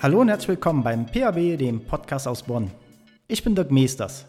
Hallo 0.00 0.20
und 0.20 0.28
herzlich 0.28 0.48
willkommen 0.48 0.82
beim 0.82 1.06
PAB, 1.06 1.56
dem 1.58 1.80
Podcast 1.80 2.28
aus 2.28 2.42
Bonn. 2.42 2.70
Ich 3.26 3.42
bin 3.42 3.54
Dirk 3.54 3.70
Meesters. 3.70 4.26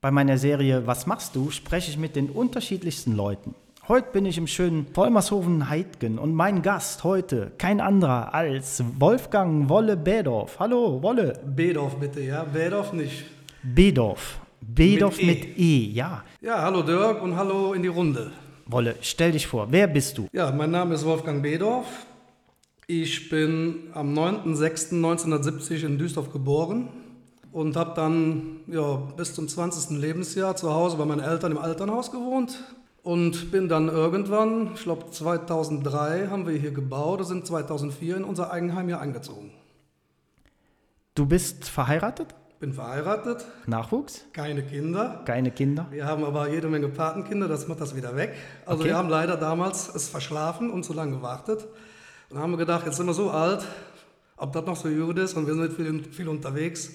Bei 0.00 0.10
meiner 0.10 0.38
Serie 0.38 0.86
Was 0.86 1.06
machst 1.06 1.36
du? 1.36 1.50
spreche 1.50 1.90
ich 1.90 1.98
mit 1.98 2.16
den 2.16 2.28
unterschiedlichsten 2.30 3.14
Leuten. 3.14 3.54
Heute 3.88 4.08
bin 4.12 4.26
ich 4.26 4.38
im 4.38 4.46
schönen 4.46 4.86
Vollmershofen-Heidgen 4.92 6.18
und 6.18 6.34
mein 6.34 6.62
Gast 6.62 7.02
heute 7.04 7.52
kein 7.58 7.80
anderer 7.80 8.34
als 8.34 8.82
Wolfgang 8.98 9.68
Wolle 9.68 9.96
Bedorf. 9.96 10.58
Hallo, 10.58 11.02
Wolle. 11.02 11.38
Bedorf 11.44 11.96
bitte, 11.96 12.20
ja? 12.20 12.44
Bedorf 12.44 12.92
nicht. 12.92 13.24
Bedorf. 13.62 14.40
Bedorf 14.60 15.16
mit, 15.18 15.26
Mit 15.48 15.58
e. 15.58 15.84
E. 15.86 15.90
ja. 15.92 16.22
Ja, 16.40 16.62
hallo 16.62 16.82
Dirk 16.82 17.22
und 17.22 17.36
hallo 17.36 17.72
in 17.72 17.82
die 17.82 17.88
Runde. 17.88 18.30
Wolle, 18.66 18.94
stell 19.00 19.32
dich 19.32 19.46
vor, 19.46 19.66
wer 19.70 19.88
bist 19.88 20.16
du? 20.18 20.28
Ja, 20.32 20.52
mein 20.52 20.70
Name 20.70 20.94
ist 20.94 21.04
Wolfgang 21.04 21.42
Bedorf. 21.42 21.86
Ich 22.92 23.28
bin 23.28 23.84
am 23.94 24.12
9.06.1970 24.18 25.86
in 25.86 25.96
Duisdorf 25.96 26.32
geboren 26.32 26.88
und 27.52 27.76
habe 27.76 27.92
dann 27.94 28.62
ja, 28.66 28.96
bis 29.16 29.32
zum 29.32 29.46
20. 29.46 29.96
Lebensjahr 29.96 30.56
zu 30.56 30.74
Hause 30.74 30.96
bei 30.96 31.04
meinen 31.04 31.20
Eltern 31.20 31.52
im 31.52 31.58
Elternhaus 31.62 32.10
gewohnt 32.10 32.58
und 33.04 33.52
bin 33.52 33.68
dann 33.68 33.86
irgendwann, 33.86 34.72
ich 34.74 34.82
glaube 34.82 35.08
2003 35.08 36.26
haben 36.30 36.48
wir 36.48 36.58
hier 36.58 36.72
gebaut, 36.72 37.24
sind 37.24 37.46
2004 37.46 38.16
in 38.16 38.24
unser 38.24 38.50
Eigenheim 38.50 38.88
hier 38.88 39.00
eingezogen. 39.00 39.52
Du 41.14 41.26
bist 41.26 41.68
verheiratet? 41.68 42.34
Bin 42.58 42.72
verheiratet, 42.72 43.44
Nachwuchs? 43.68 44.24
keine 44.32 44.64
Kinder. 44.64 45.22
Keine 45.26 45.52
Kinder? 45.52 45.86
Wir 45.92 46.06
haben 46.06 46.24
aber 46.24 46.50
jede 46.50 46.66
Menge 46.66 46.88
Patenkinder, 46.88 47.46
das 47.46 47.68
macht 47.68 47.80
das 47.80 47.94
wieder 47.94 48.16
weg. 48.16 48.34
Also 48.66 48.80
Okay. 48.80 48.88
wir 48.88 48.96
haben 48.98 49.08
leider 49.08 49.36
damals 49.36 49.94
es 49.94 50.08
verschlafen 50.08 50.70
und 50.72 50.82
zu 50.84 50.92
lange 50.92 51.12
gewartet. 51.12 51.68
Und 52.30 52.38
haben 52.38 52.52
wir 52.52 52.58
gedacht, 52.58 52.86
jetzt 52.86 52.96
sind 52.96 53.06
wir 53.06 53.14
so 53.14 53.30
alt, 53.30 53.64
ob 54.36 54.52
das 54.52 54.64
noch 54.64 54.76
so 54.76 54.88
gut 54.88 55.18
ist 55.18 55.34
und 55.36 55.46
wir 55.46 55.54
sind 55.54 55.72
viel, 55.72 56.04
viel 56.12 56.28
unterwegs, 56.28 56.92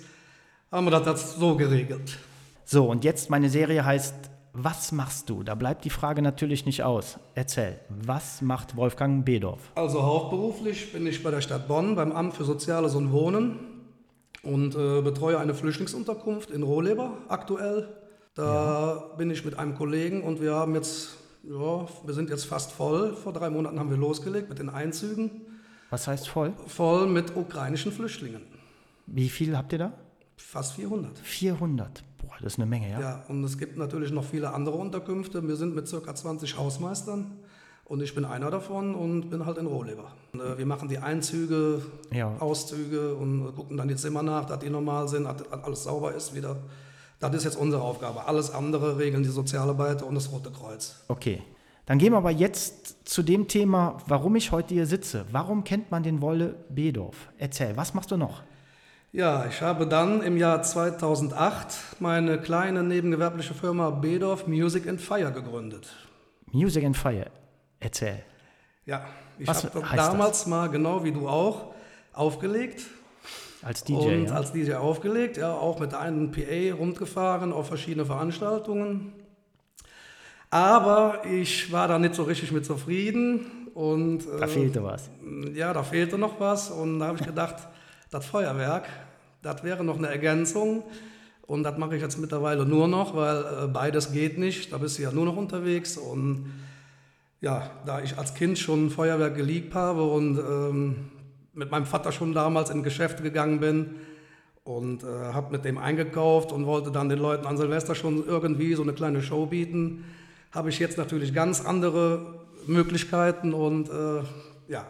haben 0.72 0.86
wir 0.86 0.92
das 0.92 1.06
jetzt 1.06 1.40
so 1.40 1.56
geregelt. 1.56 2.18
So, 2.64 2.86
und 2.90 3.04
jetzt 3.04 3.30
meine 3.30 3.50
Serie 3.50 3.84
heißt 3.84 4.16
Was 4.54 4.94
machst 4.94 5.30
du? 5.30 5.44
Da 5.44 5.54
bleibt 5.54 5.84
die 5.84 5.90
Frage 5.90 6.22
natürlich 6.22 6.66
nicht 6.66 6.84
aus. 6.84 7.20
Erzähl, 7.34 7.78
was 7.90 8.42
macht 8.42 8.78
Wolfgang 8.78 9.26
Bedorf? 9.26 9.60
Also 9.76 10.02
hauptberuflich 10.02 10.94
bin 10.94 11.06
ich 11.06 11.22
bei 11.22 11.32
der 11.32 11.42
Stadt 11.42 11.68
Bonn 11.68 11.96
beim 11.96 12.14
Amt 12.14 12.36
für 12.36 12.46
Soziales 12.46 12.96
und 12.96 13.12
Wohnen 13.12 13.60
und 14.42 14.76
äh, 14.76 15.02
betreue 15.02 15.38
eine 15.40 15.54
Flüchtlingsunterkunft 15.54 16.50
in 16.52 16.64
Rohleber 16.64 17.18
aktuell. 17.28 17.90
Da 18.36 19.12
bin 19.18 19.30
ich 19.30 19.44
mit 19.44 19.60
einem 19.60 19.76
Kollegen 19.76 20.24
und 20.24 20.42
wir 20.42 20.54
haben 20.56 20.76
jetzt, 20.76 21.18
ja, 21.50 21.88
wir 22.06 22.14
sind 22.14 22.30
jetzt 22.30 22.46
fast 22.46 22.72
voll. 22.72 23.14
Vor 23.16 23.34
drei 23.34 23.50
Monaten 23.50 23.80
haben 23.80 23.90
wir 23.90 23.98
losgelegt 23.98 24.50
mit 24.50 24.60
den 24.60 24.70
Einzügen. 24.70 25.30
Was 25.90 26.08
heißt 26.08 26.28
voll? 26.28 26.54
voll 26.68 27.08
mit 27.08 27.36
ukrainischen 27.36 27.92
Flüchtlingen. 27.92 28.42
Wie 29.06 29.30
viel 29.30 29.56
habt 29.56 29.72
ihr 29.74 29.80
da? 29.80 29.94
Fast 30.38 30.74
400. 30.74 31.18
400. 31.20 32.04
Boah, 32.18 32.32
das 32.42 32.54
ist 32.54 32.60
eine 32.60 32.66
Menge, 32.66 32.90
ja? 32.92 33.00
Ja, 33.00 33.26
und 33.28 33.44
es 33.44 33.58
gibt 33.58 33.78
natürlich 33.78 34.12
noch 34.12 34.24
viele 34.24 34.52
andere 34.54 34.76
Unterkünfte. 34.76 35.48
Wir 35.48 35.56
sind 35.56 35.76
mit 35.76 35.90
ca. 35.90 36.16
20 36.16 36.58
Hausmeistern 36.58 37.34
und 37.86 38.02
ich 38.02 38.16
bin 38.16 38.26
einer 38.26 38.50
davon 38.50 38.96
und 38.96 39.30
bin 39.30 39.46
halt 39.46 39.58
in 39.60 39.68
Rohleber. 39.68 40.12
Und, 40.34 40.42
äh, 40.42 40.58
wir 40.58 40.66
machen 40.66 40.90
die 40.90 40.98
Einzüge, 40.98 41.84
Ja. 42.12 42.36
Auszüge 42.40 43.14
und 43.16 43.48
äh, 43.48 43.52
gucken 43.52 43.78
dann 43.78 43.88
die 43.88 43.96
Zimmer 43.96 44.24
nach, 44.24 44.46
dass 44.46 44.60
die 44.60 44.70
normal 44.72 45.08
sind, 45.08 45.26
dass 45.26 45.38
dass 45.38 45.64
alles 45.64 45.84
sauber 45.84 46.14
ist 46.16 46.34
wieder. 46.36 46.58
Das 47.30 47.38
ist 47.40 47.44
jetzt 47.46 47.58
unsere 47.58 47.82
Aufgabe. 47.82 48.28
Alles 48.28 48.52
andere 48.52 48.98
regeln 48.98 49.24
die 49.24 49.30
Sozialarbeiter 49.30 50.06
und 50.06 50.16
das 50.16 50.32
Rote 50.32 50.52
Kreuz. 50.52 51.04
Okay. 51.08 51.42
Dann 51.86 52.00
gehen 52.00 52.14
wir 52.14 52.18
aber 52.18 52.32
jetzt 52.32 53.08
zu 53.08 53.22
dem 53.22 53.48
Thema, 53.48 53.98
warum 54.08 54.36
ich 54.36 54.52
heute 54.52 54.74
hier 54.74 54.88
sitze. 54.88 55.26
Warum 55.32 55.64
kennt 55.64 55.92
man 55.92 56.02
den 56.02 56.20
Wolle 56.22 56.56
Bedorf? 56.70 57.30
Erzähl, 57.38 57.78
was 57.78 57.94
machst 57.94 58.10
du 58.10 58.18
noch? 58.18 58.42
Ja, 59.12 59.46
ich 59.46 59.62
habe 59.62 59.88
dann 59.88 60.22
im 60.24 60.36
Jahr 60.36 60.64
2008 60.64 62.00
meine 62.00 62.40
kleine 62.40 62.84
nebengewerbliche 62.84 63.54
Firma 63.54 63.92
Bedorf 63.92 64.48
Music 64.48 64.88
and 64.88 65.00
Fire 65.00 65.32
gegründet. 65.32 65.88
Music 66.52 66.84
and 66.84 66.98
Fire. 66.98 67.28
Erzähl. 67.80 68.24
Ja, 68.86 69.06
ich 69.38 69.48
habe 69.48 69.84
damals 69.96 70.48
mal, 70.48 70.70
genau 70.70 71.04
wie 71.04 71.12
du 71.12 71.30
auch, 71.30 71.74
aufgelegt 72.14 72.82
Als 73.66 73.84
DJ, 73.84 73.94
und 73.96 74.26
ja? 74.26 74.36
als 74.36 74.52
DJ 74.52 74.74
aufgelegt, 74.74 75.38
ja, 75.38 75.52
auch 75.52 75.80
mit 75.80 75.96
einem 75.96 76.30
PA 76.30 76.76
rundgefahren 76.78 77.52
auf 77.52 77.68
verschiedene 77.68 78.06
Veranstaltungen. 78.06 79.12
Aber 80.52 81.24
ich 81.26 81.72
war 81.72 81.88
da 81.88 81.98
nicht 81.98 82.14
so 82.14 82.24
richtig 82.24 82.52
mit 82.52 82.64
zufrieden 82.64 83.70
und 83.74 84.20
Da 84.40 84.46
äh, 84.46 84.48
fehlte 84.48 84.84
was. 84.84 85.10
ja, 85.56 85.74
da 85.74 85.82
fehlte 85.82 86.20
noch 86.20 86.40
was 86.40 86.70
und 86.70 87.00
da 87.00 87.08
habe 87.08 87.18
ich 87.20 87.26
gedacht, 87.26 87.56
das 88.12 88.24
Feuerwerk, 88.28 88.88
das 89.42 89.64
wäre 89.64 89.84
noch 89.84 89.98
eine 89.98 90.10
Ergänzung 90.10 90.84
und 91.48 91.64
das 91.64 91.76
mache 91.80 91.96
ich 91.96 92.04
jetzt 92.04 92.20
mittlerweile 92.20 92.68
nur 92.68 92.88
noch, 92.88 93.16
weil 93.16 93.64
äh, 93.64 93.68
beides 93.68 94.12
geht 94.12 94.38
nicht, 94.38 94.74
da 94.74 94.78
bist 94.78 95.00
du 95.00 95.02
ja 95.02 95.12
nur 95.12 95.26
noch 95.26 95.38
unterwegs 95.38 95.98
und 95.98 96.54
ja, 97.42 97.72
da 97.84 98.00
ich 98.00 98.16
als 98.16 98.36
Kind 98.36 98.60
schon 98.60 98.92
Feuerwerk 98.92 99.36
geliebt 99.36 99.74
habe 99.74 100.04
und 100.04 100.38
ähm, 100.38 100.96
mit 101.56 101.72
meinem 101.72 101.86
Vater 101.86 102.12
schon 102.12 102.34
damals 102.34 102.70
in 102.70 102.84
Geschäfte 102.84 103.24
gegangen 103.24 103.60
bin 103.60 103.96
und 104.64 105.04
äh, 105.04 105.08
habe 105.08 105.52
mit 105.52 105.66
dem 105.66 105.78
eingekauft 105.78 106.52
und 106.52 106.66
wollte 106.66 106.92
dann 106.92 107.10
den 107.10 107.20
Leuten 107.20 107.46
an 107.46 107.58
Silvester 107.58 107.96
schon 107.96 108.26
irgendwie 108.26 108.74
so 108.76 108.84
eine 108.84 108.94
kleine 108.94 109.22
Show 109.22 109.46
bieten, 109.48 110.06
habe 110.52 110.70
ich 110.70 110.80
jetzt 110.80 110.98
natürlich 110.98 111.34
ganz 111.34 111.64
andere 111.66 112.44
Möglichkeiten 112.68 113.54
und 113.54 113.90
äh, 113.90 114.22
ja, 114.68 114.86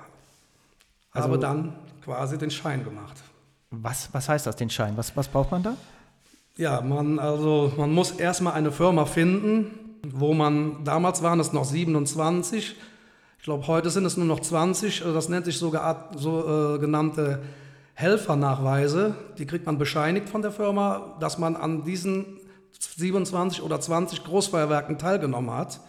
Also- 1.12 1.28
habe 1.28 1.40
dann 1.40 1.76
quasi 2.04 2.38
den 2.38 2.52
Schein 2.52 2.84
gemacht. 2.84 3.22
Was, 3.72 4.10
was 4.14 4.30
heißt 4.30 4.46
das, 4.48 4.56
den 4.56 4.70
Schein? 4.70 4.96
Was, 4.96 5.16
was 5.18 5.28
braucht 5.28 5.52
man 5.52 5.64
da? 5.64 5.76
Ja, 6.58 6.80
man, 6.82 7.20
also, 7.20 7.74
man 7.76 7.92
muss 7.92 8.12
erstmal 8.12 8.54
eine 8.54 8.72
Firma 8.72 9.06
finden, 9.06 9.72
wo 10.08 10.34
man, 10.34 10.84
damals 10.86 11.22
waren 11.22 11.40
es 11.42 11.52
noch 11.52 11.66
27, 11.66 12.76
ich 13.46 13.48
glaube, 13.48 13.68
heute 13.68 13.92
sind 13.92 14.06
es 14.06 14.18
nur 14.18 14.26
noch 14.26 14.40
20, 14.40 15.06
äh, 15.06 15.14
das 15.14 15.30
nennt 15.30 15.46
sich 15.46 15.60
sogar 15.60 16.10
so 16.18 16.78
äh, 16.78 16.80
genannte 16.80 17.44
Helfernachweise. 17.94 19.14
Die 19.38 19.46
kriegt 19.46 19.68
man 19.68 19.78
bescheinigt 19.78 20.30
von 20.30 20.42
der 20.42 20.52
Firma, 20.52 21.16
dass 21.20 21.38
man 21.38 21.56
an 21.56 21.84
diesen 21.84 22.40
27 22.98 23.62
oder 23.62 23.80
20 23.80 24.24
Großfeuerwerken 24.24 24.98
teilgenommen 24.98 25.52
hat. 25.52 25.80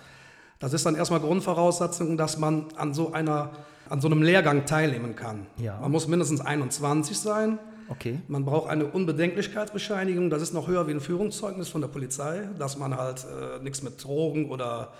Das 0.59 0.75
ist 0.75 0.84
dann 0.84 0.97
erstmal 0.97 1.21
Grundvoraussetzung, 1.21 2.19
dass 2.19 2.37
man 2.37 2.67
an 2.77 2.93
so 2.93 3.15
einer, 3.15 3.53
an 3.88 4.03
so 4.03 4.09
einem 4.09 4.21
Lehrgang 4.21 4.67
teilnehmen 4.67 5.17
kann. 5.17 5.47
Ja. 5.56 5.78
Man 5.81 5.93
muss 5.93 6.09
mindestens 6.09 6.43
21 6.43 7.19
sein. 7.19 7.59
Okay. 7.88 8.21
Man 8.28 8.44
braucht 8.44 8.69
eine 8.69 8.84
Unbedenklichkeitsbescheinigung, 8.84 10.28
das 10.28 10.43
ist 10.43 10.53
noch 10.53 10.69
höher 10.69 10.88
wie 10.88 10.91
ein 10.91 11.00
Führungszeugnis 11.00 11.71
von 11.71 11.81
der 11.81 11.88
Polizei, 11.88 12.50
dass 12.59 12.77
man 12.77 12.99
halt 12.99 13.25
äh, 13.25 13.62
nichts 13.62 13.83
mit 13.83 14.05
Drogen 14.05 14.50
oder 14.50 14.93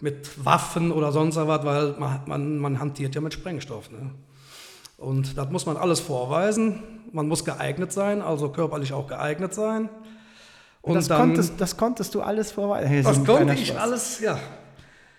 mit 0.00 0.44
Waffen 0.44 0.92
oder 0.92 1.12
sonst 1.12 1.36
was, 1.36 1.64
weil 1.64 1.94
man, 1.98 2.20
man, 2.26 2.58
man 2.58 2.80
hantiert 2.80 3.14
ja 3.14 3.20
mit 3.20 3.34
Sprengstoff. 3.34 3.90
Ne? 3.90 4.10
Und 4.96 5.36
das 5.36 5.50
muss 5.50 5.66
man 5.66 5.76
alles 5.76 6.00
vorweisen. 6.00 6.82
Man 7.12 7.28
muss 7.28 7.44
geeignet 7.44 7.92
sein, 7.92 8.20
also 8.22 8.50
körperlich 8.50 8.92
auch 8.92 9.06
geeignet 9.06 9.54
sein. 9.54 9.88
Und 10.82 10.94
das, 10.94 11.08
dann, 11.08 11.20
konntest, 11.20 11.60
das 11.60 11.76
konntest 11.76 12.14
du 12.14 12.20
alles 12.20 12.52
vorweisen. 12.52 13.02
das 13.02 13.24
konnte 13.24 13.54
ich 13.54 13.78
alles, 13.78 14.20
ja. 14.20 14.38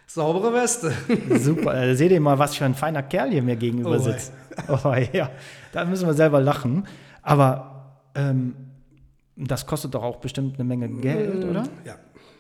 Saubere 0.08 0.54
Weste. 0.54 0.92
Super, 1.40 1.76
äh, 1.76 1.96
seht 1.96 2.12
ihr 2.12 2.20
mal, 2.20 2.40
was 2.40 2.56
für 2.56 2.66
ein 2.66 2.74
feiner 2.74 3.04
Kerl 3.04 3.30
hier 3.30 3.44
mir 3.44 3.56
gegenüber 3.56 3.92
Oh, 3.92 4.00
sitzt. 4.00 4.34
Oh, 4.68 4.94
ja, 5.14 5.30
da 5.72 5.86
müssen 5.86 6.08
wir 6.08 6.14
selber 6.14 6.42
lachen. 6.42 6.86
Aber 7.22 8.02
ähm, 8.16 8.56
das 9.36 9.66
kostet 9.66 9.94
doch 9.94 10.04
auch 10.04 10.18
bestimmt 10.18 10.56
eine 10.56 10.64
Menge 10.64 10.90
Geld, 10.90 11.46
oder? 11.46 11.64
Ja, 11.86 11.96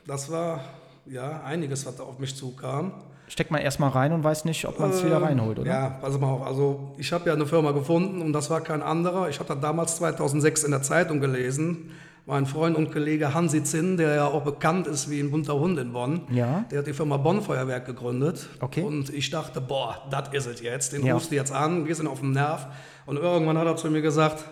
das 0.05 0.31
war 0.31 0.61
ja 1.05 1.41
einiges, 1.43 1.85
was 1.85 1.95
da 1.95 2.03
auf 2.03 2.19
mich 2.19 2.35
zukam. 2.35 2.91
Steckt 3.27 3.51
man 3.51 3.61
erstmal 3.61 3.91
rein 3.91 4.11
und 4.11 4.23
weiß 4.23 4.45
nicht, 4.45 4.65
ob 4.67 4.79
man 4.79 4.89
es 4.89 5.05
wieder 5.05 5.21
reinholt, 5.21 5.59
oder? 5.59 5.69
Ähm, 5.69 5.75
Ja, 5.75 5.89
pass 6.01 6.19
mal 6.19 6.27
auf. 6.27 6.41
Also 6.47 6.93
ich 6.97 7.11
habe 7.13 7.27
ja 7.27 7.33
eine 7.35 7.45
Firma 7.45 7.71
gefunden 7.71 8.21
und 8.21 8.33
das 8.33 8.49
war 8.49 8.61
kein 8.61 8.81
anderer. 8.81 9.29
Ich 9.29 9.39
habe 9.39 9.47
das 9.53 9.59
damals 9.61 9.97
2006 9.97 10.63
in 10.63 10.71
der 10.71 10.81
Zeitung 10.81 11.19
gelesen. 11.19 11.91
Mein 12.25 12.45
Freund 12.45 12.75
und 12.75 12.91
Kollege 12.91 13.33
Hansi 13.33 13.63
Zinn, 13.63 13.97
der 13.97 14.15
ja 14.15 14.25
auch 14.27 14.43
bekannt 14.43 14.87
ist 14.87 15.09
wie 15.09 15.19
ein 15.19 15.31
bunter 15.31 15.55
Hund 15.59 15.79
in 15.79 15.93
Bonn, 15.93 16.21
Ja. 16.31 16.65
der 16.71 16.79
hat 16.79 16.87
die 16.87 16.93
Firma 16.93 17.17
Bonn 17.17 17.41
Feuerwerk 17.41 17.85
gegründet. 17.85 18.47
Okay. 18.59 18.81
Und 18.83 19.11
ich 19.11 19.29
dachte, 19.31 19.61
boah, 19.61 20.07
das 20.11 20.29
ist 20.33 20.45
es 20.47 20.61
jetzt. 20.61 20.93
Den 20.93 21.05
Ja. 21.05 21.13
rufst 21.15 21.31
du 21.31 21.35
jetzt 21.35 21.51
an, 21.51 21.87
wir 21.87 21.95
sind 21.95 22.07
auf 22.07 22.19
dem 22.19 22.31
Nerv. 22.31 22.67
Und 23.07 23.17
irgendwann 23.17 23.57
hat 23.57 23.65
er 23.67 23.75
zu 23.77 23.89
mir 23.89 24.01
gesagt, 24.01 24.43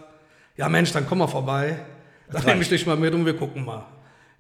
ja 0.56 0.70
Mensch, 0.70 0.92
dann 0.92 1.06
komm 1.08 1.20
mal 1.20 1.28
vorbei. 1.28 1.78
Dann 2.32 2.44
nehme 2.46 2.62
ich 2.62 2.70
dich 2.70 2.86
mal 2.86 2.98
mit 2.98 3.14
und 3.14 3.26
wir 3.26 3.36
gucken 3.38 3.64
mal. 3.66 3.86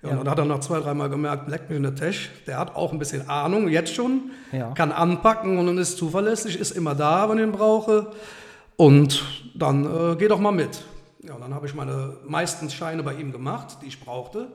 Ja, 0.07 0.17
Und 0.17 0.25
dann 0.25 0.31
hat 0.31 0.39
er 0.39 0.45
nach 0.45 0.59
zwei, 0.59 0.79
dreimal 0.79 1.09
gemerkt, 1.09 1.47
mich 1.47 1.77
in 1.77 1.83
der 1.83 1.95
Tisch. 1.95 2.31
Der 2.47 2.57
hat 2.57 2.75
auch 2.75 2.91
ein 2.91 2.99
bisschen 2.99 3.29
Ahnung, 3.29 3.67
jetzt 3.67 3.93
schon. 3.93 4.31
Ja. 4.51 4.71
Kann 4.71 4.91
anpacken 4.91 5.57
und 5.57 5.77
ist 5.77 5.97
zuverlässig, 5.97 6.59
ist 6.59 6.71
immer 6.71 6.95
da, 6.95 7.29
wenn 7.29 7.37
ich 7.37 7.43
ihn 7.43 7.51
brauche. 7.51 8.07
Und 8.75 9.23
dann 9.55 9.85
äh, 9.85 10.15
geh 10.17 10.27
doch 10.27 10.39
mal 10.39 10.51
mit. 10.51 10.83
Ja, 11.23 11.33
und 11.33 11.41
dann 11.41 11.53
habe 11.53 11.65
ich 11.65 11.75
meine 11.75 12.13
meisten 12.25 12.69
Scheine 12.69 13.03
bei 13.03 13.13
ihm 13.13 13.31
gemacht, 13.31 13.77
die 13.81 13.87
ich 13.87 13.99
brauchte. 13.99 14.47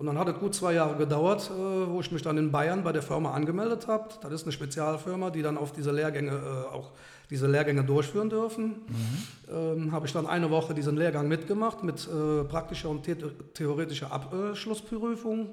Und 0.00 0.06
dann 0.06 0.18
hat 0.18 0.28
es 0.28 0.38
gut 0.38 0.54
zwei 0.54 0.72
Jahre 0.72 0.96
gedauert, 0.96 1.50
äh, 1.50 1.90
wo 1.90 2.00
ich 2.00 2.10
mich 2.10 2.22
dann 2.22 2.38
in 2.38 2.50
Bayern 2.50 2.82
bei 2.82 2.90
der 2.90 3.02
Firma 3.02 3.34
angemeldet 3.34 3.86
habe. 3.86 4.08
Das 4.22 4.32
ist 4.32 4.44
eine 4.44 4.52
Spezialfirma, 4.52 5.28
die 5.28 5.42
dann 5.42 5.58
auf 5.58 5.72
diese 5.72 5.92
Lehrgänge 5.92 6.30
äh, 6.30 6.74
auch 6.74 6.92
diese 7.28 7.46
Lehrgänge 7.46 7.84
durchführen 7.84 8.30
dürfen. 8.30 8.64
Mhm. 8.64 9.54
Ähm, 9.54 9.92
habe 9.92 10.06
ich 10.06 10.14
dann 10.14 10.26
eine 10.26 10.50
Woche 10.50 10.72
diesen 10.72 10.96
Lehrgang 10.96 11.28
mitgemacht 11.28 11.82
mit 11.82 12.08
äh, 12.08 12.44
praktischer 12.44 12.88
und 12.88 13.04
the 13.04 13.14
theoretischer 13.52 14.10
Abschlussprüfung. 14.10 15.50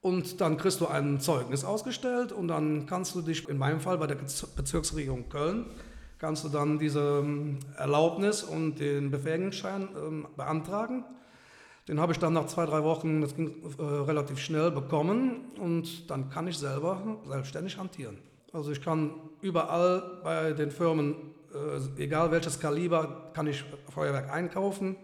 Und 0.00 0.40
dann 0.40 0.56
kriegst 0.56 0.80
du 0.80 0.86
ein 0.86 1.20
Zeugnis 1.20 1.64
ausgestellt 1.64 2.32
und 2.32 2.48
dann 2.48 2.86
kannst 2.86 3.14
du 3.14 3.20
dich, 3.20 3.46
in 3.46 3.58
meinem 3.58 3.80
Fall 3.80 3.98
bei 3.98 4.06
der 4.06 4.16
Bezirksregierung 4.56 5.28
Köln, 5.28 5.66
kannst 6.18 6.44
du 6.44 6.48
dann 6.48 6.78
diese 6.78 7.20
ähm, 7.22 7.58
Erlaubnis 7.76 8.42
und 8.42 8.76
den 8.76 9.10
Befähigungsschein 9.10 9.88
ähm, 10.02 10.26
beantragen. 10.34 11.04
Den 11.88 12.00
habe 12.00 12.12
ich 12.12 12.18
dann 12.18 12.32
nach 12.32 12.46
zwei, 12.46 12.64
drei 12.64 12.82
Wochen, 12.82 13.20
das 13.20 13.36
ging 13.36 13.62
äh, 13.78 13.82
relativ 13.82 14.38
schnell, 14.38 14.70
bekommen 14.70 15.52
und 15.60 16.10
dann 16.10 16.30
kann 16.30 16.48
ich 16.48 16.56
selber 16.56 17.18
selbstständig 17.26 17.76
hantieren. 17.76 18.18
Also 18.52 18.70
ich 18.72 18.80
kann 18.80 19.10
überall 19.42 20.20
bei 20.22 20.52
den 20.52 20.70
Firmen, 20.70 21.14
äh, 21.52 22.02
egal 22.02 22.30
welches 22.30 22.58
Kaliber, 22.58 23.30
kann 23.34 23.46
ich 23.46 23.64
Feuerwerk 23.92 24.32
einkaufen. 24.32 24.96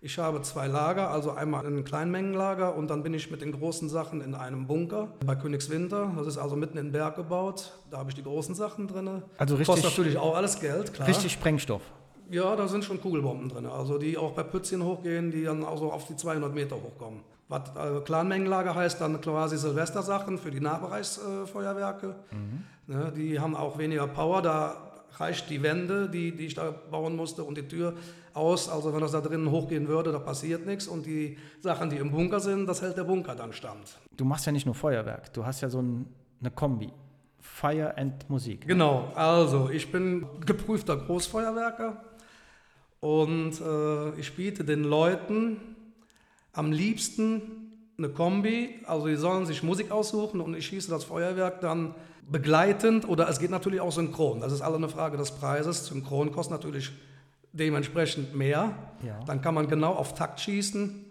Ich 0.00 0.18
habe 0.18 0.42
zwei 0.42 0.68
Lager, 0.68 1.10
also 1.10 1.32
einmal 1.32 1.66
ein 1.66 1.82
Kleinmengenlager 1.82 2.76
und 2.76 2.88
dann 2.88 3.02
bin 3.02 3.14
ich 3.14 3.32
mit 3.32 3.40
den 3.40 3.50
großen 3.50 3.88
Sachen 3.88 4.20
in 4.20 4.34
einem 4.34 4.66
Bunker 4.66 5.08
bei 5.26 5.34
Königswinter. 5.34 6.12
Das 6.16 6.26
ist 6.26 6.38
also 6.38 6.54
mitten 6.54 6.78
in 6.78 6.86
den 6.86 6.92
Berg 6.92 7.16
gebaut. 7.16 7.72
Da 7.90 7.98
habe 7.98 8.10
ich 8.10 8.14
die 8.14 8.22
großen 8.22 8.54
Sachen 8.54 8.86
drin. 8.86 9.22
Also 9.38 9.56
richtig, 9.56 9.74
Kostet 9.74 9.90
natürlich 9.90 10.16
auch 10.18 10.36
alles 10.36 10.60
Geld, 10.60 10.94
klar. 10.94 11.08
Richtig 11.08 11.32
Sprengstoff. 11.32 11.82
Ja, 12.30 12.56
da 12.56 12.68
sind 12.68 12.84
schon 12.84 13.00
Kugelbomben 13.00 13.48
drin, 13.48 13.66
also 13.66 13.98
die 13.98 14.18
auch 14.18 14.32
bei 14.32 14.42
Pützchen 14.42 14.84
hochgehen, 14.84 15.30
die 15.30 15.44
dann 15.44 15.64
also 15.64 15.90
auf 15.90 16.06
die 16.06 16.16
200 16.16 16.54
Meter 16.54 16.76
hochkommen. 16.76 17.20
Was 17.48 17.62
äh, 17.70 18.00
Clanmengenlager 18.04 18.74
heißt 18.74 19.00
dann 19.00 19.20
quasi 19.20 19.56
Silvestersachen 19.56 20.36
für 20.36 20.50
die 20.50 20.60
Nahbereichsfeuerwerke. 20.60 22.14
Äh, 22.30 22.34
mhm. 22.34 22.64
ne, 22.86 23.12
die 23.16 23.40
haben 23.40 23.56
auch 23.56 23.78
weniger 23.78 24.06
Power, 24.06 24.42
da 24.42 24.76
reicht 25.16 25.48
die 25.48 25.62
Wände, 25.62 26.10
die, 26.10 26.36
die 26.36 26.46
ich 26.46 26.54
da 26.54 26.70
bauen 26.70 27.16
musste 27.16 27.42
und 27.44 27.56
die 27.56 27.66
Tür 27.66 27.94
aus. 28.34 28.68
Also 28.68 28.92
wenn 28.92 29.00
das 29.00 29.12
da 29.12 29.22
drinnen 29.22 29.50
hochgehen 29.50 29.88
würde, 29.88 30.12
da 30.12 30.18
passiert 30.18 30.66
nichts. 30.66 30.86
Und 30.86 31.06
die 31.06 31.38
Sachen, 31.60 31.88
die 31.88 31.96
im 31.96 32.10
Bunker 32.10 32.40
sind, 32.40 32.66
das 32.66 32.82
hält 32.82 32.98
der 32.98 33.04
Bunker 33.04 33.34
dann 33.34 33.54
stand. 33.54 33.98
Du 34.14 34.26
machst 34.26 34.44
ja 34.44 34.52
nicht 34.52 34.66
nur 34.66 34.74
Feuerwerk, 34.74 35.32
du 35.32 35.46
hast 35.46 35.62
ja 35.62 35.70
so 35.70 35.80
ein, 35.80 36.06
eine 36.40 36.50
Kombi. 36.50 36.92
Fire 37.40 37.96
and 37.96 38.28
Musik. 38.28 38.66
Genau, 38.66 39.10
also 39.14 39.70
ich 39.70 39.90
bin 39.90 40.26
geprüfter 40.44 40.96
Großfeuerwerker 40.96 41.96
und 43.00 43.60
äh, 43.60 44.18
ich 44.18 44.34
biete 44.34 44.64
den 44.64 44.84
Leuten 44.84 45.58
am 46.52 46.72
liebsten 46.72 47.42
eine 47.96 48.08
Kombi, 48.08 48.80
also 48.86 49.06
die 49.06 49.16
sollen 49.16 49.46
sich 49.46 49.62
Musik 49.62 49.90
aussuchen 49.90 50.40
und 50.40 50.54
ich 50.54 50.66
schieße 50.66 50.90
das 50.90 51.04
Feuerwerk 51.04 51.60
dann 51.60 51.94
begleitend 52.30 53.08
oder 53.08 53.28
es 53.28 53.38
geht 53.38 53.50
natürlich 53.50 53.80
auch 53.80 53.92
synchron. 53.92 54.40
Das 54.40 54.52
ist 54.52 54.60
alle 54.60 54.76
eine 54.76 54.88
Frage 54.88 55.16
des 55.16 55.32
Preises. 55.32 55.86
Synchron 55.86 56.30
kostet 56.32 56.52
natürlich 56.52 56.92
dementsprechend 57.52 58.36
mehr. 58.36 58.74
Ja. 59.04 59.18
Dann 59.26 59.40
kann 59.40 59.54
man 59.54 59.68
genau 59.68 59.94
auf 59.94 60.14
Takt 60.14 60.40
schießen. 60.40 61.04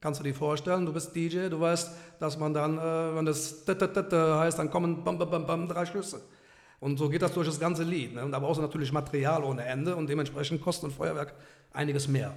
Kannst 0.00 0.20
du 0.20 0.24
dir 0.24 0.34
vorstellen, 0.34 0.84
du 0.84 0.92
bist 0.92 1.16
DJ, 1.16 1.48
du 1.48 1.60
weißt, 1.60 1.90
dass 2.20 2.38
man 2.38 2.52
dann, 2.52 2.76
äh, 2.76 3.16
wenn 3.16 3.24
das 3.24 3.64
heißt, 3.66 4.58
dann 4.58 4.70
kommen 4.70 5.02
bam, 5.02 5.18
bam, 5.18 5.46
bam, 5.46 5.68
drei 5.68 5.86
Schlüsse. 5.86 6.20
Und 6.80 6.98
so 6.98 7.08
geht 7.08 7.22
das 7.22 7.32
durch 7.32 7.46
das 7.46 7.58
ganze 7.58 7.82
Lied. 7.82 8.14
Ne? 8.14 8.24
Und 8.24 8.32
da 8.32 8.38
brauchst 8.38 8.58
du 8.58 8.62
natürlich 8.62 8.92
Material 8.92 9.42
ohne 9.44 9.64
Ende 9.64 9.96
und 9.96 10.08
dementsprechend 10.08 10.60
kostet 10.60 10.90
ein 10.90 10.92
Feuerwerk 10.92 11.34
einiges 11.72 12.08
mehr. 12.08 12.34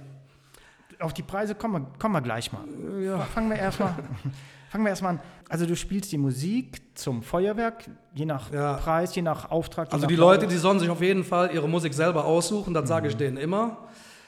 Auf 1.00 1.12
die 1.12 1.22
Preise 1.22 1.54
kommen 1.54 1.82
wir, 1.82 1.98
kommen 1.98 2.14
wir 2.14 2.22
gleich 2.22 2.50
mal. 2.52 2.64
Ja. 3.02 3.18
Fangen 3.20 3.50
wir 3.50 3.56
erstmal 3.56 3.94
fangen 4.68 4.84
wir 4.84 4.90
erstmal 4.90 5.14
an. 5.14 5.20
Also 5.48 5.66
du 5.66 5.76
spielst 5.76 6.12
die 6.12 6.18
Musik 6.18 6.80
zum 6.94 7.22
Feuerwerk, 7.22 7.84
je 8.14 8.26
nach 8.26 8.52
ja. 8.52 8.74
Preis, 8.74 9.14
je 9.14 9.22
nach 9.22 9.50
Auftrag. 9.50 9.88
Je 9.88 9.94
also 9.94 10.04
nach 10.04 10.08
die 10.08 10.16
Leute, 10.16 10.46
die 10.46 10.56
sollen 10.56 10.78
sich 10.78 10.90
auf 10.90 11.00
jeden 11.00 11.24
Fall 11.24 11.50
ihre 11.54 11.68
Musik 11.68 11.94
selber 11.94 12.24
aussuchen, 12.24 12.74
das 12.74 12.84
mhm. 12.84 12.88
sage 12.88 13.08
ich 13.08 13.16
denen 13.16 13.36
immer. 13.36 13.78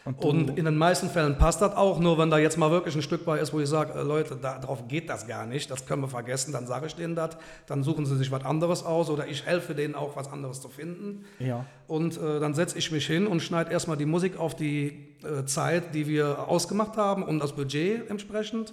Und, 0.05 0.25
und, 0.25 0.59
in 0.59 0.65
den 0.65 0.77
meisten 0.77 1.11
Fällen 1.11 1.37
passt 1.37 1.61
das 1.61 1.77
auch, 1.77 2.01
nur 2.01 2.17
wenn 2.17 2.31
da 2.31 2.39
jetzt 2.39 2.57
mal 2.57 2.71
wirklich 2.71 2.95
ein 2.97 3.03
Stück 3.03 3.27
bei 3.27 3.39
ist, 3.39 3.53
wo 3.53 3.61
ich 3.61 3.69
sage, 3.69 3.99
äh, 3.99 4.03
Leute, 4.03 4.35
darauf 4.37 4.89
geht 4.89 5.11
das 5.11 5.27
gar 5.27 5.45
nicht, 5.45 5.71
das 5.71 5.85
können 5.85 6.01
wir 6.01 6.09
vergessen, 6.09 6.53
dann 6.53 6.67
sage 6.67 6.87
ich 6.87 6.95
denen 6.95 7.15
das, 7.15 7.37
dann 7.67 7.83
suchen 7.83 8.07
sie 8.07 8.17
sich 8.17 8.31
was 8.33 8.45
anderes 8.45 8.83
aus 8.83 9.11
oder 9.11 9.27
ich 9.27 9.45
helfe 9.45 9.75
denen 9.75 9.95
auch, 9.95 10.17
was 10.17 10.33
anderes 10.33 10.63
zu 10.63 10.71
finden. 10.71 11.27
Ja. 11.39 11.67
Und 11.87 12.17
äh, 12.17 12.41
dann 12.41 12.55
setze 12.55 12.79
ich 12.79 12.91
mich 12.91 13.07
hin 13.07 13.27
und 13.27 13.41
schneide 13.41 13.71
erstmal 13.73 13.99
die 13.99 14.07
Musik 14.07 14.39
auf 14.39 14.57
die 14.57 15.17
äh, 15.23 15.45
Zeit, 15.45 15.95
die 15.95 16.07
wir 16.07 16.49
ausgemacht 16.49 16.97
haben 16.97 17.23
und 17.23 17.39
das 17.39 17.53
Budget 17.53 18.09
entsprechend. 18.09 18.73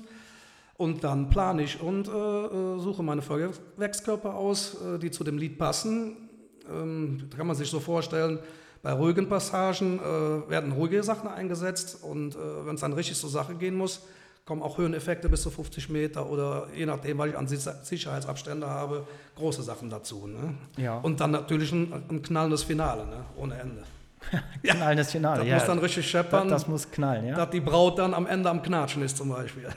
Und 0.77 1.03
dann 1.03 1.29
plane 1.29 1.63
ich 1.63 1.81
und 1.81 2.07
äh, 2.07 2.12
äh 2.12 2.79
suche 2.79 3.03
meine 3.03 3.21
Feuerwerkskörper 3.21 4.35
aus, 4.35 4.77
äh, 4.81 5.00
die 5.00 5.12
zu 5.12 5.25
dem 5.25 5.38
Lied 5.38 5.57
passen. 5.57 6.29
Ähm, 6.71 7.29
kann 7.35 7.47
man 7.47 7.56
sich 7.56 7.69
so 7.69 7.79
vorstellen, 7.79 8.39
bei 8.81 8.91
ruhigen 8.94 9.27
Passagen 9.27 10.00
äh, 10.00 10.50
werden 10.50 10.71
ruhige 10.71 11.03
Sachen 11.03 11.27
eingesetzt 11.27 12.00
und 12.03 12.35
äh, 12.35 12.65
wenn 12.65 12.75
es 12.75 12.81
dann 12.81 12.94
richtig 12.94 13.18
zur 13.18 13.29
Sache 13.29 13.56
gehen 13.56 13.75
muss, 13.75 14.01
kommen 14.45 14.63
auch 14.63 14.77
Höheneffekte 14.77 15.27
bis 15.27 15.44
zu 15.44 15.51
50 15.51 15.89
Meter 15.89 16.29
oder 16.29 16.68
je 16.74 16.85
nachdem, 16.85 17.18
was 17.18 17.27
ich 17.27 17.38
an 17.38 17.47
Sicherheitsabstände 17.47 18.68
habe, 18.68 19.06
große 19.35 19.62
Sachen 19.62 19.89
dazu. 19.89 20.25
Ne? 20.25 20.56
Ja. 20.77 21.00
Und 21.00 21.19
dann 21.19 21.31
natürlich 21.31 21.71
ein, 21.74 21.91
ein 22.09 22.21
knallendes 22.21 22.63
Finale, 22.63 23.06
ne? 23.06 23.25
ohne 23.35 23.59
Ende. 23.59 23.83
knallendes 24.63 25.12
Finale, 25.12 25.39
das 25.39 25.47
ja. 25.47 25.56
muss 25.56 25.65
dann 25.65 25.79
richtig 25.79 26.09
scheppern. 26.09 26.47
Das, 26.47 26.62
das 26.62 26.69
muss 26.69 26.89
knallen, 26.89 27.27
ja. 27.27 27.35
Dass 27.35 27.50
die 27.50 27.59
Braut 27.59 28.00
dann 28.00 28.13
am 28.13 28.25
Ende 28.25 28.50
am 28.50 28.62
Knatschen 28.62 29.03
ist 29.03 29.18
zum 29.18 29.29
Beispiel. 29.29 29.68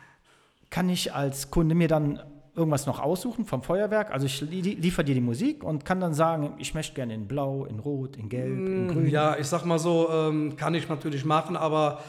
Kann 0.70 0.88
ich 0.88 1.12
als 1.12 1.50
Kunde 1.50 1.74
mir 1.74 1.88
dann 1.88 2.20
irgendwas 2.56 2.86
noch 2.86 3.00
aussuchen 3.00 3.44
vom 3.44 3.62
Feuerwerk. 3.62 4.12
Also 4.12 4.26
ich 4.26 4.40
liefere 4.40 5.04
dir 5.04 5.14
die 5.14 5.20
Musik 5.20 5.64
und 5.64 5.84
kann 5.84 6.00
dann 6.00 6.14
sagen, 6.14 6.54
ich 6.58 6.74
möchte 6.74 6.94
gerne 6.94 7.14
in 7.14 7.26
Blau, 7.26 7.64
in 7.64 7.80
Rot, 7.80 8.16
in 8.16 8.28
Gelb, 8.28 8.58
in 8.58 8.86
mm, 8.86 8.88
Grün. 8.90 9.08
Ja, 9.08 9.36
ich 9.36 9.46
sag 9.46 9.64
mal 9.64 9.78
so, 9.78 10.08
ähm, 10.10 10.56
kann 10.56 10.74
ich 10.74 10.88
natürlich 10.88 11.24
machen, 11.24 11.56
aber 11.56 12.00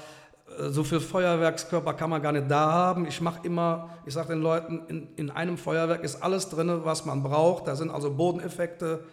äh, 0.59 0.69
so 0.69 0.83
viel 0.83 1.00
Feuerwerkskörper 1.00 1.94
kann 1.94 2.12
man 2.12 2.21
gar 2.21 2.31
nicht 2.31 2.50
da 2.50 2.71
haben. 2.71 3.07
Ich 3.07 3.21
mache 3.21 3.39
immer, 3.44 3.89
ich 4.06 4.13
sage 4.13 4.30
den 4.30 4.42
Leuten, 4.42 4.83
in, 4.88 5.07
in 5.15 5.31
einem 5.31 5.57
Feuerwerk 5.57 6.03
ist 6.03 6.21
alles 6.21 6.50
drin, 6.50 6.81
was 6.83 7.06
man 7.06 7.24
braucht. 7.24 7.68
Da 7.68 7.75
sind 7.75 7.89
also 7.89 8.12
Bodeneffekte, 8.12 9.03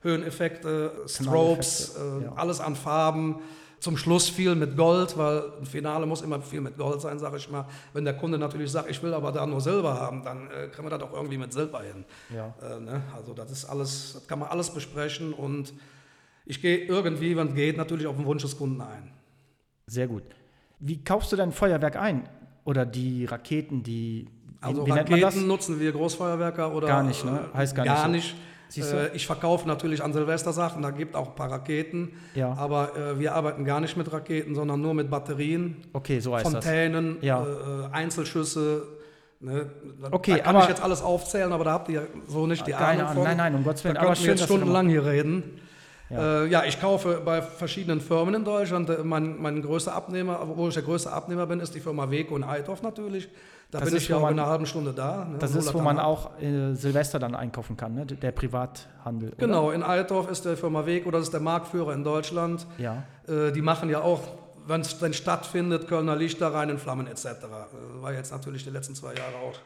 Höheneffekte, 0.00 0.92
Strobes, 1.06 1.96
äh, 1.96 2.24
ja. 2.24 2.32
alles 2.36 2.60
an 2.60 2.76
Farben. 2.76 3.40
Zum 3.80 3.96
Schluss 3.96 4.28
viel 4.28 4.54
mit 4.56 4.76
Gold, 4.76 5.16
weil 5.16 5.42
ein 5.60 5.66
Finale 5.66 6.04
muss 6.04 6.22
immer 6.22 6.40
viel 6.40 6.60
mit 6.60 6.76
Gold 6.76 7.00
sein, 7.00 7.18
sage 7.18 7.36
ich 7.36 7.48
mal. 7.48 7.66
Wenn 7.92 8.04
der 8.04 8.16
Kunde 8.16 8.36
natürlich 8.36 8.72
sagt, 8.72 8.90
ich 8.90 9.00
will 9.02 9.14
aber 9.14 9.30
da 9.30 9.46
nur 9.46 9.60
Silber 9.60 9.94
haben, 9.94 10.24
dann 10.24 10.50
äh, 10.50 10.66
kriegen 10.66 10.84
wir 10.84 10.90
das 10.90 11.02
auch 11.02 11.12
irgendwie 11.12 11.38
mit 11.38 11.52
Silber 11.52 11.82
hin. 11.82 12.04
Ja. 12.34 12.54
Äh, 12.60 12.80
ne? 12.80 13.02
Also 13.14 13.34
das 13.34 13.50
ist 13.52 13.64
alles, 13.66 14.14
das 14.14 14.26
kann 14.26 14.40
man 14.40 14.48
alles 14.48 14.70
besprechen 14.70 15.32
und 15.32 15.72
ich 16.44 16.60
gehe 16.60 16.78
irgendwie, 16.78 17.36
wenn 17.36 17.48
es 17.48 17.54
geht, 17.54 17.76
natürlich 17.76 18.06
auf 18.06 18.16
den 18.16 18.24
Wunsch 18.24 18.42
des 18.42 18.56
Kunden 18.56 18.80
ein. 18.80 19.12
Sehr 19.86 20.08
gut. 20.08 20.24
Wie 20.80 21.02
kaufst 21.04 21.30
du 21.30 21.36
dein 21.36 21.52
Feuerwerk 21.52 21.96
ein? 21.96 22.28
Oder 22.64 22.84
die 22.84 23.24
Raketen, 23.26 23.82
die. 23.82 24.28
Also 24.60 24.86
wie 24.86 24.90
Raketen 24.90 25.46
nutzen 25.46 25.78
wir 25.78 25.92
Großfeuerwerker 25.92 26.74
oder. 26.74 26.88
Gar 26.88 27.02
nicht, 27.02 27.24
ne? 27.24 27.48
Heißt 27.54 27.74
gar, 27.74 27.84
gar 27.84 28.08
nicht. 28.08 28.30
So. 28.30 28.34
nicht. 28.34 28.47
Äh, 28.76 29.14
ich 29.14 29.26
verkaufe 29.26 29.66
natürlich 29.66 30.02
an 30.02 30.12
Silvester 30.12 30.52
Sachen, 30.52 30.82
da 30.82 30.90
gibt 30.90 31.16
auch 31.16 31.28
ein 31.28 31.34
paar 31.34 31.50
Raketen, 31.50 32.12
ja. 32.34 32.52
aber 32.54 32.96
äh, 32.96 33.18
wir 33.18 33.34
arbeiten 33.34 33.64
gar 33.64 33.80
nicht 33.80 33.96
mit 33.96 34.12
Raketen, 34.12 34.54
sondern 34.54 34.80
nur 34.80 34.94
mit 34.94 35.10
Batterien, 35.10 35.76
okay, 35.92 36.20
so 36.20 36.36
heißt 36.36 36.50
Fontänen, 36.50 37.18
ja. 37.22 37.44
äh, 37.44 37.92
Einzelschüsse. 37.92 38.82
Ne? 39.40 39.70
Okay, 40.10 40.32
da 40.32 40.38
kann 40.38 40.56
aber, 40.56 40.64
ich 40.64 40.70
jetzt 40.70 40.82
alles 40.82 41.00
aufzählen, 41.00 41.52
aber 41.52 41.64
da 41.64 41.72
habt 41.72 41.88
ihr 41.88 42.08
so 42.26 42.46
nicht 42.46 42.66
die 42.66 42.74
Ahnung 42.74 43.08
von. 43.14 43.22
Nein, 43.22 43.36
nein, 43.36 43.54
um 43.54 43.64
Gottes 43.64 43.84
Willen. 43.84 43.94
Da 43.94 44.02
aber 44.02 44.16
schön, 44.16 44.26
wir 44.26 44.34
jetzt 44.34 44.44
stundenlang 44.44 44.88
hier 44.88 45.04
reden. 45.04 45.60
Ja. 46.10 46.44
Äh, 46.44 46.46
ja. 46.46 46.64
ich 46.64 46.80
kaufe 46.80 47.20
bei 47.24 47.42
verschiedenen 47.42 48.00
Firmen 48.00 48.34
in 48.34 48.44
Deutschland. 48.44 48.88
Äh, 48.88 49.04
mein, 49.04 49.40
mein 49.40 49.62
größter 49.62 49.94
Abnehmer, 49.94 50.40
wo 50.54 50.68
ich 50.68 50.74
der 50.74 50.82
größte 50.82 51.12
Abnehmer 51.12 51.46
bin, 51.46 51.60
ist 51.60 51.74
die 51.74 51.80
Firma 51.80 52.10
Weco 52.10 52.36
in 52.36 52.44
Eidhoff 52.44 52.82
natürlich. 52.82 53.28
Da 53.70 53.80
das 53.80 53.90
bin 53.90 53.98
ich 53.98 54.08
ja 54.08 54.16
auch 54.16 54.22
in 54.22 54.38
einer 54.38 54.46
halben 54.46 54.64
Stunde 54.64 54.94
da. 54.94 55.26
Ne, 55.26 55.36
das 55.38 55.54
ist, 55.54 55.74
wo 55.74 55.80
man 55.80 55.98
auch 55.98 56.40
äh, 56.40 56.74
Silvester 56.74 57.18
dann 57.18 57.34
einkaufen 57.34 57.76
kann, 57.76 57.94
ne? 57.94 58.06
der 58.06 58.32
Privathandel. 58.32 59.28
Oder? 59.30 59.46
Genau, 59.46 59.70
in 59.70 59.82
Altdorf 59.82 60.30
ist 60.30 60.46
der 60.46 60.56
Firma 60.56 60.86
Weco, 60.86 61.10
das 61.10 61.24
ist 61.24 61.34
der 61.34 61.40
Marktführer 61.40 61.92
in 61.92 62.02
Deutschland. 62.02 62.66
Ja. 62.78 63.02
Äh, 63.26 63.52
die 63.52 63.60
machen 63.60 63.90
ja 63.90 64.00
auch, 64.00 64.20
wenn 64.66 64.80
es 64.80 64.98
denn 64.98 65.12
stattfindet, 65.12 65.86
Kölner 65.86 66.16
Lichter 66.16 66.54
rein 66.54 66.70
in 66.70 66.78
Flammen 66.78 67.06
etc. 67.06 67.26
Äh, 67.26 68.02
war 68.02 68.14
jetzt 68.14 68.32
natürlich 68.32 68.64
die 68.64 68.70
letzten 68.70 68.94
zwei 68.94 69.08
Jahre 69.08 69.36
auch 69.46 69.58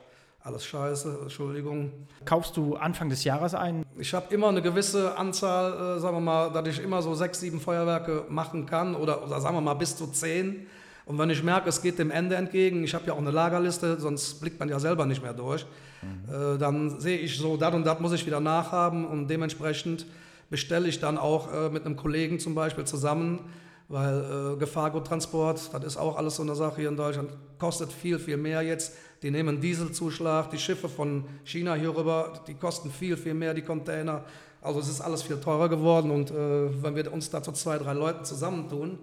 alles 0.45 0.65
scheiße, 0.67 1.19
Entschuldigung. 1.23 1.93
Kaufst 2.25 2.57
du 2.57 2.75
Anfang 2.75 3.09
des 3.09 3.23
Jahres 3.25 3.55
ein? 3.55 3.85
Ich 3.99 4.13
habe 4.13 4.35
immer 4.35 4.49
eine 4.49 4.61
gewisse 4.61 5.17
Anzahl, 5.17 5.97
äh, 5.97 6.01
sagen 6.01 6.17
wir 6.17 6.21
mal, 6.21 6.51
dass 6.51 6.67
ich 6.67 6.83
immer 6.83 7.01
so 7.01 7.15
sechs, 7.15 7.41
sieben 7.41 7.61
Feuerwerke 7.61 8.25
machen 8.29 8.67
kann 8.67 8.97
oder, 8.97 9.25
oder 9.25 9.41
sagen 9.41 9.57
wir 9.57 9.61
mal 9.61 9.75
bis 9.75 9.97
zu 9.97 10.09
zehn. 10.09 10.67
Und 11.05 11.19
wenn 11.19 11.31
ich 11.31 11.43
merke, 11.43 11.69
es 11.69 11.83
geht 11.83 11.99
dem 11.99 12.11
Ende 12.11 12.37
entgegen, 12.37 12.85
ich 12.85 12.95
habe 12.95 13.07
ja 13.07 13.13
auch 13.13 13.19
eine 13.19 13.31
Lagerliste, 13.31 14.01
sonst 14.01 14.41
blickt 14.41 14.59
man 14.59 14.69
ja 14.69 14.79
selber 14.79 15.07
nicht 15.07 15.23
mehr 15.23 15.35
durch, 15.35 15.67
mhm. 16.03 16.33
äh, 16.33 16.59
dann 16.59 17.01
sehe 17.01 17.19
ich 17.19 17.39
so, 17.39 17.57
das 17.57 17.75
und 17.75 17.85
das 17.85 18.01
muss 18.01 18.13
ich 18.13 18.27
wieder 18.27 18.41
nachhaben 18.41 19.05
und 19.07 19.29
dementsprechend 19.29 20.07
bestelle 20.51 20.89
ich 20.89 21.01
dann 21.01 21.19
auch 21.19 21.53
äh, 21.53 21.71
mit 21.71 21.87
einem 21.87 21.97
Kollegen 21.97 22.39
zum 22.39 22.55
Beispiel 22.55 22.85
zusammen 22.85 23.41
weil 23.89 24.55
äh, 24.55 24.57
Gefahrguttransport, 24.59 25.73
das 25.73 25.85
ist 25.85 25.97
auch 25.97 26.17
alles 26.17 26.37
so 26.37 26.43
eine 26.43 26.55
Sache 26.55 26.81
hier 26.81 26.89
in 26.89 26.97
Deutschland, 26.97 27.31
kostet 27.59 27.93
viel, 27.93 28.19
viel 28.19 28.37
mehr 28.37 28.63
jetzt. 28.63 28.95
Die 29.23 29.31
nehmen 29.31 29.61
Dieselzuschlag, 29.61 30.51
die 30.51 30.59
Schiffe 30.59 30.89
von 30.89 31.25
China 31.45 31.75
hier 31.75 31.97
rüber, 31.97 32.33
die 32.47 32.55
kosten 32.55 32.91
viel, 32.91 33.17
viel 33.17 33.35
mehr, 33.35 33.55
die 33.55 33.63
Container. 33.63 34.25
Also 34.61 34.81
es 34.81 34.89
ist 34.89 35.01
alles 35.01 35.23
viel 35.23 35.39
teurer 35.39 35.69
geworden 35.69 36.11
und 36.11 36.31
äh, 36.31 36.83
wenn 36.83 36.95
wir 36.95 37.13
uns 37.13 37.31
da 37.31 37.43
zu 37.43 37.53
zwei, 37.53 37.79
drei 37.79 37.93
Leuten 37.93 38.25
zusammentun, 38.25 38.99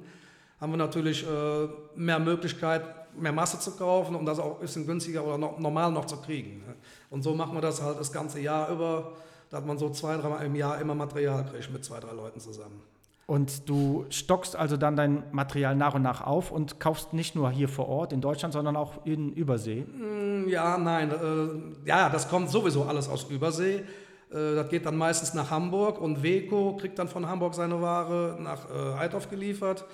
haben 0.60 0.74
wir 0.74 0.78
natürlich 0.78 1.26
äh, 1.26 1.68
mehr 1.96 2.20
Möglichkeit, 2.20 2.84
mehr 3.18 3.32
Masse 3.32 3.60
zu 3.60 3.72
kaufen 3.72 4.16
und 4.16 4.26
das 4.26 4.40
auch 4.40 4.56
ein 4.56 4.62
bisschen 4.62 4.86
günstiger 4.86 5.24
oder 5.24 5.38
no 5.38 5.56
normal 5.58 5.92
noch 5.92 6.06
zu 6.06 6.18
kriegen. 6.18 6.60
Ne? 6.60 6.76
Und 7.10 7.24
so 7.24 7.34
machen 7.34 7.54
wir 7.54 7.62
das 7.62 7.82
halt 7.82 8.00
das 8.00 8.12
ganze 8.12 8.40
Jahr 8.40 8.70
über, 8.70 9.14
dass 9.50 9.64
man 9.64 9.78
so 9.78 9.90
zwei, 9.90 10.18
dreimal 10.18 10.46
im 10.46 10.56
Jahr 10.56 10.80
immer 10.80 10.96
Material 10.96 11.46
kriegt 11.46 11.72
mit 11.72 11.84
zwei, 11.84 12.00
drei 12.00 12.14
Leuten 12.14 12.40
zusammen. 12.40 12.82
Und 13.30 13.70
du 13.70 14.08
stockst 14.10 14.56
also 14.56 14.76
dann 14.76 14.96
dein 14.96 15.22
Material 15.32 15.76
nach 15.76 15.94
und 15.94 16.02
nach 16.02 16.26
auf 16.26 16.50
und 16.50 16.80
kaufst 16.80 17.14
nicht 17.14 17.36
nur 17.36 17.52
hier 17.52 17.70
vor 17.70 17.88
Ort 17.88 18.12
in 18.12 18.22
Deutschland, 18.22 18.56
sondern 18.56 18.76
auch 18.76 19.06
in 19.06 19.34
Übersee? 19.34 19.82
Mm, 19.82 20.50
ja, 20.50 20.80
nein. 20.80 21.12
Äh, 21.12 21.88
ja, 21.88 22.10
das 22.10 22.28
kommt 22.28 22.50
sowieso 22.50 22.86
alles 22.86 23.08
aus 23.08 23.26
Übersee. 23.30 23.84
Äh, 24.32 24.56
das 24.56 24.68
geht 24.70 24.88
dann 24.88 24.98
meistens 24.98 25.36
nach 25.36 25.52
Hamburg 25.52 26.02
und 26.02 26.24
Weco 26.24 26.76
kriegt 26.78 26.98
dann 26.98 27.08
von 27.08 27.28
Hamburg 27.28 27.54
seine 27.54 27.80
Ware 27.80 28.36
nach 28.42 28.68
äh, 28.68 28.98
Eidhoff 28.98 29.30
geliefert. 29.30 29.86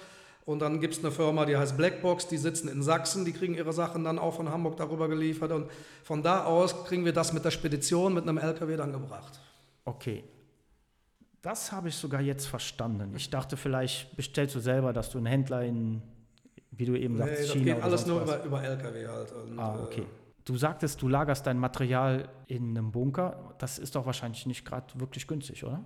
Und 0.46 0.60
dann 0.60 0.80
gibt 0.80 0.94
es 0.94 1.02
eine 1.02 1.12
Firma, 1.12 1.44
die 1.44 1.58
heißt 1.58 1.76
Blackbox, 1.76 2.30
die 2.30 2.38
sitzen 2.38 2.70
in 2.70 2.84
Sachsen, 2.84 3.26
die 3.26 3.34
kriegen 3.34 3.56
ihre 3.56 3.74
Sachen 3.74 4.06
dann 4.06 4.18
auch 4.18 4.36
von 4.36 4.50
Hamburg 4.50 4.78
darüber 4.78 5.10
geliefert. 5.10 5.52
Und 5.52 5.70
von 6.06 6.24
da 6.24 6.46
aus 6.46 6.86
kriegen 6.86 7.04
wir 7.04 7.12
das 7.12 7.34
mit 7.34 7.44
der 7.44 7.52
Spedition 7.52 8.14
mit 8.14 8.24
einem 8.24 8.38
LKW 8.38 8.78
dann 8.78 8.94
gebracht. 8.94 9.42
Okay. 9.84 10.24
Das 11.46 11.72
habe 11.72 11.90
ich 11.90 11.96
sogar 11.96 12.22
jetzt 12.22 12.48
verstanden. 12.48 13.14
Ich 13.16 13.30
dachte, 13.30 13.56
vielleicht 13.56 14.18
bestellst 14.18 14.56
du 14.56 14.60
selber, 14.60 14.94
dass 14.94 15.12
du 15.12 15.20
einen 15.20 15.28
Händler 15.28 15.62
in, 15.62 16.02
wie 16.72 16.86
du 16.86 16.96
eben 16.96 17.18
sagst, 17.18 17.34
nee, 17.40 17.60
China. 17.60 17.66
Das 17.66 17.76
geht 17.76 17.84
alles 17.84 18.06
nur 18.08 18.22
über, 18.24 18.44
über 18.44 18.64
LKW 18.64 19.08
halt. 19.08 19.32
Und, 19.32 19.60
ah, 19.60 19.80
okay. 19.84 20.02
Äh, 20.02 20.26
Du 20.46 20.56
sagtest, 20.56 21.02
du 21.02 21.08
lagerst 21.08 21.48
dein 21.48 21.58
Material 21.58 22.30
in 22.46 22.78
einem 22.78 22.92
Bunker. 22.92 23.56
Das 23.58 23.80
ist 23.80 23.96
doch 23.96 24.06
wahrscheinlich 24.06 24.46
nicht 24.46 24.64
gerade 24.64 24.88
wirklich 25.00 25.26
günstig, 25.28 25.64
oder? 25.64 25.84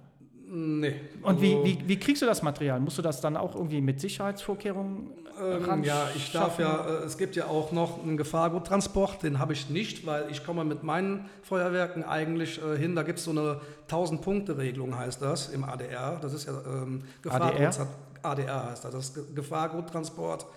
Nee. 0.51 0.95
Und 1.21 1.27
also, 1.27 1.41
wie, 1.43 1.63
wie, 1.63 1.79
wie, 1.87 1.99
kriegst 1.99 2.23
du 2.23 2.25
das 2.25 2.41
Material? 2.41 2.79
Musst 2.79 2.97
du 2.97 3.03
das 3.03 3.21
dann 3.21 3.37
auch 3.37 3.53
irgendwie 3.53 3.81
mit 3.81 4.01
Sicherheitsvorkehrungen 4.01 5.11
ähm, 5.39 5.83
Ja, 5.83 6.09
ich 6.15 6.31
darf 6.31 6.57
ja, 6.57 6.87
äh, 6.87 7.05
es 7.05 7.19
gibt 7.19 7.35
ja 7.35 7.45
auch 7.45 7.71
noch 7.71 8.01
einen 8.01 8.17
Gefahrguttransport, 8.17 9.21
den 9.21 9.37
habe 9.37 9.53
ich 9.53 9.69
nicht, 9.69 10.07
weil 10.07 10.25
ich 10.31 10.43
komme 10.43 10.65
mit 10.65 10.81
meinen 10.81 11.29
Feuerwerken 11.43 12.03
eigentlich 12.03 12.59
äh, 12.63 12.77
hin. 12.77 12.95
Da 12.95 13.03
gibt 13.03 13.19
es 13.19 13.25
so 13.25 13.31
eine 13.31 13.61
1000-Punkte-Regelung, 13.89 14.97
heißt 14.97 15.21
das, 15.21 15.49
im 15.49 15.63
ADR. 15.63 16.17
Das 16.19 16.33
ist 16.33 16.47
ja 16.47 16.53
ähm, 16.65 17.03
ADR? 17.27 17.87
ADR 18.23 18.69
heißt 18.71 18.85
das, 18.85 18.91
das 18.91 19.09
ist 19.09 19.35
Gefahrguttransport. 19.35 20.47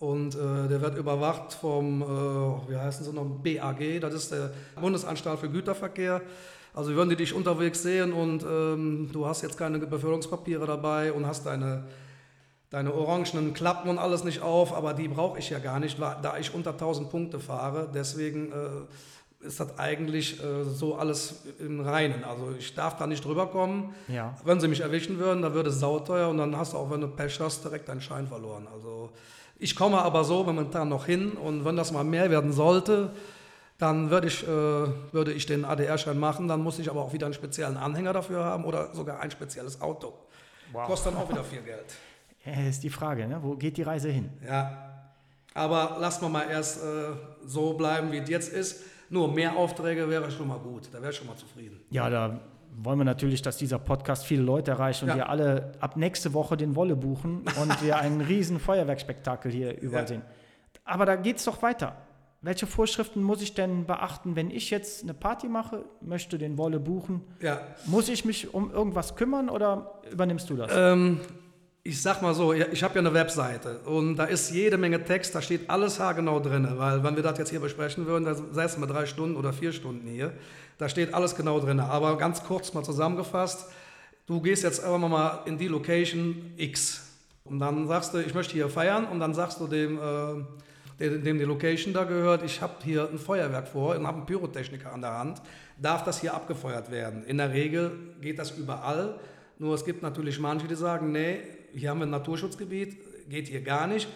Und 0.00 0.34
äh, 0.34 0.66
der 0.66 0.80
wird 0.80 0.96
überwacht 0.96 1.52
vom, 1.52 2.02
äh, 2.02 2.70
wie 2.70 2.76
heißen 2.76 3.04
sie 3.04 3.12
noch, 3.12 3.26
BAG, 3.26 4.00
das 4.00 4.14
ist 4.14 4.32
der 4.32 4.50
Bundesanstalt 4.80 5.38
für 5.38 5.48
Güterverkehr. 5.48 6.20
Also 6.74 6.94
würden 6.94 7.10
die 7.10 7.16
dich 7.16 7.34
unterwegs 7.34 7.82
sehen 7.82 8.12
und 8.12 8.44
ähm, 8.44 9.10
du 9.12 9.26
hast 9.26 9.42
jetzt 9.42 9.58
keine 9.58 9.78
Beförderungspapiere 9.78 10.66
dabei 10.66 11.12
und 11.12 11.26
hast 11.26 11.46
deine, 11.46 11.84
deine 12.70 12.94
orangenen 12.94 13.54
Klappen 13.54 13.88
und 13.88 13.98
alles 13.98 14.24
nicht 14.24 14.40
auf, 14.42 14.72
aber 14.72 14.94
die 14.94 15.08
brauche 15.08 15.38
ich 15.38 15.50
ja 15.50 15.58
gar 15.58 15.80
nicht, 15.80 15.98
da 15.98 16.36
ich 16.38 16.54
unter 16.54 16.70
1000 16.70 17.10
Punkte 17.10 17.40
fahre. 17.40 17.88
Deswegen 17.92 18.52
äh, 18.52 19.46
ist 19.46 19.58
das 19.58 19.78
eigentlich 19.78 20.42
äh, 20.42 20.64
so 20.64 20.96
alles 20.96 21.42
im 21.58 21.80
Reinen. 21.80 22.24
Also 22.24 22.54
ich 22.58 22.74
darf 22.74 22.96
da 22.96 23.06
nicht 23.06 23.24
drüber 23.24 23.46
kommen. 23.46 23.94
Ja. 24.08 24.36
Wenn 24.44 24.60
sie 24.60 24.68
mich 24.68 24.80
erwischen 24.80 25.18
würden, 25.18 25.42
dann 25.42 25.54
würde 25.54 25.70
es 25.70 25.80
sauteuer 25.80 26.28
und 26.28 26.38
dann 26.38 26.56
hast 26.56 26.74
du 26.74 26.76
auch, 26.76 26.90
wenn 26.90 27.00
du 27.00 27.08
Pech 27.08 27.40
hast, 27.40 27.64
direkt 27.64 27.88
deinen 27.88 28.00
Schein 28.00 28.26
verloren. 28.26 28.68
Also 28.72 29.10
ich 29.58 29.74
komme 29.74 30.00
aber 30.02 30.24
so 30.24 30.44
momentan 30.44 30.88
noch 30.88 31.06
hin 31.06 31.32
und 31.32 31.64
wenn 31.64 31.76
das 31.76 31.90
mal 31.90 32.04
mehr 32.04 32.30
werden 32.30 32.52
sollte, 32.52 33.10
dann 33.80 34.10
würde 34.10 34.28
ich, 34.28 34.46
äh, 34.46 34.46
würde 34.46 35.32
ich 35.32 35.46
den 35.46 35.64
ADR-Schein 35.64 36.18
machen, 36.18 36.48
dann 36.48 36.62
muss 36.62 36.78
ich 36.78 36.90
aber 36.90 37.02
auch 37.02 37.12
wieder 37.12 37.26
einen 37.26 37.34
speziellen 37.34 37.76
Anhänger 37.76 38.12
dafür 38.12 38.44
haben 38.44 38.64
oder 38.64 38.94
sogar 38.94 39.20
ein 39.20 39.30
spezielles 39.30 39.80
Auto. 39.80 40.12
Wow. 40.72 40.86
Kostet 40.86 41.14
dann 41.14 41.22
auch 41.22 41.28
wieder 41.28 41.42
viel 41.52 41.62
Geld. 41.62 41.86
Ja, 42.44 42.68
ist 42.68 42.82
die 42.82 42.90
Frage, 42.90 43.26
ne? 43.26 43.38
wo 43.42 43.56
geht 43.56 43.76
die 43.76 43.82
Reise 43.82 44.10
hin? 44.10 44.30
Ja, 44.46 45.06
aber 45.54 45.96
lassen 45.98 46.22
wir 46.22 46.28
mal 46.28 46.48
erst 46.48 46.82
äh, 46.82 47.12
so 47.44 47.72
bleiben, 47.74 48.12
wie 48.12 48.18
es 48.18 48.28
jetzt 48.28 48.52
ist. 48.52 48.84
Nur 49.08 49.32
mehr 49.32 49.56
Aufträge 49.56 50.08
wäre 50.08 50.30
schon 50.30 50.46
mal 50.46 50.58
gut, 50.58 50.88
da 50.92 51.00
wäre 51.00 51.10
ich 51.10 51.16
schon 51.16 51.26
mal 51.26 51.36
zufrieden. 51.36 51.80
Ja, 51.90 52.08
da 52.08 52.38
wollen 52.76 52.98
wir 52.98 53.04
natürlich, 53.04 53.42
dass 53.42 53.56
dieser 53.56 53.78
Podcast 53.78 54.24
viele 54.24 54.42
Leute 54.42 54.70
erreicht 54.72 55.02
und 55.02 55.08
ja. 55.08 55.16
wir 55.16 55.28
alle 55.28 55.72
ab 55.80 55.96
nächste 55.96 56.32
Woche 56.32 56.56
den 56.56 56.76
Wolle 56.76 56.96
buchen 56.96 57.44
und 57.60 57.82
wir 57.82 57.98
einen 57.98 58.20
riesen 58.20 58.60
Feuerwerkspektakel 58.60 59.50
hier 59.50 59.80
überall 59.80 60.04
ja. 60.04 60.08
sehen. 60.08 60.22
Aber 60.84 61.06
da 61.06 61.16
geht 61.16 61.38
es 61.38 61.44
doch 61.44 61.60
weiter. 61.62 61.96
Welche 62.42 62.66
Vorschriften 62.66 63.22
muss 63.22 63.42
ich 63.42 63.52
denn 63.52 63.84
beachten, 63.84 64.34
wenn 64.34 64.50
ich 64.50 64.70
jetzt 64.70 65.02
eine 65.02 65.12
Party 65.12 65.46
mache, 65.46 65.84
möchte 66.00 66.38
den 66.38 66.56
Wolle 66.56 66.80
buchen? 66.80 67.20
Ja. 67.40 67.60
Muss 67.84 68.08
ich 68.08 68.24
mich 68.24 68.54
um 68.54 68.72
irgendwas 68.72 69.14
kümmern 69.14 69.50
oder 69.50 70.00
übernimmst 70.10 70.48
du 70.48 70.56
das? 70.56 70.70
Ähm, 70.74 71.20
ich 71.82 72.00
sag 72.00 72.22
mal 72.22 72.32
so, 72.32 72.54
ich 72.54 72.82
habe 72.82 72.94
ja 72.94 73.00
eine 73.00 73.12
Webseite 73.12 73.80
und 73.80 74.16
da 74.16 74.24
ist 74.24 74.52
jede 74.52 74.78
Menge 74.78 75.04
Text, 75.04 75.34
da 75.34 75.42
steht 75.42 75.68
alles 75.68 76.00
haargenau 76.00 76.40
drin, 76.40 76.66
weil 76.76 77.02
wenn 77.04 77.14
wir 77.14 77.22
das 77.22 77.36
jetzt 77.38 77.50
hier 77.50 77.60
besprechen 77.60 78.06
würden, 78.06 78.24
da 78.24 78.34
säßen 78.34 78.82
wir 78.82 78.86
drei 78.86 79.04
Stunden 79.04 79.36
oder 79.36 79.52
vier 79.52 79.72
Stunden 79.72 80.06
hier. 80.06 80.32
Da 80.78 80.88
steht 80.88 81.12
alles 81.12 81.36
genau 81.36 81.60
drin. 81.60 81.78
Aber 81.78 82.16
ganz 82.16 82.42
kurz 82.42 82.72
mal 82.72 82.82
zusammengefasst, 82.82 83.66
du 84.26 84.40
gehst 84.40 84.62
jetzt 84.62 84.82
einfach 84.82 85.08
mal 85.08 85.42
in 85.44 85.58
die 85.58 85.68
Location 85.68 86.54
X 86.56 87.06
und 87.44 87.58
dann 87.58 87.86
sagst 87.86 88.14
du, 88.14 88.18
ich 88.18 88.32
möchte 88.32 88.54
hier 88.54 88.70
feiern 88.70 89.06
und 89.06 89.20
dann 89.20 89.34
sagst 89.34 89.60
du 89.60 89.66
dem, 89.66 89.98
äh, 89.98 90.42
dem, 91.00 91.38
die 91.38 91.44
Location 91.44 91.94
da 91.94 92.04
gehört, 92.04 92.42
ich 92.44 92.60
habe 92.60 92.74
hier 92.84 93.08
ein 93.08 93.18
Feuerwerk 93.18 93.68
vor 93.68 93.96
und 93.96 94.06
habe 94.06 94.18
einen 94.18 94.26
Pyrotechniker 94.26 94.92
an 94.92 95.00
der 95.00 95.18
Hand, 95.18 95.40
darf 95.80 96.04
das 96.04 96.20
hier 96.20 96.34
abgefeuert 96.34 96.90
werden. 96.90 97.24
In 97.24 97.38
der 97.38 97.52
Regel 97.52 97.92
geht 98.20 98.38
das 98.38 98.50
überall, 98.52 99.18
nur 99.58 99.74
es 99.74 99.84
gibt 99.84 100.02
natürlich 100.02 100.38
manche, 100.38 100.68
die 100.68 100.74
sagen, 100.74 101.12
nee, 101.12 101.40
hier 101.72 101.90
haben 101.90 101.98
wir 101.98 102.06
ein 102.06 102.10
Naturschutzgebiet, 102.10 103.28
geht 103.28 103.48
hier 103.48 103.62
gar 103.62 103.86
nicht. 103.86 104.08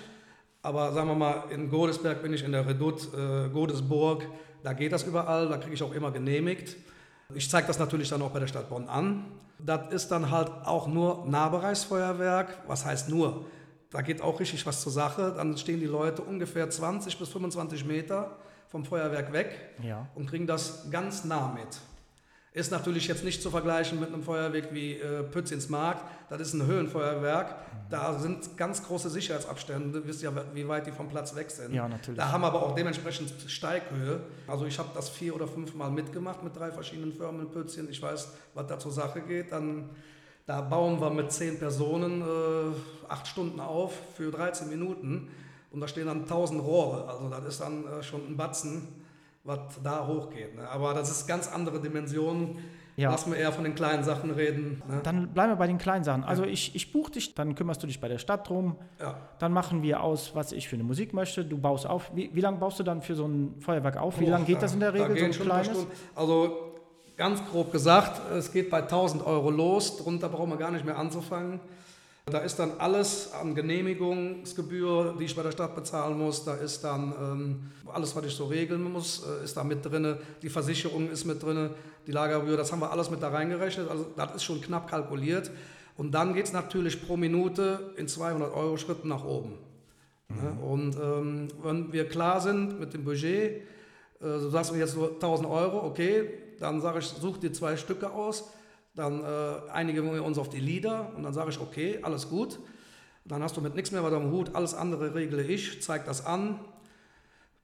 Aber 0.62 0.92
sagen 0.92 1.08
wir 1.08 1.14
mal, 1.14 1.44
in 1.50 1.68
Godesberg 1.68 2.22
bin 2.22 2.32
ich 2.32 2.42
in 2.42 2.52
der 2.52 2.66
Redoute, 2.66 3.48
äh, 3.48 3.52
Godesburg, 3.52 4.26
da 4.62 4.72
geht 4.72 4.92
das 4.92 5.04
überall, 5.04 5.48
da 5.48 5.58
kriege 5.58 5.74
ich 5.74 5.82
auch 5.82 5.94
immer 5.94 6.10
genehmigt. 6.10 6.76
Ich 7.34 7.48
zeige 7.50 7.66
das 7.66 7.78
natürlich 7.78 8.08
dann 8.08 8.22
auch 8.22 8.30
bei 8.30 8.40
der 8.40 8.46
Stadt 8.46 8.68
Bonn 8.70 8.88
an. 8.88 9.26
Das 9.58 9.92
ist 9.92 10.08
dann 10.08 10.30
halt 10.30 10.50
auch 10.64 10.86
nur 10.86 11.26
Nahbereichsfeuerwerk. 11.26 12.62
Was 12.66 12.84
heißt 12.84 13.08
nur? 13.08 13.46
Da 13.94 14.02
geht 14.02 14.20
auch 14.20 14.40
richtig 14.40 14.66
was 14.66 14.80
zur 14.80 14.90
Sache. 14.90 15.32
Dann 15.36 15.56
stehen 15.56 15.78
die 15.78 15.86
Leute 15.86 16.20
ungefähr 16.22 16.68
20 16.68 17.16
bis 17.16 17.28
25 17.28 17.84
Meter 17.84 18.36
vom 18.66 18.84
Feuerwerk 18.84 19.32
weg 19.32 19.56
ja. 19.84 20.08
und 20.16 20.28
kriegen 20.28 20.48
das 20.48 20.90
ganz 20.90 21.24
nah 21.24 21.54
mit. 21.54 21.68
Ist 22.52 22.72
natürlich 22.72 23.06
jetzt 23.06 23.22
nicht 23.22 23.40
zu 23.40 23.50
vergleichen 23.50 24.00
mit 24.00 24.08
einem 24.08 24.24
Feuerwerk 24.24 24.74
wie 24.74 24.94
äh, 24.94 25.22
Pütz 25.22 25.52
ins 25.52 25.68
Markt. 25.68 26.04
Das 26.28 26.40
ist 26.40 26.54
ein 26.54 26.66
Höhenfeuerwerk. 26.66 27.54
Da 27.88 28.18
sind 28.18 28.56
ganz 28.56 28.84
große 28.84 29.10
Sicherheitsabstände. 29.10 30.04
Wisst 30.04 30.22
ja, 30.22 30.32
wie 30.54 30.66
weit 30.66 30.88
die 30.88 30.92
vom 30.92 31.08
Platz 31.08 31.36
weg 31.36 31.48
sind. 31.52 31.72
Ja, 31.72 31.88
natürlich. 31.88 32.18
Da 32.18 32.32
haben 32.32 32.42
aber 32.42 32.64
auch 32.64 32.74
dementsprechend 32.74 33.32
Steighöhe. 33.48 34.20
Also 34.48 34.66
ich 34.66 34.76
habe 34.76 34.88
das 34.92 35.08
vier 35.08 35.36
oder 35.36 35.46
fünf 35.46 35.72
Mal 35.74 35.90
mitgemacht 35.90 36.42
mit 36.42 36.56
drei 36.56 36.72
verschiedenen 36.72 37.12
Firmen 37.12 37.42
in 37.42 37.50
Pützchen. 37.52 37.88
Ich 37.90 38.02
weiß, 38.02 38.32
was 38.54 38.66
da 38.66 38.76
zur 38.76 38.90
Sache 38.90 39.20
geht. 39.20 39.52
Dann, 39.52 39.90
da 40.46 40.60
bauen 40.60 41.00
wir 41.00 41.10
mit 41.10 41.32
zehn 41.32 41.58
Personen 41.58 42.22
äh, 42.22 42.74
acht 43.08 43.26
Stunden 43.26 43.60
auf 43.60 43.92
für 44.16 44.30
13 44.30 44.68
Minuten. 44.68 45.28
Und 45.70 45.80
da 45.80 45.88
stehen 45.88 46.06
dann 46.06 46.22
1000 46.22 46.62
Rohre. 46.62 47.08
Also 47.08 47.28
das 47.28 47.44
ist 47.44 47.60
dann 47.60 47.86
äh, 47.86 48.02
schon 48.02 48.26
ein 48.28 48.36
Batzen 48.36 48.88
was 49.44 49.58
da 49.82 50.06
hochgeht. 50.06 50.56
Ne? 50.56 50.68
Aber 50.68 50.94
das 50.94 51.10
ist 51.10 51.26
ganz 51.26 51.48
andere 51.48 51.80
Dimensionen. 51.80 52.58
Ja. 52.96 53.10
Lass 53.10 53.26
mir 53.26 53.36
eher 53.36 53.50
von 53.50 53.64
den 53.64 53.74
kleinen 53.74 54.04
Sachen 54.04 54.30
reden. 54.30 54.80
Ne? 54.88 55.00
Dann 55.02 55.28
bleiben 55.34 55.50
wir 55.50 55.56
bei 55.56 55.66
den 55.66 55.78
kleinen 55.78 56.04
Sachen. 56.04 56.22
Also 56.22 56.44
ja. 56.44 56.50
ich, 56.50 56.76
ich 56.76 56.92
buche 56.92 57.10
dich, 57.10 57.34
dann 57.34 57.56
kümmerst 57.56 57.82
du 57.82 57.88
dich 57.88 58.00
bei 58.00 58.06
der 58.06 58.18
Stadt 58.18 58.48
drum. 58.48 58.76
Ja. 59.00 59.16
Dann 59.40 59.52
machen 59.52 59.82
wir 59.82 60.00
aus, 60.00 60.36
was 60.36 60.52
ich 60.52 60.68
für 60.68 60.76
eine 60.76 60.84
Musik 60.84 61.12
möchte. 61.12 61.44
Du 61.44 61.58
baust 61.58 61.88
auf. 61.88 62.12
Wie, 62.14 62.30
wie 62.32 62.40
lange 62.40 62.58
baust 62.58 62.78
du 62.78 62.84
dann 62.84 63.02
für 63.02 63.16
so 63.16 63.26
ein 63.26 63.56
Feuerwerk 63.58 63.96
auf? 63.96 64.20
Wie 64.20 64.26
lange 64.26 64.44
geht 64.44 64.62
das 64.62 64.74
in 64.74 64.80
der 64.80 64.94
Regel, 64.94 65.18
so 65.18 65.24
ein 65.24 65.32
kleines? 65.32 65.86
Also 66.14 66.63
ganz 67.16 67.44
grob 67.50 67.73
gesagt, 67.73 68.21
es 68.33 68.52
geht 68.52 68.71
bei 68.71 68.83
1000 68.83 69.25
Euro 69.26 69.50
los. 69.50 69.97
Darunter 69.97 70.28
brauchen 70.28 70.50
wir 70.50 70.56
gar 70.56 70.71
nicht 70.71 70.85
mehr 70.85 70.99
anzufangen. 70.99 71.61
Da 72.26 72.38
ist 72.38 72.59
dann 72.59 72.73
alles 72.78 73.33
an 73.35 73.54
Genehmigungsgebühr, 73.54 75.14
die 75.18 75.25
ich 75.25 75.37
bei 75.37 75.42
der 75.42 75.52
Stadt 75.52 75.75
bezahlen 75.75 76.18
muss. 76.18 76.44
Da 76.44 76.54
ist 76.54 76.83
dann 76.83 77.12
ähm, 77.21 77.71
alles, 77.92 78.16
was 78.16 78.25
ich 78.25 78.35
so 78.35 78.47
regeln 78.47 78.83
muss, 78.83 79.23
äh, 79.26 79.44
ist 79.44 79.56
da 79.56 79.62
mit 79.62 79.85
drin. 79.85 80.16
Die 80.40 80.49
Versicherung 80.49 81.11
ist 81.11 81.26
mit 81.26 81.42
drin, 81.42 81.71
die 82.06 82.12
Lagergebühr, 82.12 82.56
das 82.56 82.73
haben 82.73 82.80
wir 82.80 82.90
alles 82.90 83.11
mit 83.11 83.23
da 83.23 83.28
reingerechnet. 83.28 83.90
Also 83.90 84.06
das 84.16 84.37
ist 84.37 84.44
schon 84.44 84.61
knapp 84.62 84.88
kalkuliert. 84.88 85.50
Und 85.97 86.12
dann 86.12 86.33
geht 86.33 86.47
es 86.47 86.52
natürlich 86.52 87.06
pro 87.06 87.18
Minute 87.18 87.92
in 87.97 88.09
200 88.09 88.54
Euro 88.54 88.78
Schritten 88.78 89.09
nach 89.09 89.25
oben. 89.25 89.59
Mhm. 90.28 90.59
Und 90.62 90.97
ähm, 90.97 91.49
wenn 91.62 91.92
wir 91.92 92.09
klar 92.09 92.40
sind 92.40 92.80
mit 92.80 92.94
dem 92.94 93.04
Budget, 93.04 93.61
äh, 93.61 93.61
du 94.21 94.49
sagst 94.49 94.73
mir 94.73 94.78
jetzt 94.78 94.94
so 94.94 95.11
1000 95.11 95.47
Euro, 95.47 95.87
okay, 95.87 96.43
dann 96.61 96.80
sage 96.80 96.99
ich, 97.00 97.06
such 97.06 97.38
dir 97.38 97.52
zwei 97.52 97.76
Stücke 97.76 98.11
aus 98.11 98.44
dann 98.94 99.25
äh, 99.25 99.70
einigen 99.73 100.12
wir 100.12 100.25
uns 100.25 100.38
auf 100.38 100.49
die 100.49 100.61
Lieder 100.61 101.11
und 101.16 101.25
dann 101.25 101.32
sage 101.32 101.50
ich, 101.50 101.61
okay, 101.61 101.99
alles 102.02 102.28
gut. 102.28 102.61
Dann 103.25 103.42
hast 103.42 103.56
du 103.56 103.61
mit 103.61 103.75
nichts 103.75 103.90
mehr 103.90 104.04
weiter 104.04 104.16
am 104.16 104.30
Hut. 104.30 104.54
Alles 104.54 104.75
andere 104.75 105.14
regle 105.14 105.42
ich, 105.42 105.82
zeige 105.82 106.04
das 106.04 106.26
an, 106.26 106.61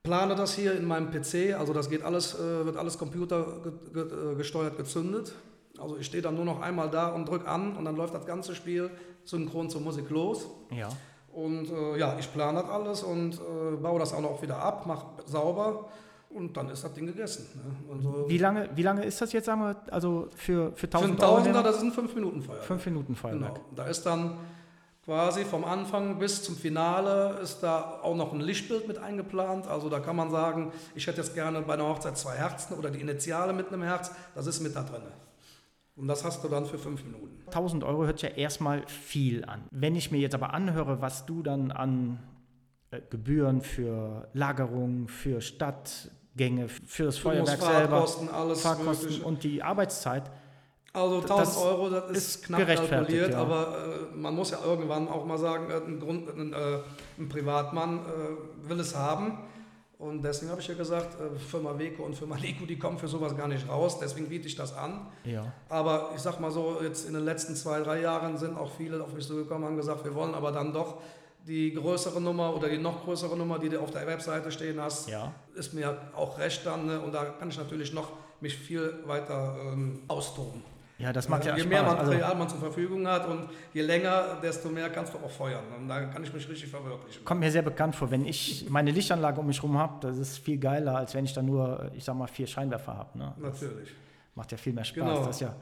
plane 0.03 0.35
das 0.35 0.55
hier 0.55 0.75
in 0.75 0.85
meinem 0.85 1.11
PC. 1.11 1.55
Also 1.57 1.73
das 1.73 1.89
geht 1.89 2.03
alles, 2.03 2.35
äh, 2.35 2.65
wird 2.65 2.77
alles 2.77 2.99
computergesteuert 2.99 4.77
gezündet. 4.77 5.35
Also 5.79 5.97
ich 5.99 6.07
stehe 6.07 6.23
dann 6.23 6.35
nur 6.35 6.45
noch 6.45 6.61
einmal 6.61 6.91
da 6.91 7.09
und 7.09 7.29
drücke 7.29 7.47
an 7.47 7.77
und 7.77 7.85
dann 7.85 7.97
läuft 7.97 8.15
das 8.15 8.27
ganze 8.27 8.55
Spiel 8.55 8.91
synchron 9.25 9.71
zur 9.71 9.83
Musik 9.83 10.11
los. 10.11 10.49
Ja. 10.75 10.89
Und 11.33 11.71
äh, 11.71 11.97
ja, 11.97 12.19
ich 12.19 12.33
plane 12.33 12.61
das 12.61 12.71
alles 12.71 13.03
und 13.05 13.35
äh, 13.35 13.77
baue 13.77 14.01
das 14.01 14.13
auch 14.13 14.21
noch 14.21 14.43
wieder 14.43 14.59
ab, 14.59 14.87
mache 14.87 15.07
sauber 15.27 15.91
und 16.31 16.57
dann 16.57 16.69
ist 16.71 16.85
das 16.85 16.93
Ding 16.95 17.07
gegessen. 17.07 17.47
Ne? 17.55 17.95
Also 17.95 18.29
wie, 18.29 18.39
lange, 18.39 18.69
wie 18.75 18.83
lange 18.83 19.05
ist 19.05 19.21
das 19.21 19.33
jetzt, 19.33 19.47
sagen 19.47 19.61
wir, 19.61 19.77
also 19.91 20.29
für, 20.35 20.73
für 20.75 20.87
1000 20.87 21.19
Für 21.19 21.27
1000 21.27 21.57
das 21.57 21.77
ist 21.77 21.83
ein 21.83 21.93
5 21.93 22.15
Minuten 22.15 22.43
Feuerwerk. 22.43 22.67
5 22.67 22.87
Minuten 22.87 23.15
Feuerwerk. 23.17 23.55
Genau. 23.55 23.67
Da 23.75 23.87
ist 23.87 24.05
dann 24.05 24.37
quasi 25.05 25.45
vom 25.45 25.65
Anfang 25.65 26.19
bis 26.19 26.43
zum 26.43 26.57
Finale 26.57 27.39
ist 27.43 27.61
da 27.61 28.01
auch 28.03 28.15
noch 28.15 28.33
ein 28.33 28.41
Lichtbild 28.41 28.87
mit 28.87 28.99
eingeplant. 28.99 29.67
Also 29.67 29.89
da 29.89 29.99
kann 29.99 30.17
man 30.17 30.31
sagen, 30.31 30.73
ich 30.95 31.07
hätte 31.07 31.21
jetzt 31.21 31.35
gerne 31.35 31.63
bei 31.63 31.75
einer 31.75 31.89
Hochzeit 31.89 32.17
zwei 32.17 32.35
Herzen 32.35 32.75
oder 32.75 32.91
die 32.91 33.01
Initiale 33.01 33.53
mit 33.53 33.69
einem 33.69 33.83
Herz. 33.83 34.13
Das 34.35 34.47
ist 34.47 34.61
mit 34.61 34.77
da 34.77 34.83
drin. 34.83 35.03
Und 35.97 36.07
das 36.07 36.25
hast 36.25 36.45
du 36.45 36.49
dann 36.49 36.65
für 36.65 36.79
fünf 36.79 37.05
Minuten. 37.05 37.43
1000 37.47 37.85
Euro 37.85 38.05
hört 38.05 38.21
sich 38.21 38.31
ja 38.31 38.37
erstmal 38.37 38.87
viel 38.87 39.45
an. 39.45 39.63
Wenn 39.71 39.97
ich 39.97 40.11
mir 40.11 40.19
jetzt 40.19 40.35
aber 40.35 40.55
anhöre, 40.55 41.01
was 41.01 41.27
du 41.27 41.43
dann 41.43 41.73
an 41.73 42.21
äh, 42.91 43.01
Gebühren 43.11 43.61
für 43.61 44.29
Lagerung, 44.33 45.09
für 45.09 45.41
Stadtgänge, 46.35 46.69
für 46.69 47.05
das 47.05 47.19
Feuerwerk 47.19 47.59
Fahrkosten, 47.59 48.27
selber, 48.27 48.39
alles 48.39 48.61
Fahrkosten 48.63 49.07
mögliche. 49.07 49.25
und 49.25 49.43
die 49.43 49.63
Arbeitszeit. 49.63 50.31
Also 50.93 51.21
1000 51.21 51.41
Das 51.41 51.57
Euro, 51.57 51.91
das 51.91 52.11
ist, 52.11 52.17
ist 52.17 52.45
knapp 52.45 52.67
kalkuliert, 52.67 53.31
ja. 53.31 53.39
aber 53.39 54.09
äh, 54.13 54.17
man 54.17 54.35
muss 54.35 54.51
ja 54.51 54.59
irgendwann 54.65 55.09
auch 55.09 55.25
mal 55.25 55.39
sagen, 55.39 55.71
äh, 55.71 55.77
ein, 55.77 56.01
Grund, 56.01 56.29
ein, 56.29 56.53
äh, 56.53 56.79
ein 57.19 57.29
Privatmann 57.29 58.01
äh, 58.01 58.69
will 58.69 58.81
es 58.81 58.97
haben. 58.97 59.39
Und 59.99 60.23
deswegen 60.23 60.51
habe 60.51 60.63
ich 60.63 60.67
ja 60.67 60.75
gesagt, 60.75 61.21
äh, 61.21 61.39
Firma 61.39 61.79
Weco 61.79 62.03
und 62.03 62.17
Firma 62.17 62.37
Lego, 62.41 62.67
die 62.67 62.79
kommen 62.79 62.99
für 62.99 63.07
sowas 63.07 63.37
gar 63.37 63.47
nicht 63.47 63.69
raus, 63.69 64.01
deswegen 64.01 64.29
biete 64.29 64.49
ich 64.49 64.57
das 64.57 64.77
an. 64.77 65.07
Ja. 65.25 65.53
Aber 65.69 66.11
ich 66.17 66.23
sag 66.23 66.41
mal 66.41 66.51
so, 66.51 66.79
jetzt 66.83 67.07
in 67.07 67.15
den 67.15 67.25
letzten 67.25 67.55
zwei, 67.55 67.81
drei 67.81 68.01
Jahren 68.01 68.37
sind 68.37 68.57
auch 68.57 68.71
viele 68.77 69.01
auf 69.05 69.13
mich 69.13 69.27
zugekommen 69.27 69.63
und 69.63 69.69
haben 69.71 69.77
gesagt, 69.77 70.05
wir 70.05 70.15
wollen 70.15 70.35
aber 70.35 70.51
dann 70.51 70.73
doch 70.73 70.97
die 71.47 71.73
größere 71.75 72.21
Nummer 72.21 72.55
oder 72.55 72.69
die 72.69 72.79
noch 72.79 73.05
größere 73.05 73.37
Nummer, 73.37 73.59
die 73.59 73.69
du 73.69 73.81
auf 73.81 73.91
der 73.91 74.07
Webseite 74.07 74.51
stehen 74.51 74.81
hast, 74.81 75.09
Ja. 75.09 75.33
ist 75.55 75.73
mir 75.75 75.97
auch 76.15 76.39
recht 76.39 76.65
dann. 76.67 76.87
Ne? 76.87 77.01
Und 77.01 77.13
da 77.13 77.25
kann 77.25 77.49
ich 77.49 77.59
natürlich 77.59 77.93
noch 77.93 78.13
mich 78.41 78.57
viel 78.57 79.01
weiter 79.07 79.57
ähm, 79.73 80.01
austoben. 80.09 80.63
Ja, 80.99 81.15
das 81.15 81.31
macht 81.31 81.47
ja 81.47 81.55
je 81.55 81.61
Spaß. 81.63 81.71
mehr 81.71 81.83
also, 81.83 81.97
Material 82.13 82.35
man 82.37 82.49
zur 82.49 82.59
Verfügung 82.59 83.09
hat 83.09 83.27
und 83.27 83.49
je 83.73 83.81
länger, 83.81 84.39
desto 84.43 84.69
mehr 84.69 84.91
kannst 84.91 85.15
du 85.15 85.19
auch 85.19 85.31
feuern. 85.31 85.65
Und 85.79 85.89
da 85.89 86.05
kann 86.05 86.23
ich 86.23 86.33
mich 86.33 86.47
richtig 86.47 86.69
verwirklichen. 86.69 87.25
kommt 87.25 87.41
mir 87.41 87.51
sehr 87.51 87.63
bekannt 87.63 87.97
vor, 87.97 88.11
wenn 88.11 88.27
ich 88.27 88.69
meine 88.69 88.91
Lichtanlage 88.91 89.41
um 89.41 89.47
mich 89.47 89.63
herum 89.63 89.79
habe, 89.79 89.95
das 90.07 90.19
ist 90.19 90.39
viel 90.39 90.59
geiler, 90.59 90.97
als 90.97 91.15
wenn 91.15 91.25
ich 91.25 91.33
da 91.33 91.41
nur, 91.41 91.91
ich 91.95 92.05
sag 92.05 92.17
mal, 92.17 92.27
vier 92.27 92.47
Scheinwerfer 92.47 92.95
habe. 92.99 93.19
Ne? 93.19 93.33
Natürlich. 93.39 93.95
Macht 94.35 94.53
ja 94.53 94.59
viel 94.59 94.75
mehr 94.75 94.85
Spaß. 94.85 94.95
Genau. 94.97 95.25
Das 95.25 95.41
ja. 95.41 95.57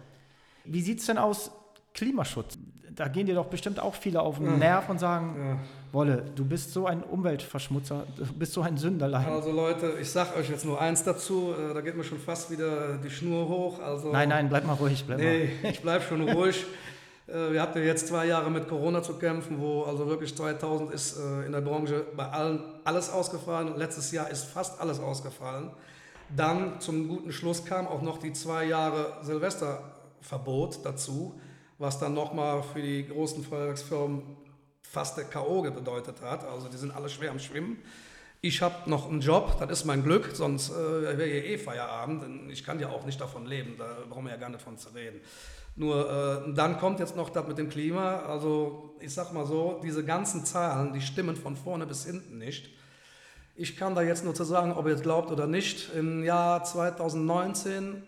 Wie 0.65 0.83
sieht 0.83 0.99
es 0.99 1.07
denn 1.07 1.19
aus, 1.19 1.53
Klimaschutz? 1.95 2.59
Da 2.95 3.07
gehen 3.07 3.27
dir 3.27 3.35
doch 3.37 3.47
bestimmt 3.47 3.79
auch 3.79 3.95
viele 3.95 4.21
auf 4.21 4.39
den 4.39 4.59
Nerv 4.59 4.89
und 4.89 4.99
sagen, 4.99 5.37
Ja. 5.39 5.57
Wolle, 5.93 6.25
du 6.35 6.45
bist 6.45 6.73
so 6.73 6.87
ein 6.87 7.03
Umweltverschmutzer, 7.03 8.05
du 8.17 8.27
bist 8.35 8.53
so 8.53 8.61
ein 8.61 8.77
Sünderlein. 8.77 9.25
Also 9.27 9.53
Leute, 9.53 9.95
ich 10.01 10.11
sag 10.11 10.37
euch 10.37 10.51
jetzt 10.51 10.65
nur 10.67 10.79
eins 10.81 11.03
dazu, 11.05 11.55
äh, 11.55 11.73
da 11.73 11.81
geht 11.81 11.97
mir 11.97 12.05
schon 12.05 12.19
fast 12.19 12.51
wieder 12.51 12.99
die 12.99 13.09
Schnur 13.09 13.49
hoch. 13.49 13.79
Also 13.81 14.13
Nein, 14.13 14.29
nein, 14.29 14.49
bleib 14.49 14.67
mal 14.67 14.75
ruhig, 14.75 15.05
bleib 15.07 15.19
Nee, 15.19 15.49
ich 15.63 15.81
bleib 15.81 16.03
schon 16.03 16.29
ruhig. 16.29 16.65
Äh, 17.29 17.53
Wir 17.53 17.61
hatten 17.61 17.85
jetzt 17.85 18.09
zwei 18.09 18.25
Jahre 18.27 18.51
mit 18.51 18.69
Corona 18.69 19.03
zu 19.03 19.19
kämpfen, 19.19 19.61
wo 19.61 19.83
also 19.83 20.07
wirklich 20.07 20.35
2000 20.35 20.91
ist 20.93 21.19
äh, 21.19 21.45
in 21.45 21.53
der 21.53 21.61
Branche 21.61 22.07
bei 22.17 22.27
allen 22.27 22.61
alles 22.85 23.11
ausgefallen. 23.11 23.77
Letztes 23.77 24.13
Jahr 24.13 24.31
ist 24.31 24.45
fast 24.45 24.81
alles 24.81 24.99
ausgefallen. 24.99 25.71
Dann 26.35 26.81
zum 26.81 27.07
guten 27.07 27.31
Schluss 27.31 27.67
kam 27.67 27.87
auch 27.87 28.01
noch 28.01 28.17
die 28.17 28.33
zwei 28.33 28.65
Jahre 28.65 29.19
Silvesterverbot 29.21 30.81
dazu, 30.85 31.39
was 31.79 31.99
dann 31.99 32.15
nochmal 32.15 32.63
für 32.63 32.83
die 32.83 33.07
großen 33.07 33.43
Feuerwerksfirmen 33.45 34.23
fast 34.83 35.17
der 35.17 35.25
K.O. 35.25 35.63
bedeutet 35.63 36.21
hat. 36.23 36.45
Also 36.45 36.69
die 36.69 36.77
sind 36.77 36.95
alle 36.95 37.09
schwer 37.09 37.31
am 37.31 37.39
Schwimmen. 37.39 37.79
Ich 38.41 38.63
habe 38.63 38.89
noch 38.89 39.09
einen 39.09 39.21
Job, 39.21 39.57
das 39.59 39.81
ist 39.81 39.85
mein 39.85 40.05
Glück, 40.05 40.31
sonst 40.33 40.71
äh, 40.71 41.19
wäre 41.19 41.25
hier 41.25 41.45
eh 41.45 41.59
Feierabend. 41.59 42.53
Ich 42.53 42.65
kann 42.65 42.79
ja 42.79 42.89
auch 42.89 43.05
nicht 43.05 43.21
davon 43.21 43.47
leben, 43.47 43.75
da 43.77 43.97
brauchen 44.09 44.27
wir 44.27 44.31
ja 44.31 44.37
gar 44.37 44.49
nicht 44.49 44.63
von 44.63 44.79
zu 44.79 44.91
reden. 44.91 45.21
Nur 45.75 46.47
äh, 46.47 46.55
dann 46.55 46.79
kommt 46.79 47.01
jetzt 47.01 47.17
noch 47.17 47.31
das 47.31 47.47
mit 47.47 47.59
dem 47.59 47.69
Klima. 47.69 48.21
Also 48.21 48.97
ich 49.01 49.13
sag 49.13 49.33
mal 49.33 49.47
so, 49.47 49.81
diese 49.83 50.05
ganzen 50.05 50.45
Zahlen, 50.45 50.93
die 50.93 51.01
stimmen 51.01 51.37
von 51.37 51.57
vorne 51.57 51.87
bis 51.87 52.05
hinten 52.05 52.39
nicht. 52.39 52.71
Ich 53.57 53.77
kann 53.77 53.97
da 53.97 54.03
jetzt 54.03 54.25
nur 54.25 54.35
zu 54.35 54.45
sagen, 54.45 54.73
ob 54.73 54.87
ihr 54.87 54.95
es 54.95 55.03
glaubt 55.03 55.33
oder 55.33 55.49
nicht. 55.49 55.93
Im 55.95 56.23
Jahr 56.23 56.63
2019 56.63 58.05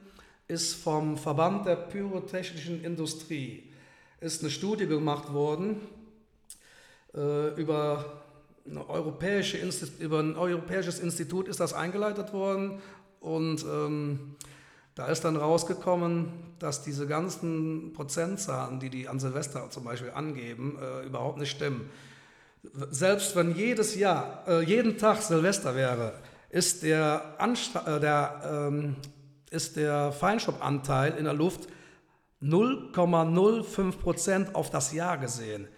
ist 0.50 0.74
vom 0.74 1.16
Verband 1.16 1.66
der 1.66 1.76
pyrotechnischen 1.76 2.82
Industrie 2.82 3.62
ist 4.20 4.42
eine 4.42 4.50
Studie 4.50 4.86
gemacht 4.86 5.32
worden 5.32 5.80
äh, 7.14 7.54
über, 7.54 8.22
eine 8.68 8.88
europäische 8.90 9.58
über 10.00 10.18
ein 10.18 10.36
europäisches 10.36 10.98
Institut 10.98 11.48
ist 11.48 11.60
das 11.60 11.72
eingeleitet 11.72 12.32
worden 12.32 12.80
und 13.20 13.64
ähm, 13.64 14.34
da 14.96 15.06
ist 15.06 15.24
dann 15.24 15.36
rausgekommen, 15.36 16.32
dass 16.58 16.82
diese 16.82 17.06
ganzen 17.06 17.92
Prozentzahlen, 17.92 18.80
die 18.80 18.90
die 18.90 19.08
an 19.08 19.20
Silvester 19.20 19.70
zum 19.70 19.84
Beispiel 19.84 20.10
angeben, 20.10 20.78
äh, 20.82 21.06
überhaupt 21.06 21.38
nicht 21.38 21.50
stimmen. 21.50 21.88
Selbst 22.90 23.36
wenn 23.36 23.54
jedes 23.54 23.94
Jahr, 23.94 24.44
äh, 24.46 24.62
jeden 24.62 24.98
Tag 24.98 25.22
Silvester 25.22 25.74
wäre, 25.74 26.14
ist 26.50 26.82
der, 26.82 27.36
Anstra 27.38 27.96
äh, 27.96 28.00
der, 28.00 28.42
ähm, 28.44 28.96
ist 29.50 29.76
der 29.76 30.12
Feinstaubanteil 30.12 31.16
in 31.16 31.24
der 31.24 31.34
Luft 31.34 31.68
0,05 32.42 33.98
Prozent 33.98 34.54
auf 34.54 34.70
das 34.70 34.92
Jahr 34.92 35.18
gesehen. 35.18 35.68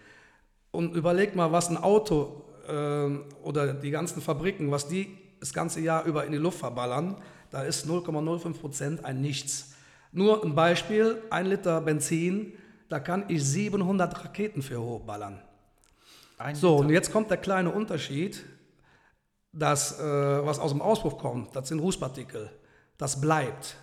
Und 0.71 0.95
überleg 0.95 1.35
mal, 1.35 1.51
was 1.51 1.69
ein 1.69 1.77
Auto 1.77 2.45
äh, 2.67 3.07
oder 3.43 3.73
die 3.73 3.91
ganzen 3.91 4.21
Fabriken, 4.21 4.71
was 4.71 4.87
die 4.87 5.17
das 5.39 5.53
ganze 5.53 5.81
Jahr 5.81 6.05
über 6.05 6.25
in 6.25 6.31
die 6.31 6.37
Luft 6.37 6.59
verballern, 6.59 7.17
da 7.49 7.63
ist 7.63 7.85
0,05 7.85 8.53
Prozent 8.59 9.05
ein 9.05 9.21
Nichts. 9.21 9.73
Nur 10.11 10.43
ein 10.43 10.55
Beispiel, 10.55 11.21
ein 11.29 11.47
Liter 11.47 11.81
Benzin, 11.81 12.53
da 12.87 12.99
kann 12.99 13.25
ich 13.27 13.43
700 13.43 14.23
Raketen 14.23 14.61
für 14.61 14.81
hochballern. 14.81 15.41
Ein 16.37 16.55
So, 16.55 16.75
Liter. 16.75 16.79
und 16.79 16.89
jetzt 16.91 17.11
kommt 17.11 17.29
der 17.29 17.37
kleine 17.37 17.71
Unterschied, 17.71 18.43
dass 19.51 19.99
äh, 19.99 20.03
was 20.03 20.59
aus 20.59 20.71
dem 20.71 20.81
Auspuff 20.81 21.17
kommt, 21.17 21.55
das 21.55 21.67
sind 21.67 21.79
Rußpartikel, 21.79 22.49
das 23.03 23.19
bleibt. 23.19 23.75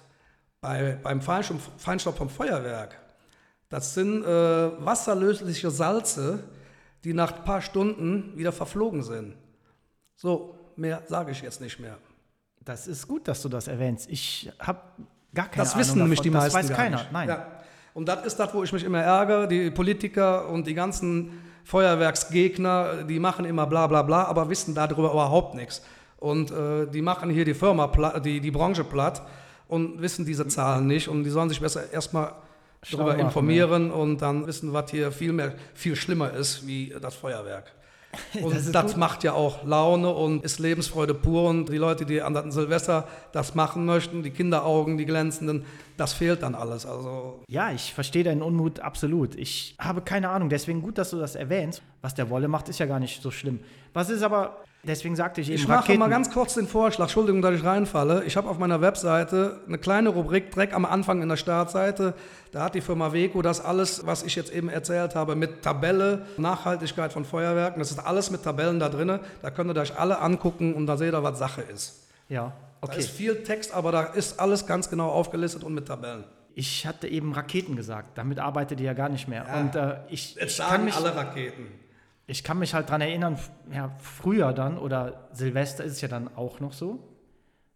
Bei, 0.63 0.99
beim 1.03 1.21
Feinstaub, 1.21 2.17
vom 2.17 2.31
Feuerwerk, 2.31 2.99
das 3.69 3.95
sind 3.95 4.25
äh, 4.25 4.85
wasserlösliche 4.85 5.71
Salze, 5.71 6.43
die 7.05 7.13
nach 7.13 7.33
ein 7.33 7.45
paar 7.45 7.61
Stunden 7.61 8.37
wieder 8.37 8.53
verflogen 8.53 9.03
sind. 9.03 9.37
So, 10.17 10.55
mehr 10.77 11.03
sage 11.07 11.33
ich 11.33 11.43
jetzt 11.43 11.61
nicht 11.61 11.79
mehr. 11.79 11.99
Das 12.65 12.87
ist 12.87 13.07
gut, 13.07 13.29
dass 13.29 13.43
du 13.43 13.49
das 13.49 13.69
erwähnst. 13.69 14.09
Ich 14.11 14.51
habe 14.59 14.81
gar 15.35 15.49
keine 15.49 15.65
Das 15.65 15.73
Ahnung 15.73 15.81
wissen 15.81 15.99
nämlich 15.99 16.21
die 16.21 16.31
meisten 16.31 16.59
Das 16.59 16.71
weiß 16.71 16.77
keiner. 16.77 17.07
Nein. 17.13 17.29
Ja. 17.29 17.47
Und 17.93 18.07
das 18.07 18.25
ist 18.25 18.37
das, 18.37 18.53
wo 18.55 18.63
ich 18.63 18.73
mich 18.73 18.85
immer 18.85 19.01
ärgere. 19.01 19.47
Die 19.49 19.71
Politiker 19.71 20.49
und 20.49 20.67
die 20.67 20.75
ganzen 20.75 21.43
Feuerwerksgegner, 21.65 23.05
die 23.05 23.19
machen 23.19 23.45
immer 23.45 23.67
bla 23.67 23.87
bla 23.87 24.03
bla, 24.03 24.25
aber 24.25 24.49
wissen 24.49 24.75
darüber 24.75 25.11
überhaupt 25.11 25.55
nichts. 25.55 25.83
Und 26.21 26.51
äh, 26.51 26.87
die 26.87 27.03
machen 27.03 27.31
hier 27.31 27.45
die 27.45 27.55
Firma, 27.55 27.87
platt, 27.87 28.25
die, 28.25 28.41
die 28.41 28.51
Branche 28.51 28.85
platt 28.85 29.23
und 29.69 30.01
wissen 30.01 30.25
diese 30.27 30.47
Zahlen 30.47 30.87
nicht. 30.87 31.09
Und 31.09 31.25
die 31.25 31.31
sollen 31.31 31.49
sich 31.49 31.61
besser 31.61 31.91
erstmal 31.93 32.35
darüber 32.91 33.13
machen, 33.13 33.21
informieren 33.21 33.91
und 33.91 34.19
dann 34.19 34.47
wissen, 34.47 34.73
was 34.73 34.91
hier 34.91 35.13
viel 35.13 35.33
mehr, 35.33 35.55
viel 35.75 35.97
schlimmer 35.97 36.33
ist 36.33 36.67
wie 36.67 36.95
das 37.01 37.15
Feuerwerk. 37.15 37.73
Und 38.43 38.53
Das 38.53 38.73
das, 38.73 38.97
macht 38.97 39.23
ja 39.23 39.35
auch 39.35 39.65
Laune 39.65 40.11
und 40.11 40.45
ist 40.45 40.59
Lebensfreude 40.59 41.15
pur. 41.15 41.49
Und 41.49 41.69
die 41.69 41.77
Leute, 41.77 42.05
die 42.05 42.21
an 42.21 42.51
Silvester 42.51 43.07
das 43.31 43.55
machen 43.55 43.87
möchten, 43.87 44.25
die 44.25 44.31
Kinderaugen, 44.31 44.99
die 44.99 45.07
glänzenden, 45.07 45.65
das 45.97 46.13
fehlt 46.13 46.43
dann 46.43 46.57
alles. 46.57 46.87
Also 46.87 47.45
Ja, 47.47 47.71
ich 47.71 47.95
verstehe 47.95 48.25
deinen 48.25 48.43
Unmut 48.43 48.81
absolut. 48.81 49.37
Ich 49.37 49.77
habe 49.79 50.01
keine 50.01 50.29
Ahnung, 50.31 50.49
deswegen 50.49 50.83
gut, 50.83 50.99
dass 50.99 51.11
du 51.11 51.19
das 51.19 51.37
erwähnst. 51.37 51.83
Was 52.03 52.17
der 52.17 52.31
Wolle 52.31 52.49
macht, 52.49 52.69
ist 52.69 52.81
ja 52.81 52.87
gar 52.87 52.99
nicht 52.99 53.23
so 53.23 53.31
schlimm. 53.31 53.61
Was 53.93 54.11
ist 54.11 54.23
aber, 54.25 54.57
deswegen 54.83 55.17
sagte 55.17 55.41
ich 55.41 55.49
eben 55.49 55.57
ich 55.57 55.69
mache 55.69 55.81
Raketen. 55.81 55.99
mal 55.99 56.09
ganz 56.09 56.31
kurz 56.31 56.55
den 56.55 56.67
Vorschlag, 56.67 57.05
Entschuldigung, 57.07 57.43
dass 57.43 57.55
ich 57.55 57.65
reinfalle. 57.65 58.25
Ich 58.25 58.37
habe 58.37 58.49
auf 58.49 58.59
meiner 58.59 58.81
Webseite 58.81 59.61
eine 59.67 59.79
kleine 59.79 60.09
Rubrik 60.11 60.51
direkt 60.53 60.75
am 60.75 60.85
Anfang 60.85 61.23
in 61.23 61.29
der 61.29 61.37
Startseite. 61.37 62.15
Da 62.53 62.65
hat 62.65 62.75
die 62.75 62.81
Firma 62.81 63.13
Weco 63.13 63.43
das 63.43 63.65
alles, 63.65 64.07
was 64.07 64.23
ich 64.23 64.35
jetzt 64.37 64.53
eben 64.53 64.69
erzählt 64.69 65.15
habe, 65.15 65.37
mit 65.37 65.63
Tabelle, 65.63 66.27
Nachhaltigkeit 66.37 67.13
von 67.13 67.25
Feuerwerken. 67.25 67.79
Das 67.79 67.91
ist 67.91 67.99
alles 67.99 68.31
mit 68.31 68.43
Tabellen 68.43 68.81
da 68.81 68.89
drin. 68.89 69.21
Da 69.43 69.51
könnt 69.51 69.75
ihr 69.77 69.81
euch 69.81 69.99
alle 69.99 70.19
angucken 70.21 70.75
und 70.75 70.87
da 70.87 70.97
seht 70.97 71.15
ihr, 71.15 71.23
was 71.23 71.39
Sache 71.39 71.63
ist. 71.63 72.09
Ja, 72.29 72.53
Da 72.81 72.89
okay. 72.89 72.99
ist 73.01 73.11
viel 73.11 73.43
Text, 73.45 73.73
aber 73.75 73.93
da 73.93 74.03
ist 74.05 74.41
alles 74.41 74.67
ganz 74.67 74.89
genau 74.91 75.09
aufgelistet 75.11 75.65
und 75.65 75.75
mit 75.75 75.87
Tabellen. 75.87 76.25
Ich 76.55 76.87
hatte 76.87 77.07
eben 77.07 77.33
Raketen 77.33 77.77
gesagt, 77.77 78.19
damit 78.19 78.39
arbeitet 78.41 78.81
ihr 78.81 78.87
ja 78.87 78.93
gar 78.93 79.09
nicht 79.09 79.29
mehr. 79.29 79.47
Und 79.61 79.77
äh, 79.77 79.97
ich, 80.09 80.35
Jetzt 80.35 80.53
ich 80.53 80.59
kann 80.59 80.69
sagen 80.71 80.85
mich, 80.85 80.95
alle 80.97 81.15
Raketen. 81.15 81.67
Ich 82.31 82.45
kann 82.45 82.61
mich 82.61 82.75
halt 82.75 82.89
dran 82.89 83.01
erinnern, 83.01 83.39
ja, 83.75 83.91
früher 83.99 84.53
dann 84.53 84.79
oder 84.79 85.29
Silvester 85.33 85.83
ist 85.83 85.95
es 85.95 86.01
ja 86.01 86.07
dann 86.07 86.29
auch 86.37 86.61
noch 86.61 86.73
so. 86.73 87.01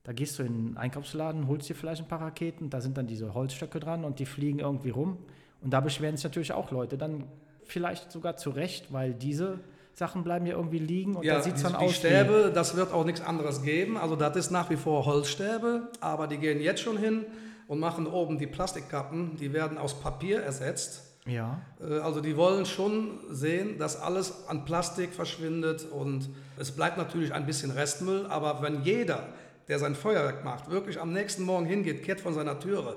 Da 0.04 0.12
gehst 0.12 0.38
du 0.38 0.44
in 0.44 0.52
einen 0.52 0.76
Einkaufsladen, 0.76 1.48
holst 1.48 1.68
dir 1.68 1.74
vielleicht 1.74 2.02
ein 2.02 2.08
paar 2.08 2.20
Raketen, 2.20 2.70
da 2.70 2.80
sind 2.80 2.96
dann 2.96 3.08
diese 3.08 3.34
Holzstöcke 3.34 3.80
dran 3.80 4.04
und 4.04 4.20
die 4.20 4.26
fliegen 4.26 4.60
irgendwie 4.60 4.90
rum. 4.90 5.18
Und 5.60 5.70
da 5.70 5.80
beschweren 5.80 6.16
sich 6.16 6.22
natürlich 6.22 6.52
auch 6.52 6.70
Leute 6.70 6.96
dann 6.96 7.24
vielleicht 7.64 8.12
sogar 8.12 8.36
zu 8.36 8.50
Recht, 8.50 8.92
weil 8.92 9.12
diese 9.12 9.58
Sachen 9.92 10.22
bleiben 10.22 10.46
ja 10.46 10.54
irgendwie 10.54 10.78
liegen 10.78 11.16
und 11.16 11.26
da 11.26 11.40
sieht 11.40 11.54
es 11.54 11.62
die, 11.62 11.72
dann 11.72 11.80
die 11.80 11.86
aus. 11.86 11.96
Stäbe, 11.96 12.52
das 12.54 12.76
wird 12.76 12.92
auch 12.92 13.04
nichts 13.04 13.22
anderes 13.22 13.62
geben. 13.62 13.96
Also 13.96 14.14
das 14.14 14.36
ist 14.36 14.50
nach 14.52 14.70
wie 14.70 14.76
vor 14.76 15.04
Holzstäbe, 15.04 15.88
aber 16.00 16.28
die 16.28 16.38
gehen 16.38 16.60
jetzt 16.60 16.80
schon 16.80 16.96
hin 16.96 17.26
und 17.66 17.80
machen 17.80 18.06
oben 18.06 18.38
die 18.38 18.46
Plastikkappen, 18.46 19.36
die 19.36 19.52
werden 19.52 19.78
aus 19.78 20.00
Papier 20.00 20.42
ersetzt. 20.42 21.13
Ja. 21.26 21.60
Äh, 21.80 21.98
Also 22.00 22.20
die 22.20 22.36
wollen 22.36 22.66
schon 22.66 23.18
sehen, 23.30 23.78
dass 23.78 24.00
alles 24.00 24.46
an 24.48 24.64
Plastik 24.64 25.12
verschwindet 25.14 25.86
und 25.90 26.28
es 26.58 26.70
bleibt 26.72 26.96
natürlich 26.98 27.32
ein 27.32 27.46
bisschen 27.46 27.70
Restmüll, 27.70 28.26
aber 28.26 28.60
wenn 28.62 28.82
jeder, 28.82 29.28
der 29.68 29.78
sein 29.78 29.94
Feuerwerk 29.94 30.44
macht, 30.44 30.70
wirklich 30.70 31.00
am 31.00 31.12
nächsten 31.12 31.44
Morgen 31.44 31.66
hingeht, 31.66 32.02
kehrt 32.04 32.20
von 32.20 32.34
seiner 32.34 32.58
Türe, 32.60 32.96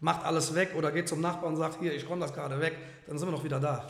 macht 0.00 0.24
alles 0.24 0.54
weg 0.54 0.70
oder 0.76 0.90
geht 0.90 1.08
zum 1.08 1.20
Nachbarn 1.20 1.54
und 1.54 1.58
sagt, 1.58 1.78
hier, 1.80 1.94
ich 1.94 2.08
räume 2.08 2.20
das 2.22 2.32
gerade 2.34 2.60
weg, 2.60 2.76
dann 3.06 3.18
sind 3.18 3.28
wir 3.28 3.32
noch 3.32 3.44
wieder 3.44 3.60
da. 3.60 3.86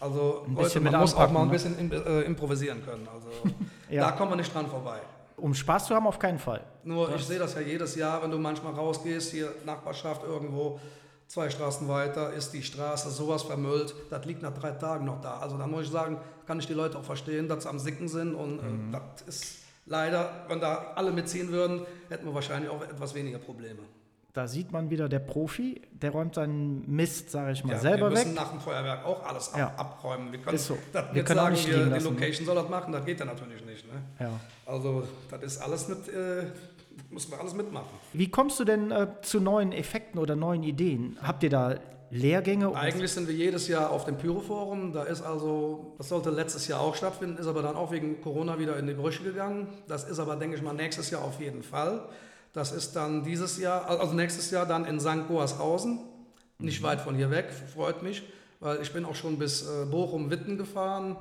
Also 0.00 0.44
Leute, 0.52 0.80
man 0.80 0.98
muss 1.00 1.14
auch 1.14 1.30
mal 1.30 1.42
ein 1.42 1.46
ne? 1.46 1.52
bisschen 1.52 1.92
äh, 1.92 2.22
improvisieren 2.22 2.84
können. 2.84 3.06
Also 3.12 3.28
Ja. 3.88 4.06
da 4.06 4.12
kommen 4.12 4.32
wir 4.32 4.36
nicht 4.36 4.52
dran 4.52 4.66
vorbei. 4.66 4.98
Um 5.36 5.54
Spaß 5.54 5.86
zu 5.86 5.94
haben, 5.94 6.06
auf 6.06 6.18
keinen 6.18 6.38
Fall. 6.38 6.62
Nur 6.84 7.14
ich 7.14 7.24
sehe 7.24 7.38
das 7.38 7.54
ja 7.54 7.60
jedes 7.60 7.94
Jahr, 7.94 8.22
wenn 8.22 8.30
du 8.30 8.38
manchmal 8.38 8.72
rausgehst, 8.74 9.30
hier 9.32 9.52
Nachbarschaft 9.66 10.22
irgendwo, 10.24 10.80
zwei 11.32 11.48
Straßen 11.48 11.88
weiter, 11.88 12.30
ist 12.34 12.50
die 12.52 12.62
Straße 12.62 13.08
sowas 13.10 13.42
vermüllt, 13.42 13.94
das 14.10 14.26
liegt 14.26 14.42
nach 14.42 14.52
drei 14.52 14.72
Tagen 14.72 15.06
noch 15.06 15.22
da. 15.22 15.38
Also 15.38 15.56
da 15.56 15.66
muss 15.66 15.84
ich 15.84 15.90
sagen, 15.90 16.18
kann 16.46 16.58
ich 16.58 16.66
die 16.66 16.74
Leute 16.74 16.98
auch 16.98 17.04
verstehen, 17.04 17.48
dass 17.48 17.62
sie 17.62 17.70
am 17.70 17.78
Sicken 17.78 18.06
sind 18.06 18.34
und 18.34 18.58
äh, 18.58 18.62
das 18.92 19.22
ist 19.26 19.56
leider, 19.86 20.44
wenn 20.48 20.60
da 20.60 20.92
alle 20.94 21.10
mitziehen 21.10 21.50
würden, 21.50 21.86
hätten 22.10 22.26
wir 22.26 22.34
wahrscheinlich 22.34 22.70
auch 22.70 22.82
etwas 22.82 23.14
weniger 23.14 23.38
Probleme. 23.38 23.78
Da 24.34 24.46
sieht 24.46 24.72
man 24.72 24.88
wieder 24.90 25.08
der 25.10 25.18
Profi, 25.20 25.80
der 25.92 26.10
räumt 26.10 26.34
seinen 26.34 26.84
Mist, 26.90 27.30
sage 27.30 27.52
ich 27.52 27.64
mal, 27.64 27.72
Ja, 27.74 27.78
selber 27.80 28.06
wir 28.06 28.10
müssen 28.10 28.30
weg. 28.30 28.34
nach 28.36 28.50
dem 28.50 28.60
Feuerwerk 28.60 29.04
auch 29.06 29.26
alles 29.26 29.52
ab, 29.54 29.58
Ja. 29.58 29.74
abräumen. 29.76 30.32
Wir 30.32 30.38
können, 30.40 30.56
Ist 30.56 30.66
so. 30.66 30.78
das 30.92 31.04
Wir 31.10 31.16
jetzt 31.16 31.26
können 31.28 31.38
sagen, 31.40 31.52
nicht 31.54 31.66
die 31.66 31.70
lassen, 31.72 31.90
ne? 31.90 31.98
Location 31.98 32.46
soll 32.46 32.54
das 32.56 32.68
machen, 32.68 32.92
das 32.92 33.04
geht 33.06 33.20
ja 33.20 33.26
natürlich 33.26 33.64
nicht. 33.64 33.86
Ne? 33.86 34.00
Ja. 34.20 34.30
Also 34.66 35.06
das 35.30 35.42
ist 35.42 35.58
alles 35.62 35.88
mit, 35.88 36.08
äh, 36.08 36.44
müssen 37.12 37.30
wir 37.30 37.40
alles 37.40 37.54
mitmachen. 37.54 37.88
Wie 38.12 38.30
kommst 38.30 38.58
du 38.58 38.64
denn 38.64 38.90
äh, 38.90 39.08
zu 39.22 39.40
neuen 39.40 39.72
Effekten 39.72 40.18
oder 40.18 40.36
neuen 40.36 40.62
Ideen? 40.62 41.18
Habt 41.22 41.42
ihr 41.42 41.50
da 41.50 41.76
Lehrgänge? 42.10 42.74
Eigentlich 42.74 43.12
sind 43.12 43.28
wir 43.28 43.34
jedes 43.34 43.68
Jahr 43.68 43.90
auf 43.90 44.04
dem 44.04 44.18
Pyro-Forum. 44.18 44.92
Da 44.92 45.04
ist 45.04 45.22
also, 45.22 45.94
das 45.98 46.08
sollte 46.08 46.30
letztes 46.30 46.68
Jahr 46.68 46.80
auch 46.80 46.94
stattfinden, 46.94 47.38
ist 47.38 47.46
aber 47.46 47.62
dann 47.62 47.76
auch 47.76 47.90
wegen 47.90 48.20
Corona 48.20 48.58
wieder 48.58 48.76
in 48.78 48.86
die 48.86 48.94
Brüche 48.94 49.22
gegangen. 49.22 49.68
Das 49.88 50.04
ist 50.04 50.18
aber, 50.18 50.36
denke 50.36 50.56
ich 50.56 50.62
mal, 50.62 50.74
nächstes 50.74 51.10
Jahr 51.10 51.22
auf 51.22 51.40
jeden 51.40 51.62
Fall. 51.62 52.08
Das 52.52 52.72
ist 52.72 52.94
dann 52.96 53.24
dieses 53.24 53.58
Jahr, 53.58 53.88
also 53.88 54.12
nächstes 54.12 54.50
Jahr 54.50 54.66
dann 54.66 54.84
in 54.84 55.00
St. 55.00 55.26
Goarshausen, 55.26 56.00
nicht 56.58 56.82
weit 56.82 57.00
von 57.00 57.14
hier 57.14 57.30
weg, 57.30 57.46
freut 57.72 58.02
mich, 58.02 58.22
weil 58.60 58.82
ich 58.82 58.92
bin 58.92 59.06
auch 59.06 59.14
schon 59.14 59.38
bis 59.38 59.62
äh, 59.62 59.86
Bochum-Witten 59.86 60.58
gefahren 60.58 61.16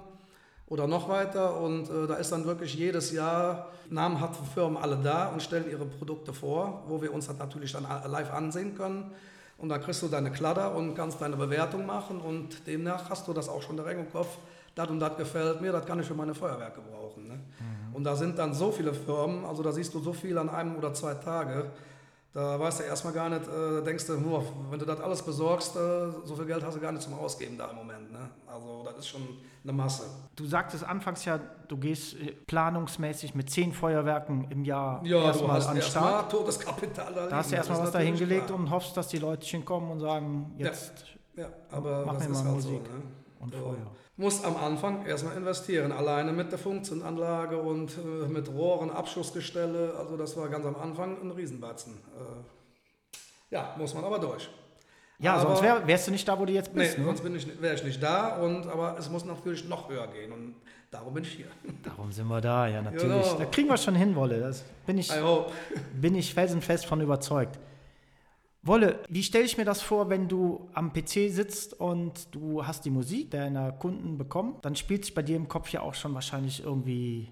oder 0.72 0.88
noch 0.88 1.10
weiter 1.10 1.60
und 1.60 1.90
äh, 1.90 2.08
da 2.08 2.14
ist 2.16 2.32
dann 2.32 2.46
wirklich 2.46 2.76
jedes 2.76 3.12
Jahr 3.12 3.68
namhafte 3.90 4.42
Firmen 4.54 4.78
alle 4.78 4.96
da 4.96 5.28
und 5.28 5.44
stellen 5.44 5.70
ihre 5.70 5.84
Produkte 5.86 6.32
vor, 6.32 6.86
wo 6.88 7.02
wir 7.02 7.14
uns 7.14 7.28
das 7.28 7.38
natürlich 7.38 7.74
dann 7.74 7.86
live 8.10 8.32
ansehen 8.32 8.74
können. 8.74 9.12
Und 9.58 9.68
dann 9.68 9.82
kriegst 9.82 10.02
du 10.02 10.08
deine 10.08 10.32
Kladder 10.32 10.74
und 10.74 10.96
kannst 10.96 11.20
deine 11.20 11.36
Bewertung 11.36 11.86
machen 11.86 12.22
und 12.22 12.66
demnach 12.66 13.10
hast 13.10 13.28
du 13.28 13.34
das 13.34 13.50
auch 13.50 13.62
schon 13.62 13.76
direkt 13.76 14.00
im 14.00 14.10
Kopf. 14.14 14.38
Das 14.74 14.90
und 14.90 15.02
das 15.02 15.18
gefällt 15.18 15.60
mir, 15.60 15.74
das 15.74 15.86
kann 15.86 16.00
ich 16.00 16.06
für 16.06 16.14
meine 16.14 16.34
Feuerwerke 16.34 16.80
brauchen. 16.80 17.28
Ne? 17.28 17.40
Und 17.92 18.06
da 18.06 18.16
sind 18.16 18.40
dann 18.40 18.54
so 18.54 18.72
viele 18.72 18.94
Firmen, 18.94 19.44
also 19.44 19.62
da 19.64 19.74
siehst 19.74 19.94
du 19.94 20.00
so 20.00 20.14
viel 20.14 20.38
an 20.38 20.48
einem 20.48 20.78
oder 20.78 20.94
zwei 20.94 21.16
Tage. 21.16 21.66
Da 22.34 22.58
weißt 22.58 22.80
du 22.80 22.84
erstmal 22.86 23.12
gar 23.12 23.28
nicht, 23.30 23.42
äh, 23.46 23.84
denkst 23.84 24.08
du, 24.08 24.14
nur, 24.18 24.42
wenn 24.70 24.80
du 24.80 24.86
das 24.86 25.02
alles 25.02 25.22
besorgst, 25.22 25.76
äh, 25.76 25.80
so 26.24 26.34
viel 26.36 26.46
Geld 26.46 26.64
hast 26.64 26.76
du 26.78 26.80
gar 26.80 26.94
nicht 26.94 27.02
zum 27.04 27.14
Ausgeben 27.16 27.58
da 27.58 27.68
im 27.68 27.76
Moment. 27.76 28.10
Ne? 28.10 28.30
Also 28.48 28.84
das 28.86 29.00
ist 29.00 29.08
schon 29.10 29.22
eine 29.64 29.74
Masse. 29.74 30.04
Du 30.38 30.46
sagtest 30.46 30.86
anfangs 30.86 31.26
ja, 31.26 31.40
du 31.68 31.76
gehst 31.78 32.14
äh, 32.16 32.32
planungsmäßig 32.48 33.36
mit 33.36 33.50
zehn 33.50 33.74
Feuerwerken 33.74 34.50
im 34.50 34.64
Jahr 34.64 35.02
Ja, 35.06 35.24
erstmal 35.26 35.62
an 35.62 35.76
den 35.76 35.82
Start. 35.84 36.32
totes 36.32 36.58
Kapital 36.58 37.14
da 37.14 37.28
Da 37.28 37.36
hast 37.36 37.52
du 37.52 37.56
erstmal 37.58 37.80
was 37.80 37.88
ist 37.88 37.94
da 37.96 38.00
natürlich 38.00 38.20
hingelegt 38.20 38.48
klar. 38.48 38.60
und 38.60 38.70
hoffst, 38.70 38.96
dass 38.96 39.10
die 39.10 39.18
Leutchen 39.20 39.66
kommen 39.66 39.92
und 39.92 40.00
sagen, 40.00 40.54
jetzt 40.58 41.04
Ja, 41.36 41.48
aber 41.70 42.06
Mach 42.06 42.14
das 42.14 42.24
mir 42.28 42.32
ist 42.32 42.38
mal 42.38 42.46
halt 42.46 42.56
Musik 42.56 42.82
so. 42.86 42.94
Ne? 42.94 43.02
und. 43.42 43.56
Feuer. 43.56 43.76
Muss 44.22 44.44
am 44.44 44.56
Anfang 44.56 45.04
erstmal 45.08 45.36
investieren, 45.36 45.92
alleine 45.92 46.32
mit 46.32 46.52
der 46.52 46.60
Funktionsanlage 46.60 47.58
und 47.58 47.98
äh, 47.98 48.28
mit 48.28 48.48
Rohren, 48.54 48.92
Abschussgestelle. 48.92 49.96
Also 49.98 50.16
das 50.16 50.38
war 50.38 50.48
ganz 50.48 50.64
am 50.64 50.76
Anfang 50.76 51.20
ein 51.24 51.32
Riesenbatzen. 51.32 51.94
Äh, 51.94 53.56
ja, 53.56 53.74
muss 53.80 53.96
man 53.96 54.04
aber 54.04 54.20
durch. 54.20 54.48
Ja, 55.18 55.34
Aber- 55.34 55.42
sonst 55.50 55.64
wär, 55.64 55.88
wärst 55.88 56.06
du 56.08 56.12
nicht 56.12 56.28
da, 56.28 56.38
wo 56.40 56.46
du 56.46 56.54
jetzt 56.54 56.72
Nee, 56.76 56.84
bist. 56.84 57.00
ne? 57.00 57.06
sonst 57.06 57.22
bin 57.22 57.36
ich, 57.36 57.62
wäre 57.62 57.74
ich 57.74 57.84
nicht 57.84 58.02
da, 58.02 58.38
und, 58.38 58.68
aber 58.68 58.96
es 59.00 59.10
muss 59.10 59.26
natürlich 59.26 59.68
noch 59.68 59.90
höher 59.90 60.06
gehen 60.08 60.32
und 60.32 60.54
darum 60.92 61.16
bin 61.16 61.24
ich 61.24 61.32
hier. 61.32 61.48
Darum 61.84 62.12
sind 62.12 62.28
wir 62.28 62.42
da, 62.42 62.68
ja, 62.68 62.84
natürlich. 62.84 63.24
Genau. 63.28 63.38
Da 63.40 63.46
kriegen 63.46 63.70
wir 63.70 63.78
schon 63.78 63.96
hin, 63.96 64.16
Wolle. 64.16 64.40
Das 64.40 64.64
bin 64.86 65.00
ich, 65.00 65.12
bin 66.00 66.14
ich 66.14 66.32
felsenfest 66.34 66.86
von 66.86 67.02
überzeugt. 67.02 67.58
Wolle, 68.64 69.00
wie 69.10 69.24
stelle 69.24 69.46
ich 69.46 69.58
mir 69.58 69.66
das 69.66 69.82
vor, 69.82 70.10
wenn 70.10 70.28
du 70.28 70.70
am 70.74 70.94
PC 70.94 71.32
sitzt 71.32 71.80
und 71.80 72.34
du 72.34 72.66
hast 72.66 72.86
die 72.86 72.92
Musik 72.92 73.32
deiner 73.32 73.72
Kunden 73.72 74.20
bekommen? 74.20 74.56
Dann 74.62 74.76
spielt 74.76 75.06
sich 75.06 75.16
bei 75.16 75.24
dir 75.24 75.36
im 75.36 75.48
Kopf 75.48 75.70
ja 75.70 75.82
auch 75.82 75.96
schon 75.96 76.14
wahrscheinlich 76.14 76.64
irgendwie 76.64 77.30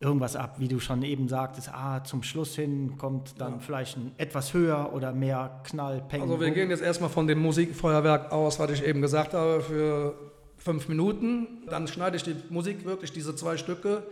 irgendwas 0.00 0.34
ab, 0.34 0.56
wie 0.58 0.68
du 0.68 0.78
schon 0.78 1.02
eben 1.02 1.28
sagtest, 1.28 1.70
ah, 1.72 2.04
zum 2.04 2.22
Schluss 2.22 2.54
hin 2.54 2.96
kommt 2.98 3.40
dann 3.40 3.60
vielleicht 3.60 3.96
ein 3.96 4.12
etwas 4.18 4.52
höher 4.54 4.92
oder 4.94 5.12
mehr 5.12 5.60
Knall, 5.64 6.02
Peng. 6.08 6.22
Also 6.22 6.40
wir 6.40 6.50
gehen 6.50 6.70
jetzt 6.70 6.82
erstmal 6.82 7.10
von 7.10 7.26
dem 7.26 7.40
Musikfeuerwerk 7.40 8.32
aus, 8.32 8.58
was 8.58 8.70
ich 8.70 8.84
eben 8.84 9.00
gesagt 9.00 9.34
habe, 9.34 9.60
für 9.60 10.14
fünf 10.56 10.88
Minuten. 10.88 11.66
Dann 11.68 11.86
schneide 11.86 12.16
ich 12.16 12.24
die 12.24 12.36
Musik 12.50 12.84
wirklich, 12.84 13.12
diese 13.12 13.34
zwei 13.36 13.56
Stücke, 13.56 14.02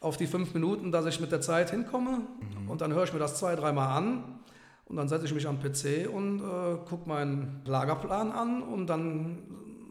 auf 0.00 0.16
die 0.16 0.26
fünf 0.26 0.54
Minuten, 0.54 0.90
dass 0.92 1.06
ich 1.06 1.20
mit 1.20 1.30
der 1.30 1.40
Zeit 1.40 1.70
hinkomme. 1.70 2.22
Und 2.68 2.80
dann 2.80 2.92
höre 2.92 3.04
ich 3.04 3.12
mir 3.12 3.18
das 3.18 3.38
zwei, 3.38 3.54
dreimal 3.54 3.96
an. 3.96 4.39
Und 4.90 4.96
dann 4.96 5.08
setze 5.08 5.24
ich 5.24 5.32
mich 5.32 5.46
am 5.46 5.60
PC 5.60 6.12
und 6.12 6.40
äh, 6.40 6.76
gucke 6.88 7.08
meinen 7.08 7.62
Lagerplan 7.64 8.32
an 8.32 8.60
und 8.60 8.88
dann 8.88 9.38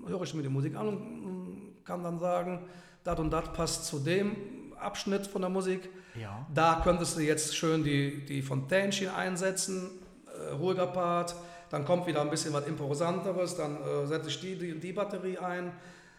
höre 0.05 0.23
ich 0.23 0.33
mir 0.33 0.43
die 0.43 0.49
Musik 0.49 0.75
an 0.75 0.89
und 0.89 1.71
kann 1.85 2.03
dann 2.03 2.19
sagen, 2.19 2.59
das 3.05 3.17
und 3.17 3.31
das 3.31 3.53
passt 3.53 3.85
zu 3.85 3.99
dem 3.99 4.35
Abschnitt 4.77 5.25
von 5.25 5.41
der 5.41 5.49
Musik. 5.49 5.89
Ja. 6.19 6.45
Da 6.53 6.81
könntest 6.83 7.15
du 7.15 7.21
jetzt 7.21 7.55
schön 7.55 7.81
die, 7.81 8.25
die 8.25 8.41
Fontänchen 8.41 9.07
einsetzen, 9.09 9.89
äh, 10.27 10.51
ruhiger 10.55 10.88
Part. 10.88 11.33
Dann 11.69 11.85
kommt 11.85 12.05
wieder 12.05 12.19
ein 12.19 12.29
bisschen 12.29 12.51
was 12.51 12.67
Imposanteres, 12.67 13.55
dann 13.55 13.77
äh, 13.77 14.05
setze 14.05 14.27
ich 14.27 14.41
die, 14.41 14.57
die, 14.57 14.79
die 14.81 14.91
Batterie 14.91 15.38
ein. 15.38 15.71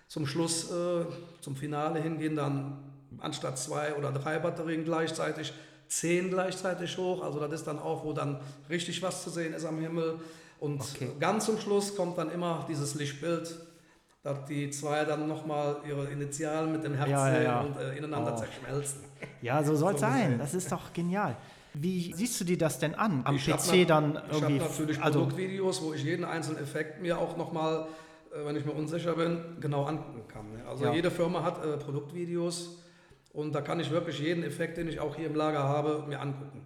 Zum 0.09 0.27
Schluss, 0.27 0.71
äh, 0.71 1.05
zum 1.43 1.55
Finale 1.55 2.01
hingehen 2.01 2.35
dann 2.35 2.79
anstatt 3.19 3.59
zwei 3.59 3.95
oder 3.95 4.11
drei 4.11 4.39
Batterien 4.39 4.85
gleichzeitig 4.85 5.53
zehn 5.91 6.31
gleichzeitig 6.31 6.97
hoch. 6.97 7.23
Also 7.23 7.41
das 7.41 7.53
ist 7.53 7.67
dann 7.67 7.79
auch, 7.79 8.05
wo 8.05 8.13
dann 8.13 8.41
richtig 8.71 9.03
was 9.03 9.23
zu 9.23 9.31
sehen 9.31 9.53
ist 9.53 9.65
am 9.65 9.79
Himmel. 9.81 10.19
Und 10.61 10.81
Okay. 10.81 11.11
ganz 11.19 11.47
zum 11.47 11.59
Schluss 11.59 11.95
kommt 11.97 12.17
dann 12.17 12.31
immer 12.31 12.65
dieses 12.69 12.95
Lichtbild, 12.95 13.55
dass 14.23 14.45
die 14.47 14.71
zwei 14.71 15.05
dann 15.05 15.27
nochmal 15.27 15.77
ihre 15.89 16.07
Initialen 16.11 16.73
mit 16.73 16.85
dem 16.85 16.95
Herz 16.95 17.09
Ja, 17.11 17.43
ja, 17.43 17.61
und 17.63 17.77
äh, 17.77 17.97
ineinander 17.97 18.35
Oh. 18.35 18.39
zerschmelzen. 18.39 19.01
Ja, 19.43 19.63
so 19.65 19.75
soll 19.75 19.95
es 19.95 20.01
So 20.01 20.07
sein. 20.07 20.39
Das 20.39 20.55
ist 20.55 20.71
doch 20.71 20.93
genial. 20.93 21.37
Wie 21.73 22.13
siehst 22.13 22.39
du 22.41 22.45
dir 22.45 22.59
das 22.59 22.79
denn 22.79 22.95
an? 22.95 23.23
Am 23.25 23.37
Ich 23.37 23.47
PC 23.47 23.87
dann 23.87 24.11
Ich 24.31 24.43
habe 24.43 24.53
irgendwie. 24.53 24.59
natürlich 24.59 25.01
also, 25.03 25.21
Produktvideos, 25.21 25.83
wo 25.83 25.93
ich 25.95 26.05
jeden 26.05 26.25
einzelnen 26.25 26.63
Effekt 26.63 27.01
mir 27.01 27.19
auch 27.19 27.37
nochmal, 27.37 27.87
äh, 28.35 28.45
wenn 28.45 28.57
ich 28.57 28.65
mir 28.67 28.73
unsicher 28.73 29.15
bin, 29.15 29.41
genau 29.61 29.85
angucken 29.85 30.23
kann. 30.29 30.53
ne? 30.53 30.63
Also 30.69 30.85
Ja. 30.85 30.93
jede 30.93 31.11
Firma 31.11 31.43
hat 31.43 31.65
äh, 31.65 31.77
Produktvideos 31.79 32.83
und 33.33 33.55
da 33.55 33.61
kann 33.61 33.81
ich 33.81 33.91
wirklich 33.91 34.19
jeden 34.21 34.43
Effekt, 34.45 34.77
den 34.77 34.89
ich 34.89 35.01
auch 35.01 35.15
hier 35.17 35.27
im 35.27 35.35
Lager 35.35 35.63
habe, 35.63 36.05
mir 36.09 36.21
angucken. 36.21 36.63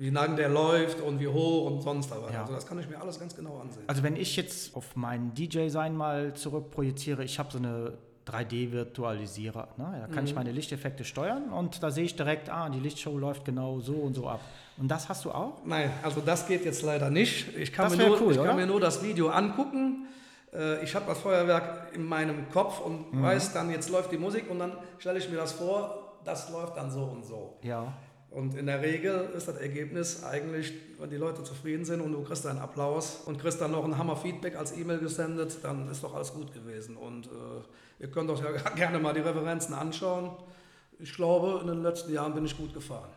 Wie 0.00 0.10
lang 0.10 0.36
der 0.36 0.48
läuft 0.48 1.00
und 1.00 1.18
wie 1.18 1.26
hoch 1.26 1.68
und 1.68 1.80
sonst 1.82 2.08
was. 2.12 2.18
Mhm. 2.20 2.32
Ja. 2.32 2.40
Also 2.42 2.52
das 2.54 2.66
kann 2.68 2.78
ich 2.78 2.88
mir 2.88 3.00
alles 3.00 3.18
ganz 3.18 3.34
genau 3.34 3.58
ansehen. 3.58 3.82
also 3.88 4.02
wenn 4.04 4.14
ich 4.14 4.36
jetzt 4.36 4.76
auf 4.76 4.94
mein 4.94 5.34
DJ-Sein 5.34 5.96
mal 5.96 6.34
zurückprojiziere, 6.34 7.24
ich 7.24 7.40
habe 7.40 7.50
so 7.50 7.58
eine 7.58 7.94
3D-Virtualisierer. 8.26 9.68
Ne? 9.76 9.98
Da 10.00 10.06
kann 10.06 10.24
Mhm. 10.24 10.28
ich 10.28 10.34
meine 10.34 10.52
Lichteffekte 10.52 11.04
steuern 11.04 11.48
und 11.50 11.82
da 11.82 11.90
sehe 11.90 12.04
ich 12.04 12.14
direkt, 12.14 12.48
ah, 12.50 12.68
die 12.68 12.78
Lichtshow 12.78 13.16
läuft 13.18 13.44
genau 13.44 13.80
so 13.80 13.94
und 13.94 14.14
so 14.14 14.28
ab. 14.28 14.40
Und 14.76 14.88
das 14.88 15.08
hast 15.08 15.24
du 15.24 15.32
auch? 15.32 15.62
Nein, 15.64 15.90
also 16.02 16.20
das 16.20 16.46
geht 16.46 16.64
jetzt 16.64 16.82
leider 16.82 17.10
nicht. 17.10 17.56
Ich 17.56 17.72
kann, 17.72 17.86
Das 17.88 17.96
mir 17.98 18.06
nur, 18.08 18.20
cool, 18.20 18.32
ich 18.32 18.38
oder? 18.38 18.48
kann 18.48 18.56
mir 18.56 18.66
nur 18.66 18.80
das 18.80 19.02
Video 19.02 19.28
angucken. 19.30 20.06
Äh, 20.52 20.82
Ich 20.84 20.94
habe 20.94 21.06
das 21.06 21.18
Feuerwerk 21.18 21.92
in 21.94 22.04
meinem 22.04 22.48
Kopf 22.50 22.80
und 22.80 23.12
Mhm. 23.12 23.22
weiß 23.22 23.52
dann, 23.52 23.70
jetzt 23.70 23.90
läuft 23.90 24.12
die 24.12 24.18
Musik 24.18 24.50
und 24.50 24.58
dann 24.58 24.72
stelle 24.98 25.18
ich 25.18 25.28
mir 25.30 25.36
das 25.36 25.52
vor, 25.52 26.18
das 26.24 26.50
läuft 26.50 26.76
dann 26.76 26.90
so 26.90 27.02
und 27.04 27.24
so. 27.24 27.58
Ja. 27.62 27.92
Und 28.30 28.54
in 28.54 28.66
der 28.66 28.82
Regel 28.82 29.30
ist 29.34 29.48
das 29.48 29.56
Ergebnis 29.56 30.22
eigentlich, 30.22 30.74
wenn 30.98 31.08
die 31.08 31.16
Leute 31.16 31.42
zufrieden 31.44 31.86
sind 31.86 32.02
und 32.02 32.12
du 32.12 32.22
kriegst 32.22 32.46
einen 32.46 32.58
Applaus 32.58 33.22
und 33.24 33.38
kriegst 33.40 33.58
dann 33.60 33.70
noch 33.72 33.84
ein 33.84 33.96
Hammer-Feedback 33.96 34.54
als 34.56 34.76
E-Mail 34.76 34.98
gesendet, 34.98 35.58
dann 35.62 35.88
ist 35.90 36.04
doch 36.04 36.14
alles 36.14 36.34
gut 36.34 36.52
gewesen. 36.52 36.96
Und 36.98 37.26
äh, 37.26 38.02
ihr 38.02 38.10
könnt 38.10 38.28
euch 38.30 38.40
ja 38.40 38.50
gerne 38.76 38.98
mal 38.98 39.14
die 39.14 39.20
Referenzen 39.20 39.74
anschauen. 39.74 40.30
Ich 40.98 41.14
glaube, 41.14 41.60
in 41.62 41.68
den 41.68 41.82
letzten 41.82 42.12
Jahren 42.12 42.34
bin 42.34 42.44
ich 42.44 42.54
gut 42.56 42.74
gefahren. 42.74 43.08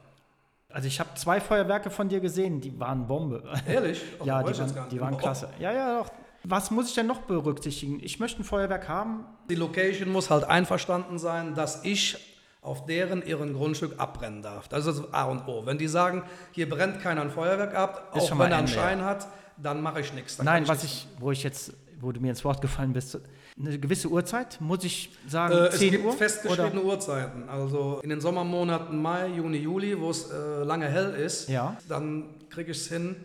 Also 0.69 0.87
ich 0.87 0.97
habe 1.01 1.09
zwei 1.15 1.41
Feuerwerke 1.41 1.89
von 1.89 2.07
dir 2.07 2.21
gesehen, 2.21 2.61
die 2.61 2.79
waren 2.79 3.05
Bombe. 3.05 3.43
Ehrlich? 3.67 4.01
Oh, 4.21 4.23
ja, 4.23 4.41
die 4.41 4.57
waren, 4.57 4.89
die 4.89 5.01
waren 5.01 5.17
klasse. 5.17 5.49
Ja, 5.59 5.73
ja, 5.73 5.99
doch. 6.03 6.09
Was 6.43 6.71
muss 6.71 6.89
ich 6.89 6.95
denn 6.95 7.07
noch 7.07 7.21
berücksichtigen? 7.21 7.99
Ich 8.01 8.19
möchte 8.19 8.41
ein 8.41 8.43
Feuerwerk 8.43 8.87
haben. 8.87 9.25
Die 9.49 9.55
Location 9.55 10.09
muss 10.11 10.29
halt 10.29 10.43
einverstanden 10.43 11.19
sein, 11.19 11.55
dass 11.55 11.83
ich 11.83 12.17
auf 12.61 12.85
deren 12.85 13.25
ihren 13.25 13.53
Grundstück 13.53 13.99
abbrennen 13.99 14.41
darf. 14.41 14.67
Das 14.67 14.85
ist 14.85 14.99
das 14.99 15.13
A 15.13 15.25
und 15.25 15.47
O. 15.47 15.65
Wenn 15.65 15.77
die 15.77 15.87
sagen, 15.87 16.23
hier 16.51 16.69
brennt 16.69 17.01
keiner 17.01 17.21
ein 17.21 17.31
Feuerwerk 17.31 17.75
ab, 17.75 18.13
ist 18.15 18.31
auch 18.31 18.39
wenn 18.39 18.51
er 18.51 18.59
einen 18.59 18.67
Schein 18.67 18.99
ja. 18.99 19.05
hat, 19.05 19.27
dann 19.57 19.81
mache 19.81 20.01
ich 20.01 20.13
nichts. 20.13 20.41
Nein, 20.41 20.67
was 20.67 20.83
ich, 20.83 21.07
wo 21.19 21.31
ich 21.31 21.43
jetzt, 21.43 21.73
wo 21.99 22.11
du 22.11 22.19
mir 22.19 22.29
ins 22.29 22.43
Wort 22.45 22.61
gefallen 22.61 22.93
bist, 22.93 23.19
eine 23.59 23.79
gewisse 23.79 24.09
Uhrzeit, 24.09 24.59
muss 24.61 24.83
ich 24.83 25.11
sagen, 25.27 25.53
äh, 25.53 25.69
10 25.69 25.73
Es 25.73 25.91
gibt 25.91 26.05
Uhr, 26.05 26.13
festgeschriebene 26.13 26.81
oder? 26.81 26.93
Uhrzeiten. 26.93 27.49
Also 27.49 27.99
in 28.03 28.09
den 28.09 28.21
Sommermonaten 28.21 28.99
Mai, 29.01 29.27
Juni, 29.27 29.57
Juli, 29.57 29.99
wo 29.99 30.09
es 30.09 30.29
äh, 30.29 30.63
lange 30.63 30.87
hell 30.87 31.13
ist, 31.15 31.49
ja. 31.49 31.77
dann 31.87 32.35
kriege 32.49 32.71
ich 32.71 32.77
es 32.77 32.87
hin, 32.87 33.15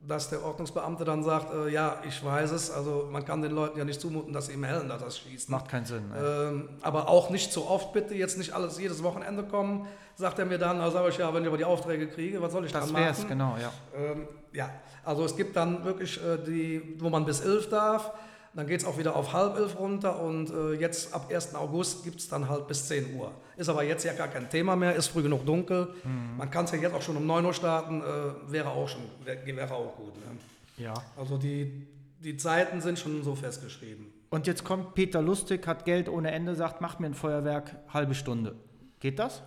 dass 0.00 0.30
der 0.30 0.42
Ordnungsbeamte 0.42 1.04
dann 1.04 1.22
sagt, 1.22 1.52
äh, 1.52 1.68
ja, 1.68 1.98
ich 2.08 2.24
weiß 2.24 2.52
es, 2.52 2.70
also 2.70 3.08
man 3.10 3.24
kann 3.24 3.42
den 3.42 3.52
Leuten 3.52 3.78
ja 3.78 3.84
nicht 3.84 4.00
zumuten, 4.00 4.32
dass 4.32 4.46
sie 4.46 4.54
im 4.54 4.64
Hellen 4.64 4.88
da 4.88 4.96
das 4.96 5.18
schießen. 5.18 5.52
Macht 5.52 5.68
keinen 5.68 5.84
Sinn. 5.84 6.04
Ähm, 6.16 6.70
aber 6.80 7.08
auch 7.08 7.28
nicht 7.28 7.52
zu 7.52 7.68
oft 7.68 7.92
bitte, 7.92 8.14
jetzt 8.14 8.38
nicht 8.38 8.54
alles 8.54 8.78
jedes 8.78 9.02
Wochenende 9.02 9.42
kommen, 9.42 9.86
sagt 10.14 10.38
er 10.38 10.46
mir 10.46 10.58
dann, 10.58 10.80
also 10.80 10.92
sage 10.96 11.10
ich 11.10 11.18
ja, 11.18 11.32
wenn 11.34 11.42
ich 11.42 11.48
aber 11.48 11.58
die 11.58 11.66
Aufträge 11.66 12.08
kriege, 12.08 12.40
was 12.40 12.52
soll 12.52 12.64
ich 12.64 12.72
das 12.72 12.84
dann 12.84 12.92
machen? 12.92 13.04
Das 13.08 13.28
genau, 13.28 13.56
ja. 13.60 13.72
Ähm, 13.94 14.26
ja, 14.52 14.70
also 15.04 15.24
es 15.24 15.36
gibt 15.36 15.54
dann 15.54 15.84
wirklich 15.84 16.18
äh, 16.24 16.38
die, 16.38 16.96
wo 16.98 17.10
man 17.10 17.26
bis 17.26 17.40
elf 17.40 17.68
darf, 17.68 18.10
dann 18.52 18.66
geht 18.66 18.80
es 18.80 18.86
auch 18.86 18.98
wieder 18.98 19.14
auf 19.14 19.32
halb 19.32 19.56
elf 19.56 19.78
runter 19.78 20.20
und 20.20 20.50
äh, 20.50 20.72
jetzt 20.72 21.14
ab 21.14 21.30
1. 21.32 21.54
August 21.54 22.02
gibt 22.02 22.18
es 22.18 22.28
dann 22.28 22.48
halt 22.48 22.66
bis 22.66 22.88
10 22.88 23.14
Uhr. 23.14 23.30
Ist 23.56 23.68
aber 23.68 23.84
jetzt 23.84 24.04
ja 24.04 24.12
gar 24.12 24.28
kein 24.28 24.50
Thema 24.50 24.74
mehr, 24.74 24.96
ist 24.96 25.08
früh 25.08 25.22
genug 25.22 25.46
dunkel. 25.46 25.94
Mhm. 26.02 26.36
Man 26.36 26.50
kann 26.50 26.64
es 26.64 26.72
ja 26.72 26.78
jetzt 26.78 26.94
auch 26.94 27.02
schon 27.02 27.16
um 27.16 27.26
9 27.26 27.44
Uhr 27.44 27.54
starten, 27.54 28.00
äh, 28.00 28.52
wäre 28.52 28.68
auch 28.70 28.88
schon, 28.88 29.02
wäre, 29.24 29.38
wäre 29.46 29.72
auch 29.72 29.94
gut. 29.96 30.16
Ne? 30.16 30.84
Ja. 30.84 30.94
Also 31.16 31.38
die, 31.38 31.86
die 32.18 32.36
Zeiten 32.36 32.80
sind 32.80 32.98
schon 32.98 33.22
so 33.22 33.36
festgeschrieben. 33.36 34.06
Und 34.30 34.46
jetzt 34.46 34.64
kommt 34.64 34.94
Peter 34.94 35.22
Lustig, 35.22 35.66
hat 35.66 35.84
Geld 35.84 36.08
ohne 36.08 36.32
Ende, 36.32 36.54
sagt, 36.56 36.80
mach 36.80 36.98
mir 36.98 37.06
ein 37.06 37.14
Feuerwerk, 37.14 37.76
halbe 37.92 38.14
Stunde. 38.14 38.56
Geht 38.98 39.18
das? 39.18 39.42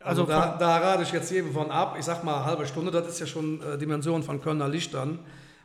Also, 0.00 0.22
also 0.22 0.26
da, 0.26 0.56
da, 0.56 0.76
rate 0.78 1.02
ich 1.02 1.10
jetzt 1.10 1.32
jedem 1.32 1.52
von 1.52 1.70
ab. 1.72 1.96
Ich 1.98 2.04
sag 2.04 2.22
mal, 2.22 2.44
halbe 2.44 2.64
Stunde, 2.66 2.92
das 2.92 3.08
ist 3.08 3.18
ja 3.18 3.26
schon 3.26 3.60
äh, 3.60 3.76
Dimension 3.76 4.22
von 4.22 4.40
Kölner 4.40 4.68
Lichtern 4.68 5.18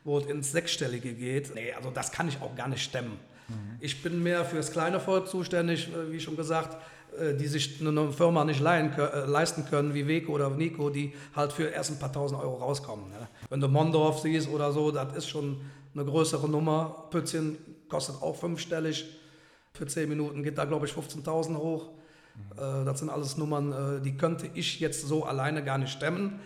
wo 0.04 0.18
es 0.18 0.26
ins 0.26 0.52
Sechsstellige 0.52 1.14
geht. 1.14 1.54
Nee, 1.54 1.72
also 1.72 1.90
das 1.90 2.12
kann 2.12 2.28
ich 2.28 2.40
auch 2.40 2.54
gar 2.56 2.68
nicht 2.68 2.82
stemmen. 2.82 3.18
Mhm. 3.48 3.76
Ich 3.80 4.02
bin 4.02 4.22
mehr 4.22 4.44
für 4.44 4.56
das 4.56 4.72
kleine 4.72 5.00
Volk 5.00 5.28
zuständig, 5.28 5.88
äh, 5.88 6.10
wie 6.12 6.20
schon 6.20 6.36
gesagt, 6.36 6.76
äh, 7.18 7.34
die 7.34 7.46
sich 7.46 7.80
eine 7.80 8.12
Firma 8.12 8.44
nicht 8.44 8.60
leihen, 8.60 8.92
äh, 8.92 9.26
leisten 9.26 9.64
können, 9.66 9.94
wie 9.94 10.06
Weko 10.06 10.32
oder 10.32 10.50
Nico, 10.50 10.90
die 10.90 11.12
halt 11.34 11.52
für 11.52 11.64
erst 11.64 11.90
ein 11.90 11.98
paar 11.98 12.12
tausend 12.12 12.40
Euro 12.40 12.56
rauskommen. 12.56 13.10
Ne? 13.10 13.28
Wenn 13.48 13.60
du 13.60 13.68
Mondorf 13.68 14.20
siehst 14.20 14.48
oder 14.48 14.72
so, 14.72 14.90
das 14.90 15.14
ist 15.16 15.28
schon 15.28 15.60
eine 15.94 16.04
größere 16.04 16.48
Nummer. 16.48 17.06
Pützchen 17.10 17.58
kostet 17.88 18.16
auch 18.22 18.36
fünfstellig. 18.36 19.04
Für 19.74 19.86
zehn 19.86 20.08
Minuten 20.08 20.42
geht 20.42 20.58
da, 20.58 20.64
glaube 20.64 20.86
ich, 20.86 20.92
15.000 20.92 21.56
hoch. 21.56 21.90
Mhm. 22.34 22.86
Das 22.86 22.98
sind 22.98 23.10
alles 23.10 23.36
Nummern, 23.36 24.02
die 24.02 24.16
könnte 24.16 24.48
ich 24.54 24.80
jetzt 24.80 25.06
so 25.06 25.24
alleine 25.24 25.62
gar 25.62 25.76
nicht 25.76 25.92
stemmen. 25.92 26.40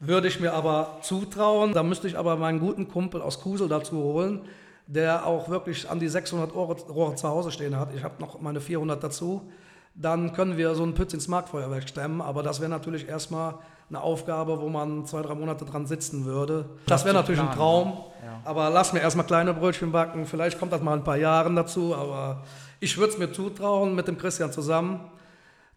Würde 0.00 0.28
ich 0.28 0.40
mir 0.40 0.54
aber 0.54 0.98
zutrauen. 1.02 1.74
Da 1.74 1.82
müsste 1.82 2.08
ich 2.08 2.16
aber 2.16 2.36
meinen 2.36 2.58
guten 2.58 2.88
Kumpel 2.88 3.20
aus 3.20 3.40
Kusel 3.40 3.68
dazu 3.68 3.96
holen, 3.98 4.40
der 4.86 5.26
auch 5.26 5.50
wirklich 5.50 5.90
an 5.90 6.00
die 6.00 6.08
600 6.08 6.54
Rohre 6.54 7.14
zu 7.14 7.28
Hause 7.28 7.50
stehen 7.50 7.78
hat. 7.78 7.94
Ich 7.94 8.02
habe 8.02 8.14
noch 8.18 8.40
meine 8.40 8.60
400 8.60 9.04
dazu. 9.04 9.42
Dann 9.94 10.32
können 10.32 10.56
wir 10.56 10.74
so 10.74 10.84
ein 10.84 10.94
Pütz 10.94 11.12
ins 11.12 11.28
Marktfeuerwerk 11.28 11.86
stemmen. 11.86 12.22
Aber 12.22 12.42
das 12.42 12.60
wäre 12.60 12.70
natürlich 12.70 13.08
erstmal 13.08 13.56
eine 13.90 14.00
Aufgabe, 14.00 14.60
wo 14.60 14.70
man 14.70 15.04
zwei, 15.04 15.20
drei 15.20 15.34
Monate 15.34 15.66
dran 15.66 15.84
sitzen 15.84 16.24
würde. 16.24 16.64
Das 16.86 17.04
wäre 17.04 17.14
natürlich 17.14 17.40
ein 17.40 17.50
Traum. 17.50 18.04
Ja. 18.24 18.40
Aber 18.44 18.70
lass 18.70 18.94
mir 18.94 19.00
erstmal 19.00 19.26
kleine 19.26 19.52
Brötchen 19.52 19.92
backen. 19.92 20.24
Vielleicht 20.24 20.58
kommt 20.58 20.72
das 20.72 20.80
mal 20.80 20.94
ein 20.94 21.04
paar 21.04 21.18
Jahren 21.18 21.56
dazu. 21.56 21.94
Aber 21.94 22.44
ich 22.78 22.96
würde 22.96 23.12
es 23.12 23.18
mir 23.18 23.30
zutrauen 23.32 23.94
mit 23.94 24.08
dem 24.08 24.16
Christian 24.16 24.50
zusammen. 24.50 25.00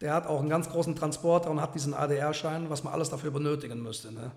Der 0.04 0.14
hat 0.14 0.28
auch 0.28 0.42
einen 0.42 0.50
ganz 0.50 0.70
großen 0.70 0.98
Transporter 0.98 1.50
und 1.50 1.62
hat 1.62 1.76
diesen 1.76 1.94
ADR-Schein, 1.94 2.70
was 2.70 2.84
man 2.84 2.92
alles 2.92 3.10
dafür 3.10 3.32
benötigen 3.32 3.82
müsste. 3.82 4.14
Ne? 4.14 4.32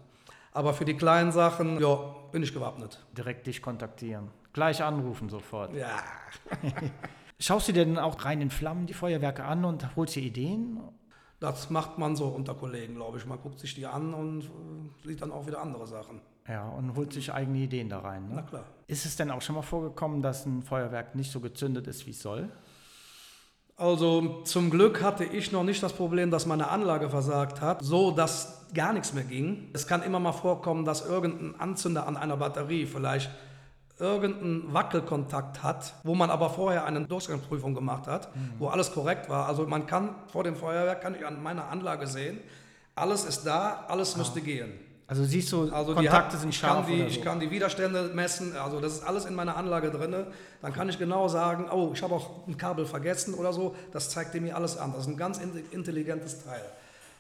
Aber 0.53 0.73
für 0.73 0.85
die 0.85 0.95
kleinen 0.95 1.33
Sachen, 1.33 1.81
ja, 1.81 1.99
bin 2.31 2.45
ich 2.45 2.55
gewappnet. 2.55 3.05
Direkt 3.19 3.49
dich 3.49 3.61
kontaktieren. 3.61 4.31
Gleich 4.53 4.81
anrufen 4.85 5.29
sofort. 5.29 5.75
Ja. 5.75 6.05
Schaust 7.41 7.67
du 7.67 7.73
dir 7.73 7.85
denn 7.85 7.99
auch 7.99 8.25
rein 8.25 8.41
in 8.41 8.51
Flammen 8.51 8.87
die 8.87 8.95
Feuerwerke 8.95 9.43
an 9.45 9.65
und 9.65 9.97
holst 9.97 10.15
dir 10.15 10.23
Ideen? 10.23 10.81
Das 11.41 11.69
macht 11.69 11.99
man 11.99 12.15
so 12.15 12.29
unter 12.29 12.55
Kollegen, 12.55 12.95
glaube 12.95 13.19
ich. 13.19 13.27
Man 13.27 13.41
guckt 13.41 13.59
sich 13.59 13.75
die 13.75 13.87
an 13.87 14.15
und 14.15 14.45
äh, 14.45 15.09
sieht 15.09 15.21
dann 15.21 15.33
auch 15.33 15.49
wieder 15.49 15.61
andere 15.61 15.89
Sachen. 15.89 16.21
Ja, 16.47 16.69
und 16.69 16.95
holt 16.95 17.13
sich 17.13 17.33
eigene 17.33 17.59
Ideen 17.59 17.89
da 17.89 17.99
rein. 17.99 18.29
Ne? 18.29 18.35
Na 18.37 18.43
klar. 18.43 18.65
Ist 18.87 19.05
es 19.05 19.17
denn 19.17 19.33
auch 19.33 19.43
schon 19.43 19.57
mal 19.57 19.63
vorgekommen, 19.63 20.23
dass 20.23 20.47
ein 20.47 20.63
Feuerwerk 20.63 21.17
nicht 21.17 21.33
so 21.33 21.41
gezündet 21.41 21.89
ist, 21.89 22.07
wie 22.07 22.11
es 22.11 22.23
soll? 22.23 22.51
Also 23.77 24.43
zum 24.45 24.71
Glück 24.71 25.03
hatte 25.03 25.25
ich 25.25 25.53
noch 25.53 25.63
nicht 25.63 25.83
das 25.83 25.93
Problem, 25.93 26.31
dass 26.31 26.47
meine 26.47 26.69
Anlage 26.69 27.11
versagt 27.11 27.61
hat, 27.61 27.85
so 27.85 28.11
dass 28.11 28.65
gar 28.73 28.95
nichts 28.95 29.13
mehr 29.13 29.25
ging. 29.25 29.69
Es 29.75 29.87
kann 29.87 30.03
immer 30.03 30.19
mal 30.19 30.33
vorkommen, 30.33 30.87
dass 30.87 31.07
irgendein 31.07 31.61
Anzünder 31.61 32.07
an 32.07 32.17
einer 32.17 32.39
Batterie 32.39 32.87
vielleicht 32.87 33.31
irgendeinen 33.99 34.73
Wackelkontakt 34.73 35.63
hat, 35.63 35.95
wo 36.05 36.15
man 36.15 36.31
aber 36.31 36.51
vorher 36.51 36.85
eine 36.85 37.07
Durchgangsprüfung 37.07 37.75
gemacht 37.75 38.07
hat, 38.07 38.35
mhm. 38.35 38.53
wo 38.59 38.69
alles 38.69 38.93
korrekt 38.93 39.29
war. 39.29 39.47
Also 39.47 39.67
man 39.67 39.87
kann 39.87 40.15
vor 40.33 40.45
dem 40.45 40.57
Feuerwerk, 40.57 41.03
kann 41.03 41.15
ich 41.15 41.27
an 41.27 41.43
meiner 41.43 41.69
Anlage 41.69 42.07
sehen, 42.07 42.41
alles 42.95 43.25
ist 43.25 43.45
da, 43.45 43.85
alles 43.89 44.15
ah. 44.15 44.19
müsste 44.19 44.41
gehen. 44.41 44.73
Also 45.09 45.25
siehst 45.25 45.53
du, 45.53 45.71
also 45.71 45.95
Kontakte 45.95 46.35
hat, 46.35 46.41
sind 46.41 46.53
scharf 46.53 46.89
ich 46.89 46.97
kann, 46.97 46.97
die, 46.97 47.03
so. 47.03 47.19
ich 47.19 47.23
kann 47.23 47.41
die 47.41 47.51
Widerstände 47.51 48.11
messen, 48.13 48.57
also 48.57 48.81
das 48.81 48.95
ist 48.95 49.03
alles 49.05 49.25
in 49.25 49.37
meiner 49.37 49.57
Anlage 49.57 49.91
drin. 49.91 50.27
Dann 50.61 50.73
kann 50.73 50.89
ich 50.89 50.99
genau 50.99 51.29
sagen, 51.29 51.67
oh, 51.71 51.93
ich 51.95 52.03
habe 52.03 52.15
auch 52.15 52.47
ein 52.49 52.57
Kabel 52.57 52.87
vergessen 52.87 53.35
oder 53.35 53.53
so. 53.53 53.77
Das 53.93 54.11
zeigt 54.11 54.35
dir 54.35 54.41
mir 54.41 54.57
alles 54.57 54.77
an. 54.77 54.93
Das 54.93 55.03
ist 55.03 55.09
ein 55.09 55.17
ganz 55.17 55.39
intelligentes 55.71 56.45
Teil. 56.45 56.63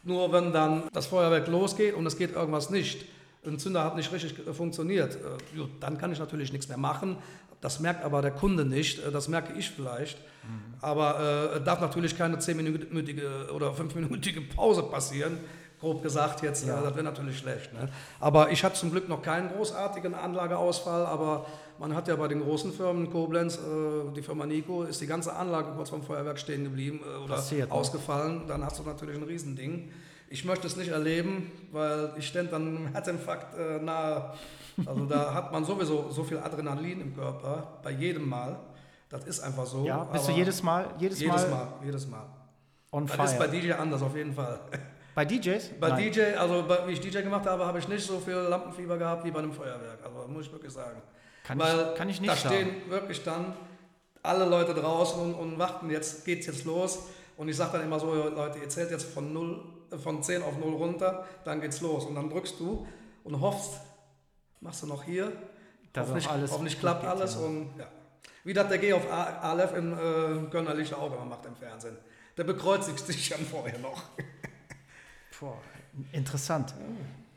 Nur 0.03 0.33
wenn 0.33 0.53
dann 0.53 0.85
das 0.92 1.07
Feuerwerk 1.07 1.46
losgeht 1.46 1.94
und 1.94 2.07
es 2.07 2.16
geht 2.16 2.35
irgendwas 2.35 2.70
nicht, 2.70 3.07
ein 3.46 3.61
Zünder 3.61 3.85
hat 3.85 3.94
nicht 3.94 4.12
richtig 4.12 4.35
funktioniert, 4.53 5.14
äh, 5.14 5.61
dann 5.79 5.99
kann 5.99 6.11
ich 6.11 6.18
natürlich 6.18 6.53
nichts 6.53 6.68
mehr 6.68 6.79
machen. 6.79 7.18
Das 7.61 7.79
merkt 7.79 8.05
aber 8.05 8.20
der 8.20 8.33
Kunde 8.33 8.64
nicht, 8.64 8.99
äh, 8.99 9.12
das 9.12 9.29
merke 9.29 9.53
ich 9.57 9.70
vielleicht. 9.70 10.18
Mhm. 10.18 10.75
Aber 10.81 11.55
äh, 11.55 11.61
darf 11.64 11.81
natürlich 11.81 12.18
keine 12.18 12.38
10-minütige 12.38 13.51
oder 13.53 13.70
5-minütige 13.70 14.40
Pause 14.55 14.83
passieren 14.83 15.38
grob 15.81 16.03
gesagt 16.03 16.43
jetzt, 16.43 16.67
ja. 16.67 16.81
das 16.81 16.95
wäre 16.95 17.05
natürlich 17.05 17.39
schlecht. 17.39 17.73
Ne? 17.73 17.89
Aber 18.21 18.51
ich 18.51 18.65
hatte 18.65 18.77
zum 18.77 18.91
Glück 18.91 19.09
noch 19.09 19.23
keinen 19.23 19.51
großartigen 19.51 20.15
Anlageausfall, 20.15 21.05
aber 21.07 21.47
man 21.79 21.95
hat 21.95 22.09
ja 22.09 22.17
bei 22.17 22.29
den 22.29 22.43
großen 22.43 22.73
Firmen 22.73 23.11
Koblenz, 23.11 23.57
äh, 23.57 24.12
die 24.15 24.23
Firma 24.23 24.47
Nico, 24.47 24.85
ist 24.85 25.01
die 25.01 25.07
ganze 25.07 25.35
Anlage 25.35 25.73
kurz 25.77 25.91
vom 25.91 26.03
Feuerwerk 26.03 26.39
stehen 26.39 26.65
geblieben 26.65 27.01
äh, 27.05 27.25
oder 27.25 27.35
Passiert, 27.35 27.69
ne? 27.69 27.75
ausgefallen, 27.75 28.43
dann 28.47 28.65
hast 28.65 28.79
du 28.79 28.83
natürlich 28.83 29.17
ein 29.17 29.25
Riesending. 29.25 29.93
Ich 30.29 30.45
möchte 30.45 30.67
es 30.67 30.77
nicht 30.77 30.89
erleben, 30.89 31.53
weil 31.73 32.12
ich 32.19 32.27
stände 32.27 32.53
dann 32.53 32.67
einem 32.67 32.87
Herzinfarkt 32.89 33.57
äh, 33.59 33.79
nahe. 33.79 34.33
Also 34.85 35.05
da 35.05 35.35
hat 35.35 35.53
man 35.53 35.65
sowieso 35.65 36.11
so 36.11 36.25
viel 36.25 36.39
Adrenalin 36.39 37.01
im 37.01 37.15
Körper, 37.15 37.79
bei 37.83 37.91
jedem 37.91 38.29
Mal. 38.29 38.59
Das 39.09 39.25
ist 39.25 39.41
einfach 39.41 39.67
so. 39.67 39.85
Ja, 39.85 40.03
bist 40.05 40.27
du 40.27 40.33
jedes 40.33 40.62
Mal? 40.62 40.87
Jedes, 40.99 41.21
jedes 41.21 41.43
Mal, 41.43 41.51
Mal, 41.51 41.69
jedes 41.85 42.09
Mal. 42.09 42.27
On 42.91 43.07
das 43.07 43.15
fire. 43.15 43.27
ist 43.27 43.39
bei 43.39 43.47
DJ 43.47 43.73
anders 43.73 44.03
auf 44.03 44.17
jeden 44.17 44.33
Fall. 44.33 44.59
Bei 45.17 45.25
DJs? 45.25 45.71
Bei 45.81 45.89
Nein. 45.89 46.13
DJ, 46.13 46.35
also 46.37 46.63
bei, 46.69 46.87
wie 46.87 46.93
ich 46.93 47.01
DJ 47.01 47.23
gemacht 47.23 47.47
habe, 47.47 47.65
habe 47.65 47.79
ich 47.79 47.89
nicht 47.89 48.07
so 48.07 48.21
viel 48.21 48.35
Lampenfieber 48.35 48.99
gehabt 48.99 49.25
wie 49.25 49.31
bei 49.31 49.39
einem 49.39 49.51
Feuerwerk. 49.51 49.99
Also 50.05 50.29
muss 50.29 50.45
ich 50.45 50.53
wirklich 50.53 50.71
sagen. 50.71 51.01
Kann, 51.43 51.59
Weil 51.59 51.89
ich, 51.93 51.95
kann 51.95 52.09
ich 52.11 52.21
nicht 52.21 52.31
Da 52.31 52.37
stehen 52.37 52.69
sagen. 52.69 52.91
wirklich 52.91 53.25
dann 53.25 53.57
alle 54.23 54.45
Leute 54.45 54.75
draußen 54.75 55.19
und, 55.19 55.33
und 55.33 55.59
warten, 55.59 55.89
jetzt 55.89 56.27
geht's 56.27 56.47
jetzt 56.47 56.67
los. 56.67 56.99
Und 57.39 57.49
ich 57.49 57.57
sage 57.57 57.79
dann 57.79 57.87
immer 57.87 57.99
so, 57.99 58.13
Leute, 58.13 58.59
ihr 58.59 58.69
zählt 58.69 58.91
jetzt 58.91 59.05
von, 59.05 59.33
0, 59.33 59.65
äh, 59.91 59.97
von 59.97 60.23
10 60.23 60.43
auf 60.43 60.59
0 60.59 60.75
runter, 60.75 61.25
dann 61.45 61.63
geht's 61.63 61.81
los. 61.81 62.05
Und 62.05 62.15
dann 62.15 62.29
drückst 62.29 62.61
du 62.61 62.87
und 63.25 63.41
hoffst, 63.41 63.81
machst 64.61 64.83
du 64.83 64.87
noch 64.87 65.03
hier, 65.03 65.33
das 65.95 66.09
hoffentlich, 66.09 66.29
alles 66.29 66.53
hoffentlich 66.53 66.79
klappt 66.79 67.07
alles. 67.07 67.37
Ja. 67.37 67.41
Und, 67.41 67.71
ja. 67.79 67.87
Wie 68.45 68.53
das 68.53 68.69
der 68.69 68.77
G 68.77 68.93
auf 68.93 69.11
Aleph 69.11 69.75
in 69.75 69.95
äh, 69.95 70.51
Kölner 70.51 70.75
Lichter 70.75 70.99
auch 70.99 71.11
immer 71.11 71.25
macht 71.25 71.47
im 71.47 71.57
Fernsehen. 71.57 71.97
Der 72.37 72.45
bekreuzigt 72.45 72.99
sich 72.99 73.29
dann 73.31 73.41
vorher 73.41 73.79
noch. 73.79 74.03
Boah, 75.40 75.57
interessant. 76.12 76.75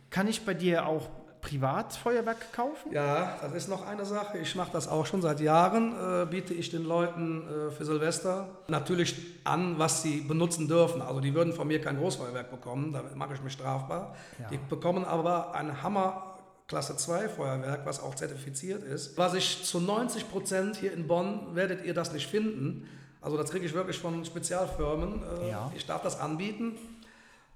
Kann 0.10 0.28
ich 0.28 0.46
bei 0.46 0.54
dir 0.54 0.86
auch 0.86 1.08
Privatfeuerwerk 1.42 2.52
kaufen? 2.52 2.92
Ja, 2.92 3.38
das 3.42 3.54
ist 3.54 3.70
noch 3.70 3.86
eine 3.86 4.06
Sache. 4.06 4.38
Ich 4.40 4.56
mache 4.56 4.72
das 4.74 4.88
auch 4.88 5.06
schon 5.06 5.22
seit 5.22 5.40
Jahren. 5.40 5.94
Äh, 6.24 6.26
biete 6.26 6.54
ich 6.54 6.70
den 6.70 6.84
Leuten 6.84 7.44
äh, 7.48 7.72
für 7.72 7.86
Silvester 7.86 8.48
natürlich 8.68 9.16
an, 9.46 9.80
was 9.80 10.02
sie 10.02 10.22
benutzen 10.22 10.68
dürfen. 10.68 11.02
Also 11.02 11.22
die 11.22 11.34
würden 11.34 11.54
von 11.54 11.68
mir 11.68 11.80
kein 11.82 11.98
Großfeuerwerk 11.98 12.52
bekommen, 12.52 12.92
damit 12.92 13.16
mache 13.16 13.36
ich 13.36 13.42
mich 13.42 13.54
strafbar. 13.54 14.16
Ja. 14.40 14.50
Die 14.50 14.58
bekommen 14.58 15.06
aber 15.06 15.56
ein 15.56 15.82
Hammer 15.82 16.36
Klasse 16.68 16.96
2 16.98 17.30
Feuerwerk, 17.30 17.86
was 17.86 18.00
auch 18.02 18.14
zertifiziert 18.16 18.84
ist. 18.84 19.18
Was 19.18 19.34
ich 19.34 19.64
zu 19.64 19.80
90 19.80 20.30
Prozent 20.30 20.76
hier 20.76 20.94
in 20.94 21.08
Bonn 21.08 21.56
werdet 21.56 21.84
ihr 21.86 21.94
das 21.94 22.12
nicht 22.14 22.28
finden. 22.28 22.88
Also 23.22 23.38
das 23.38 23.50
kriege 23.50 23.66
ich 23.66 23.74
wirklich 23.74 23.98
von 23.98 24.24
Spezialfirmen. 24.26 25.24
Äh, 25.42 25.50
Ja. 25.50 25.72
Ich 25.76 25.86
darf 25.86 26.02
das 26.04 26.20
anbieten. 26.20 26.76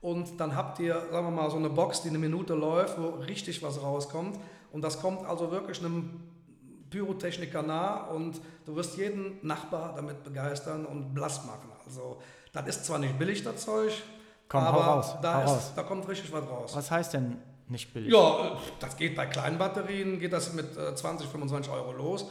Und 0.04 0.38
dann 0.38 0.54
habt 0.54 0.80
ihr, 0.80 0.96
sagen 1.12 1.28
wir 1.28 1.32
mal, 1.32 1.50
so 1.50 1.56
eine 1.56 1.70
Box, 1.70 2.02
die 2.02 2.10
eine 2.10 2.20
Minute 2.20 2.54
läuft, 2.56 3.02
wo 3.02 3.08
richtig 3.26 3.64
was 3.64 3.82
rauskommt. 3.82 4.38
Und 4.74 4.82
das 4.82 5.00
kommt 5.00 5.26
also 5.26 5.50
wirklich 5.50 5.80
einem 5.80 6.20
Pyrotechniker 6.90 7.62
nah 7.64 8.08
und 8.08 8.42
du 8.66 8.76
wirst 8.76 8.98
jeden 8.98 9.40
Nachbar 9.48 9.94
damit 9.96 10.26
begeistern 10.26 10.86
und 10.86 11.14
blass 11.14 11.46
machen. 11.46 11.70
Also 11.86 12.18
das 12.52 12.68
ist 12.68 12.86
zwar 12.86 13.00
nicht 13.00 13.18
billig, 13.18 13.44
das 13.44 13.64
Zeug, 13.64 13.94
Komm, 14.50 14.64
aber 14.64 14.82
raus, 14.82 15.16
da, 15.22 15.42
ist, 15.44 15.50
raus. 15.50 15.72
da 15.74 15.84
kommt 15.84 16.06
richtig 16.10 16.34
was 16.34 16.50
raus. 16.50 16.76
Was 16.76 16.92
heißt 16.92 17.14
denn 17.14 17.38
nicht 17.70 17.94
billig? 17.94 18.12
Ja, 18.12 18.46
äh, 18.46 18.58
das 18.82 18.98
geht 18.98 19.16
bei 19.16 19.26
kleinen 19.26 19.58
Batterien, 19.58 20.20
geht 20.20 20.34
das 20.34 20.54
mit 20.54 20.76
äh, 20.76 20.94
20, 20.94 21.30
25 21.30 21.72
Euro 21.72 21.94
los. 21.94 22.30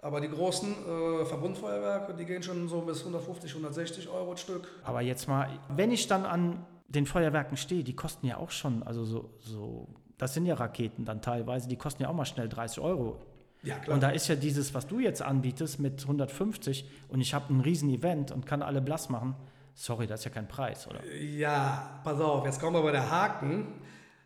Aber 0.00 0.20
die 0.20 0.28
großen 0.28 0.72
äh, 0.72 1.24
Verbundfeuerwerke, 1.24 2.14
die 2.14 2.24
gehen 2.24 2.42
schon 2.42 2.68
so 2.68 2.80
bis 2.80 2.98
150, 2.98 3.52
160 3.52 4.08
Euro 4.08 4.32
ein 4.32 4.36
Stück. 4.36 4.66
Aber 4.82 5.00
jetzt 5.00 5.28
mal, 5.28 5.48
wenn 5.68 5.92
ich 5.92 6.08
dann 6.08 6.26
an 6.26 6.66
den 6.94 7.06
Feuerwerken 7.06 7.56
stehe, 7.56 7.84
die 7.84 7.94
kosten 7.94 8.26
ja 8.26 8.36
auch 8.36 8.50
schon, 8.50 8.82
also 8.82 9.04
so, 9.04 9.30
so 9.38 9.88
das 10.18 10.34
sind 10.34 10.46
ja 10.46 10.54
Raketen 10.54 11.04
dann 11.04 11.20
teilweise, 11.20 11.68
die 11.68 11.76
kosten 11.76 12.02
ja 12.02 12.08
auch 12.08 12.14
mal 12.14 12.24
schnell 12.24 12.48
30 12.48 12.80
Euro. 12.80 13.20
Ja, 13.62 13.78
klar. 13.78 13.94
Und 13.94 14.02
da 14.02 14.10
ist 14.10 14.28
ja 14.28 14.34
dieses, 14.34 14.74
was 14.74 14.86
du 14.86 14.98
jetzt 14.98 15.22
anbietest 15.22 15.78
mit 15.78 16.02
150 16.02 16.88
und 17.08 17.20
ich 17.20 17.32
habe 17.34 17.52
ein 17.52 17.60
riesen 17.60 17.88
Event 17.90 18.30
und 18.32 18.46
kann 18.46 18.62
alle 18.62 18.80
blass 18.80 19.08
machen. 19.08 19.34
Sorry, 19.74 20.06
das 20.06 20.20
ist 20.20 20.24
ja 20.24 20.30
kein 20.30 20.48
Preis, 20.48 20.86
oder? 20.86 21.04
Ja, 21.14 22.00
pass 22.04 22.20
auf, 22.20 22.44
jetzt 22.44 22.60
kommen 22.60 22.76
wir 22.76 22.82
bei 22.82 22.92
der 22.92 23.10
Haken. 23.10 23.68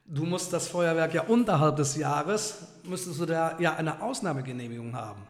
Du 0.07 0.25
musst 0.25 0.53
das 0.53 0.69
Feuerwerk 0.69 1.15
ja 1.15 1.23
unterhalb 1.23 1.77
des 1.77 1.97
Jahres, 1.97 2.81
müsstest 2.85 3.21
du 3.21 3.27
da 3.27 3.59
ja 3.59 3.77
eine 3.77 4.03
Ausnahmegenehmigung 4.03 4.95
haben. 4.95 5.23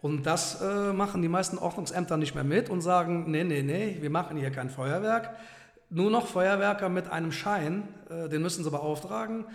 Und 0.00 0.24
das 0.24 0.60
äh, 0.60 0.92
machen 0.92 1.22
die 1.22 1.28
meisten 1.28 1.58
Ordnungsämter 1.58 2.16
nicht 2.16 2.34
mehr 2.34 2.44
mit 2.44 2.70
und 2.70 2.80
sagen, 2.80 3.30
nee, 3.30 3.44
nee, 3.44 3.62
nee, 3.62 3.98
wir 4.00 4.10
machen 4.10 4.36
hier 4.36 4.50
kein 4.50 4.70
Feuerwerk. 4.70 5.36
Nur 5.90 6.10
noch 6.10 6.26
Feuerwerker 6.26 6.88
mit 6.88 7.08
einem 7.10 7.32
Schein, 7.32 7.88
äh, 8.10 8.28
den 8.28 8.42
müssen 8.42 8.62
sie 8.64 8.70
beauftragen. 8.70 9.46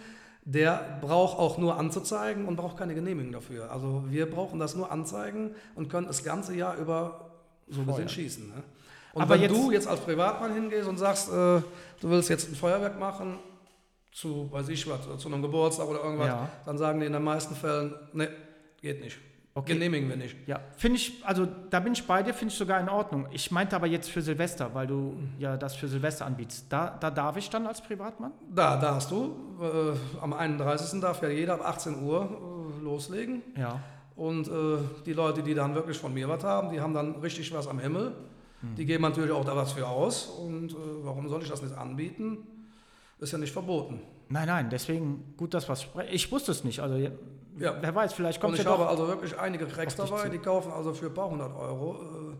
Der 0.45 0.97
braucht 1.01 1.37
auch 1.39 1.57
nur 1.57 1.77
anzuzeigen 1.77 2.45
und 2.47 2.55
braucht 2.57 2.75
keine 2.77 2.95
Genehmigung 2.95 3.31
dafür. 3.31 3.71
Also 3.71 4.03
wir 4.09 4.29
brauchen 4.29 4.59
das 4.59 4.75
nur 4.75 4.91
anzeigen 4.91 5.51
und 5.75 5.89
können 5.89 6.07
das 6.07 6.23
ganze 6.23 6.53
Jahr 6.55 6.75
über 6.77 7.29
so 7.69 7.83
gesehen 7.83 8.09
schießen. 8.09 8.47
Ne? 8.47 8.63
Und 9.13 9.21
Aber 9.21 9.35
wenn 9.35 9.41
jetzt- 9.43 9.55
du 9.55 9.71
jetzt 9.71 9.87
als 9.87 10.01
Privatmann 10.01 10.53
hingehst 10.53 10.87
und 10.89 10.97
sagst, 10.97 11.29
äh, 11.29 11.31
du 11.31 11.63
willst 12.01 12.29
jetzt 12.29 12.49
ein 12.49 12.55
Feuerwerk 12.55 12.99
machen, 12.99 13.37
zu, 14.11 14.51
weiß 14.51 14.69
ich 14.69 14.87
was, 14.89 14.99
zu 15.17 15.27
einem 15.27 15.41
Geburtstag 15.41 15.87
oder 15.87 16.03
irgendwas, 16.03 16.27
Ja. 16.27 16.49
dann 16.65 16.77
sagen 16.77 16.99
die 16.99 17.05
in 17.05 17.13
den 17.13 17.23
meisten 17.23 17.55
Fällen, 17.55 17.93
nee, 18.13 18.27
geht 18.81 19.01
nicht. 19.01 19.17
Okay. 19.55 19.73
Genehmigen 19.73 20.09
wir 20.09 20.15
nicht. 20.15 20.35
Ja, 20.47 20.59
finde 20.77 20.97
ich, 20.97 21.23
also 21.23 21.47
da 21.69 21.79
bin 21.79 21.93
ich 21.93 22.07
bei 22.07 22.23
dir, 22.23 22.33
finde 22.33 22.51
ich 22.51 22.57
sogar 22.57 22.79
in 22.79 22.89
Ordnung. 22.89 23.27
Ich 23.31 23.51
meinte 23.51 23.75
aber 23.75 23.85
jetzt 23.85 24.09
für 24.09 24.21
Silvester, 24.23 24.73
weil 24.73 24.87
du 24.87 25.15
ja 25.37 25.57
das 25.57 25.75
für 25.75 25.87
Silvester 25.87 26.25
anbietest. 26.25 26.65
Da, 26.69 26.97
da 26.99 27.11
darf 27.11 27.37
ich 27.37 27.51
dann 27.51 27.67
als 27.67 27.79
Privatmann? 27.79 28.31
Da, 28.49 28.77
da 28.77 28.95
hast 28.95 29.11
du, 29.11 29.35
äh, 29.61 30.19
am 30.19 30.33
31. 30.33 30.99
darf 30.99 31.21
ja 31.21 31.29
jeder 31.29 31.53
ab 31.53 31.67
18 31.67 32.01
Uhr 32.01 32.23
äh, 32.81 32.83
loslegen. 32.83 33.43
Ja. 33.55 33.79
Und 34.15 34.47
äh, 34.47 34.51
die 35.05 35.13
Leute, 35.13 35.43
die 35.43 35.53
dann 35.53 35.75
wirklich 35.75 35.97
von 35.97 36.13
mir 36.13 36.27
was 36.27 36.43
haben, 36.43 36.71
die 36.71 36.81
haben 36.81 36.95
dann 36.95 37.15
richtig 37.17 37.53
was 37.53 37.67
am 37.67 37.79
Himmel. 37.79 38.13
Die 38.77 38.85
geben 38.85 39.03
natürlich 39.03 39.31
auch 39.31 39.43
da 39.43 39.55
was 39.55 39.73
für 39.73 39.87
aus. 39.87 40.27
Und 40.27 40.71
äh, 40.71 40.75
warum 41.03 41.27
soll 41.27 41.41
ich 41.43 41.49
das 41.49 41.61
nicht 41.61 41.75
anbieten? 41.75 42.37
Ist 43.19 43.31
ja 43.31 43.37
nicht 43.37 43.51
verboten. 43.51 44.01
Nein, 44.29 44.47
nein, 44.47 44.69
deswegen 44.69 45.35
gut, 45.37 45.53
dass 45.53 45.67
was 45.67 45.85
Ich 46.11 46.31
wusste 46.31 46.51
es 46.51 46.63
nicht. 46.63 46.79
Also 46.79 47.09
ja, 47.57 47.75
wer 47.81 47.93
weiß, 47.95 48.13
vielleicht 48.13 48.37
Und 48.43 48.49
kommt 48.49 48.59
ich 48.59 48.65
ja 48.65 48.71
habe 48.71 48.87
also 48.87 49.07
wirklich 49.07 49.37
einige 49.37 49.65
Cracks 49.67 49.95
dabei, 49.95 50.29
die 50.29 50.39
kaufen 50.39 50.71
also 50.71 50.93
für 50.93 51.07
ein 51.07 51.13
paar 51.13 51.29
hundert 51.29 51.55
Euro. 51.55 51.95
äh, 52.31 52.35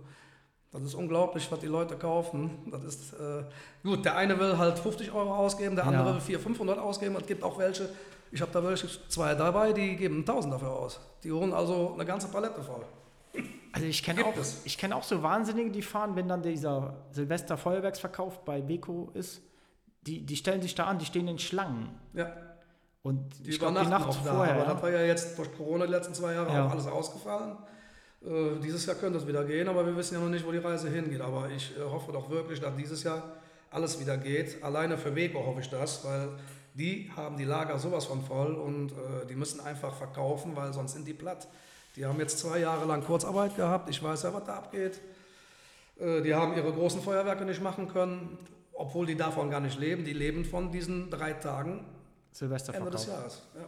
Das 0.72 0.82
ist 0.84 0.96
unglaublich, 0.96 1.52
was 1.52 1.60
die 1.60 1.68
Leute 1.68 1.96
kaufen. 1.98 2.50
Das 2.72 2.84
ist 2.84 3.14
äh, 3.14 3.44
gut. 3.84 4.04
Der 4.06 4.16
eine 4.18 4.40
will 4.40 4.58
halt 4.58 4.80
50 4.80 5.12
Euro 5.14 5.34
ausgeben, 5.36 5.76
der 5.76 5.86
andere 5.86 6.08
Ja. 6.10 6.14
will 6.16 6.22
400, 6.22 6.44
500 6.44 6.80
ausgeben. 6.80 7.16
Es 7.16 7.26
gibt 7.28 7.44
auch 7.44 7.58
welche, 7.60 7.90
ich 8.32 8.42
habe 8.42 8.52
da 8.52 8.64
welche, 8.64 8.88
zwei 9.08 9.36
dabei, 9.36 9.72
die 9.74 9.96
geben 9.96 10.20
1000 10.20 10.54
dafür 10.54 10.72
aus. 10.72 11.00
Die 11.24 11.32
holen 11.32 11.54
also 11.54 11.94
eine 11.94 12.06
ganze 12.06 12.28
Palette 12.28 12.62
voll. 12.64 12.84
Also 13.72 13.88
ich 13.88 14.04
kenne 14.04 14.24
auch, 14.26 14.36
es. 14.38 14.62
ich 14.66 14.78
kenne 14.78 14.96
auch 14.96 15.04
so 15.04 15.22
Wahnsinnige, 15.24 15.72
die 15.72 15.82
fahren, 15.82 16.16
wenn 16.16 16.28
dann 16.28 16.42
dieser 16.44 16.96
Silvester 17.12 17.58
Feuerwerksverkauf 17.58 18.44
bei 18.46 18.62
Beko 18.62 19.10
ist, 19.16 19.42
die, 20.06 20.26
die 20.26 20.36
stellen 20.36 20.62
sich 20.62 20.76
da 20.76 20.86
an, 20.86 21.00
die 21.00 21.06
stehen 21.06 21.28
in 21.28 21.40
Schlangen. 21.40 21.90
Ja, 22.14 22.32
Und 23.04 23.46
die 23.46 23.50
ich 23.52 23.60
glaube, 23.60 23.80
die 23.82 23.88
Nacht 23.88 24.08
auch 24.08 24.24
da. 24.24 24.34
vorher. 24.34 24.54
aber 24.56 24.64
ja. 24.64 24.74
das 24.74 24.82
war 24.82 24.90
ja 24.92 25.02
jetzt 25.02 25.38
durch 25.38 25.54
Corona 25.56 25.86
die 25.86 25.92
letzten 25.92 26.14
zwei 26.14 26.34
Jahre 26.34 26.54
Ja. 26.54 26.66
auch 26.66 26.72
alles 26.72 26.88
ausgefallen. 26.88 27.58
Äh, 28.26 28.60
dieses 28.64 28.86
Jahr 28.86 28.96
könnte 28.96 29.20
es 29.20 29.28
wieder 29.28 29.44
gehen, 29.44 29.68
aber 29.68 29.86
wir 29.86 29.96
wissen 29.98 30.14
ja 30.16 30.22
noch 30.22 30.30
nicht, 30.30 30.46
wo 30.46 30.52
die 30.52 30.60
Reise 30.60 30.90
hingeht. 30.90 31.20
Aber 31.20 31.50
ich 31.50 31.74
äh, 31.78 31.82
hoffe 31.84 32.14
doch 32.14 32.30
wirklich, 32.30 32.62
dass 32.62 32.74
dieses 32.78 33.04
Jahr 33.04 33.22
alles 33.72 34.00
wieder 34.00 34.18
geht. 34.18 34.64
Alleine 34.64 34.98
für 34.98 35.14
Weco 35.16 35.46
hoffe 35.46 35.60
ich 35.60 35.70
das, 35.70 36.06
weil 36.06 36.30
die 36.76 37.12
haben 37.16 37.38
die 37.38 37.44
Lager 37.44 37.78
sowas 37.78 38.06
von 38.06 38.24
voll 38.24 38.54
und 38.54 38.92
äh, 38.94 39.26
die 39.30 39.36
müssen 39.36 39.60
einfach 39.60 39.94
verkaufen, 39.94 40.56
weil 40.56 40.72
sonst 40.72 40.94
sind 40.94 41.06
die 41.06 41.14
platt. 41.14 41.48
Die 41.98 42.06
haben 42.06 42.20
jetzt 42.20 42.40
zwei 42.40 42.60
Jahre 42.60 42.86
lang 42.86 43.04
Kurzarbeit 43.04 43.56
gehabt. 43.58 43.90
Ich 43.90 44.02
weiß 44.02 44.24
ja, 44.24 44.34
was 44.34 44.46
da 44.46 44.56
abgeht. 44.56 45.02
Äh, 46.00 46.22
die 46.22 46.34
haben 46.34 46.56
ihre 46.56 46.72
großen 46.72 47.02
Feuerwerke 47.02 47.44
nicht 47.44 47.62
machen 47.62 47.90
können, 47.90 48.38
obwohl 48.72 49.06
die 49.06 49.16
davon 49.18 49.50
gar 49.50 49.60
nicht 49.60 49.78
leben. 49.78 50.06
Die 50.06 50.14
leben 50.14 50.46
von 50.46 50.72
diesen 50.72 51.10
drei 51.10 51.34
Tagen 51.34 51.84
Ende 52.42 52.56
des 52.56 52.66
Silvesterverkauf. 52.68 53.08
Jahres. 53.08 53.42
Ja. 53.56 53.66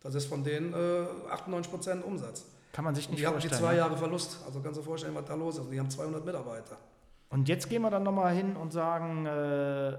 Das 0.00 0.14
ist 0.14 0.26
von 0.26 0.44
denen 0.44 0.72
äh, 0.72 1.06
98% 1.32 2.02
Umsatz. 2.02 2.44
Kann 2.72 2.84
man 2.84 2.94
sich 2.94 3.08
nicht 3.08 3.20
die 3.20 3.26
hatten 3.26 3.40
die 3.40 3.48
vorstellen. 3.48 3.62
zwei 3.62 3.72
ne? 3.72 3.78
Jahre 3.78 3.96
Verlust. 3.96 4.38
Also 4.46 4.60
kannst 4.60 4.76
du 4.76 4.80
dir 4.82 4.86
vorstellen, 4.86 5.14
was 5.14 5.24
da 5.24 5.34
los 5.34 5.58
ist. 5.58 5.70
Die 5.70 5.78
haben 5.78 5.90
200 5.90 6.24
Mitarbeiter. 6.24 6.76
Und 7.30 7.48
jetzt 7.48 7.68
gehen 7.68 7.82
wir 7.82 7.90
dann 7.90 8.04
nochmal 8.04 8.34
hin 8.34 8.56
und 8.56 8.72
sagen, 8.72 9.26
äh, 9.26 9.96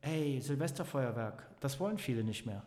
hey, 0.00 0.40
Silvesterfeuerwerk, 0.40 1.42
das 1.60 1.80
wollen 1.80 1.98
viele 1.98 2.22
nicht 2.22 2.46
mehr. 2.46 2.62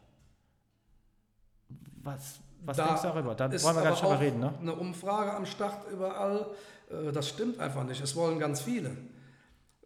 Was, 2.04 2.40
was 2.66 2.78
Da 2.78 2.88
denkst 2.88 3.02
du 3.04 3.08
darüber? 3.08 3.36
Da 3.36 3.52
wollen 3.52 3.76
wir 3.76 3.84
gar 3.84 3.92
nicht 3.92 4.04
drüber 4.04 4.20
reden, 4.20 4.40
ne? 4.40 4.54
Eine 4.60 4.74
Umfrage 4.74 5.34
am 5.34 5.46
Start 5.46 5.90
überall. 5.92 6.48
Äh, 6.90 7.12
das 7.12 7.30
stimmt 7.30 7.60
einfach 7.60 7.84
nicht. 7.84 8.02
Es 8.02 8.16
wollen 8.16 8.40
ganz 8.40 8.62
viele. 8.62 8.98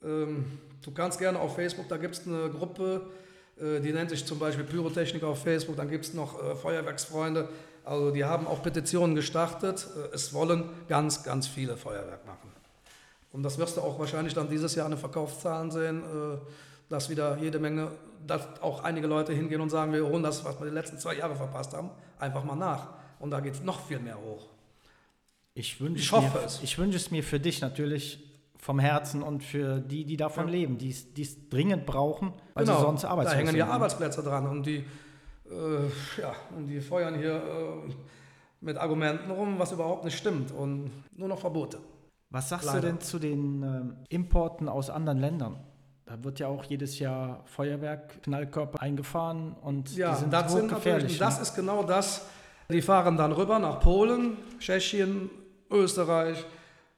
Ähm, 0.02 0.60
du 0.82 0.92
kannst 0.92 1.20
gerne 1.20 1.40
auf 1.40 1.56
Facebook, 1.56 1.88
da 1.90 1.98
gibt 1.98 2.16
es 2.16 2.28
eine 2.28 2.50
Gruppe, 2.50 3.10
die 3.58 3.94
nennt 3.94 4.10
sich 4.10 4.26
zum 4.26 4.38
Beispiel 4.38 4.66
Pyrotechniker 4.66 5.28
auf 5.28 5.42
Facebook. 5.42 5.78
Dann 5.78 5.90
gibt 5.90 6.06
es 6.06 6.14
noch 6.14 6.42
äh, 6.44 6.56
Feuerwerksfreunde. 6.56 7.50
Also 7.86 8.12
die 8.12 8.26
haben 8.26 8.48
auch 8.48 8.62
Petitionen 8.62 9.16
gestartet. 9.16 9.88
Äh, 9.96 10.16
es 10.16 10.34
wollen 10.34 10.70
ganz, 10.88 11.24
ganz 11.24 11.48
viele 11.48 11.78
Feuerwerk 11.78 12.26
machen. 12.26 12.52
Und 13.32 13.44
das 13.44 13.58
wirst 13.58 13.78
du 13.78 13.82
auch 13.82 14.00
wahrscheinlich 14.00 14.34
dann 14.34 14.50
dieses 14.50 14.76
Jahr 14.76 14.86
an 14.86 14.94
den 14.94 15.00
Verkaufszahlen 15.00 15.72
sehen, 15.72 16.04
äh, 16.04 16.38
dass 16.90 17.10
wieder 17.10 17.38
jede 17.38 17.60
Menge, 17.60 17.92
dass 18.26 18.42
auch 18.62 18.84
einige 18.84 19.08
Leute 19.08 19.34
hingehen 19.34 19.62
und 19.62 19.70
sagen, 19.70 19.94
wir 19.94 20.06
holen 20.06 20.24
das, 20.24 20.44
was 20.44 20.60
wir 20.60 20.68
die 20.68 20.74
letzten 20.74 21.00
zwei 21.00 21.16
Jahre 21.16 21.36
verpasst 21.36 21.74
haben, 21.74 21.90
einfach 22.20 22.44
mal 22.44 22.56
nach. 22.56 22.90
Und 23.20 23.32
da 23.32 23.40
geht 23.40 23.54
es 23.54 23.62
noch 23.62 23.86
viel 23.88 24.00
mehr 24.00 24.18
hoch. 24.18 24.48
Ich 25.54 25.80
wünsche 25.80 26.02
Ich 26.02 26.12
mir, 26.12 26.18
hoffe 26.18 26.40
es. 26.46 26.60
Ich 26.62 26.78
wünsche 26.78 26.98
es 26.98 27.12
mir 27.12 27.24
für 27.24 27.40
dich 27.40 27.62
natürlich 27.62 28.20
vom 28.66 28.80
Herzen 28.80 29.22
und 29.22 29.44
für 29.44 29.80
die, 29.80 30.06
die 30.06 30.18
davon 30.18 30.48
leben, 30.48 30.80
die 30.80 30.90
es 30.90 31.50
dringend 31.50 31.86
brauchen, 31.86 32.34
weil 32.56 32.66
sie 32.66 32.74
sonst 32.74 33.04
da 33.04 33.10
arbeitslos 33.10 33.36
hängen 33.38 33.50
sind. 33.50 33.58
ja 33.58 33.68
Arbeitsplätze 33.68 34.24
dran 34.24 34.48
und 34.48 34.66
die, 34.66 34.78
äh, 34.78 36.20
ja, 36.20 36.34
und 36.58 36.66
die 36.66 36.82
feuern 36.82 37.14
hier 37.14 37.36
äh, 37.36 37.94
mit 38.62 38.78
Argumenten 38.78 39.30
rum, 39.30 39.60
was 39.60 39.72
überhaupt 39.72 40.04
nicht 40.04 40.18
stimmt 40.18 40.52
und 40.52 40.90
nur 41.16 41.28
noch 41.28 41.38
Verbote. 41.38 41.78
Was 42.32 42.50
sagst 42.50 42.66
Leider. 42.66 42.82
du 42.82 42.88
denn 42.88 43.02
zu 43.02 43.20
den 43.20 43.62
ähm, 43.62 43.98
Importen 44.10 44.68
aus 44.68 44.90
anderen 44.90 45.20
Ländern? 45.20 45.58
Da 46.06 46.24
wird 46.24 46.40
ja 46.40 46.48
auch 46.48 46.64
jedes 46.64 46.98
Jahr 46.98 47.44
Feuerwerk, 47.46 48.24
Knallkörper 48.24 48.82
eingefahren 48.82 49.54
und 49.62 49.96
Ja, 49.96 50.14
die 50.14 50.22
sind 50.22 50.34
das, 50.34 50.52
sind 50.52 50.72
hochgefährlich. 50.72 51.20
das 51.20 51.36
ne? 51.36 51.42
ist 51.44 51.54
genau 51.54 51.84
das. 51.84 52.26
Die 52.72 52.82
fahren 52.82 53.16
dann 53.16 53.32
rüber 53.32 53.60
nach 53.60 53.80
Polen, 53.80 54.38
Tschechien, 54.58 55.30
Österreich. 55.70 56.44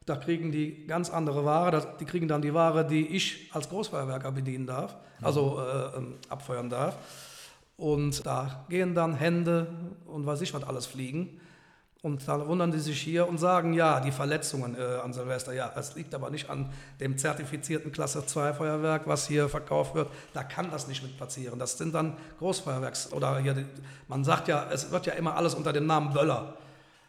Da 0.07 0.15
kriegen 0.15 0.53
die 0.53 0.87
ganz 0.87 1.09
andere 1.09 1.43
Ware. 1.43 1.69
Das, 1.69 1.85
die 1.99 2.05
kriegen 2.05 2.29
dann 2.29 2.41
die 2.41 2.53
Ware, 2.53 2.87
die 2.87 3.07
ich 3.07 3.49
als 3.53 3.67
Großfeuerwerker 3.67 4.31
bedienen 4.31 4.65
darf, 4.65 4.95
also 5.21 5.59
äh, 5.59 5.97
ähm, 5.97 6.15
abfeuern 6.29 6.69
darf. 6.69 6.95
Und 7.75 8.25
da 8.25 8.65
gehen 8.69 8.95
dann 8.95 9.13
Hände 9.15 9.67
und 10.05 10.25
weiß 10.25 10.39
ich 10.41 10.53
was 10.53 10.63
alles 10.63 10.85
fliegen. 10.85 11.41
Und 12.03 12.25
dann 12.25 12.47
wundern 12.47 12.71
die 12.71 12.79
sich 12.79 13.01
hier 13.01 13.27
und 13.27 13.37
sagen, 13.37 13.73
ja, 13.73 13.99
die 13.99 14.13
Verletzungen 14.13 14.77
äh, 14.77 14.99
an 15.03 15.11
Silvester, 15.11 15.51
ja, 15.51 15.73
es 15.75 15.95
liegt 15.95 16.15
aber 16.15 16.29
nicht 16.29 16.49
an 16.49 16.69
dem 17.01 17.17
zertifizierten 17.17 17.91
Klasse 17.91 18.25
2 18.25 18.53
Feuerwerk, 18.53 19.07
was 19.07 19.27
hier 19.27 19.49
verkauft 19.49 19.93
wird. 19.93 20.09
Da 20.33 20.43
kann 20.43 20.71
das 20.71 20.87
nicht 20.87 21.03
mit 21.03 21.17
passieren. 21.17 21.59
Das 21.59 21.77
sind 21.77 21.93
dann 21.93 22.15
Großfeuerwerks. 22.39 23.11
Oder 23.11 23.39
hier, 23.39 23.65
man 24.07 24.23
sagt 24.23 24.47
ja, 24.47 24.69
es 24.71 24.89
wird 24.89 25.05
ja 25.05 25.13
immer 25.13 25.35
alles 25.35 25.53
unter 25.53 25.73
dem 25.73 25.85
Namen 25.85 26.13
Böller. 26.13 26.53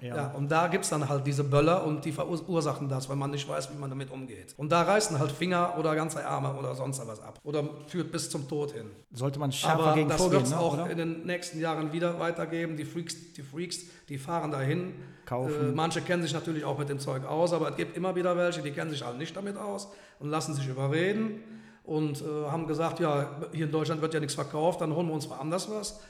Ja. 0.01 0.15
ja. 0.15 0.27
und 0.29 0.49
da 0.51 0.69
gibt 0.69 0.85
es 0.85 0.91
dann 0.91 1.09
halt 1.09 1.27
diese 1.27 1.43
Böller 1.43 1.85
und 1.85 2.05
die 2.05 2.13
verursachen 2.13 2.89
das, 2.89 3.09
wenn 3.09 3.19
man 3.19 3.33
nicht 3.33 3.49
weiß, 3.49 3.73
wie 3.73 3.79
man 3.79 3.91
damit 3.91 4.11
umgeht. 4.13 4.55
Und 4.57 4.71
da 4.71 4.83
reißen 4.83 5.19
halt 5.19 5.33
Finger 5.33 5.75
oder 5.77 5.97
ganze 5.97 6.25
Arme 6.25 6.55
oder 6.55 6.75
sonst 6.77 7.05
was 7.05 7.21
ab. 7.21 7.41
Oder 7.43 7.65
führt 7.89 8.13
bis 8.13 8.31
zum 8.31 8.49
Tod 8.49 8.73
hin. 8.73 8.91
Sollte 9.13 9.41
man 9.41 9.51
schärfer 9.51 9.83
Aber 9.83 9.95
gegen 9.95 10.09
das 10.09 10.31
wird 10.31 10.43
es 10.45 10.51
ne, 10.51 10.61
auch 10.61 10.75
oder? 10.75 10.91
in 10.91 10.99
den 10.99 11.27
nächsten 11.27 11.59
Jahren 11.59 11.93
wieder 11.93 12.21
weitergeben. 12.21 12.77
Die 12.77 12.85
Freaks, 12.85 13.33
die 13.33 13.43
Freaks, 13.43 13.81
die 14.09 14.19
fahren 14.19 14.53
dahin. 14.53 14.95
Kaufen. 15.27 15.71
Äh, 15.71 15.73
manche 15.73 16.01
kennen 16.01 16.23
sich 16.23 16.33
natürlich 16.33 16.65
auch 16.65 16.79
mit 16.79 16.89
dem 16.89 17.01
Zeug 17.01 17.25
aus, 17.25 17.53
aber 17.53 17.71
es 17.71 17.77
gibt 17.77 17.97
immer 17.97 18.15
wieder 18.15 18.37
welche, 18.37 18.63
die 18.63 18.71
kennen 18.71 18.91
sich 18.91 19.05
halt 19.05 19.19
nicht 19.19 19.37
damit 19.37 19.57
aus 19.57 19.89
und 20.21 20.31
lassen 20.31 20.55
sich 20.55 20.69
überreden 20.69 21.41
und 21.85 22.23
äh, 22.23 22.51
haben 22.51 22.67
gesagt, 22.67 23.01
ja, 23.01 23.31
hier 23.53 23.67
in 23.67 23.73
Deutschland 23.73 24.01
wird 24.01 24.15
ja 24.15 24.21
nichts 24.21 24.35
verkauft, 24.35 24.81
dann 24.81 24.95
holen 24.95 25.09
wir 25.09 25.15
uns 25.15 25.29
woanders 25.29 25.71
was. 25.71 26.01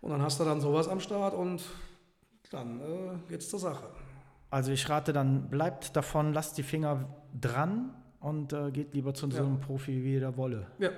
Und 0.00 0.10
dann 0.10 0.22
hast 0.22 0.38
du 0.38 0.44
dann 0.44 0.60
sowas 0.60 0.86
am 0.86 1.00
Start 1.00 1.34
und 1.34 1.62
dann 2.50 2.80
äh, 2.80 3.28
geht's 3.28 3.48
zur 3.48 3.58
Sache. 3.58 3.88
Also 4.50 4.72
ich 4.72 4.88
rate 4.88 5.12
dann, 5.12 5.50
bleibt 5.50 5.94
davon, 5.94 6.32
lasst 6.32 6.56
die 6.56 6.62
Finger 6.62 7.04
dran 7.38 7.94
und 8.20 8.52
äh, 8.52 8.70
geht 8.70 8.94
lieber 8.94 9.12
zu 9.14 9.30
so 9.30 9.38
einem 9.38 9.60
Profi 9.60 10.02
wie 10.02 10.18
der 10.18 10.36
Wolle. 10.36 10.66
Ja, 10.78 10.90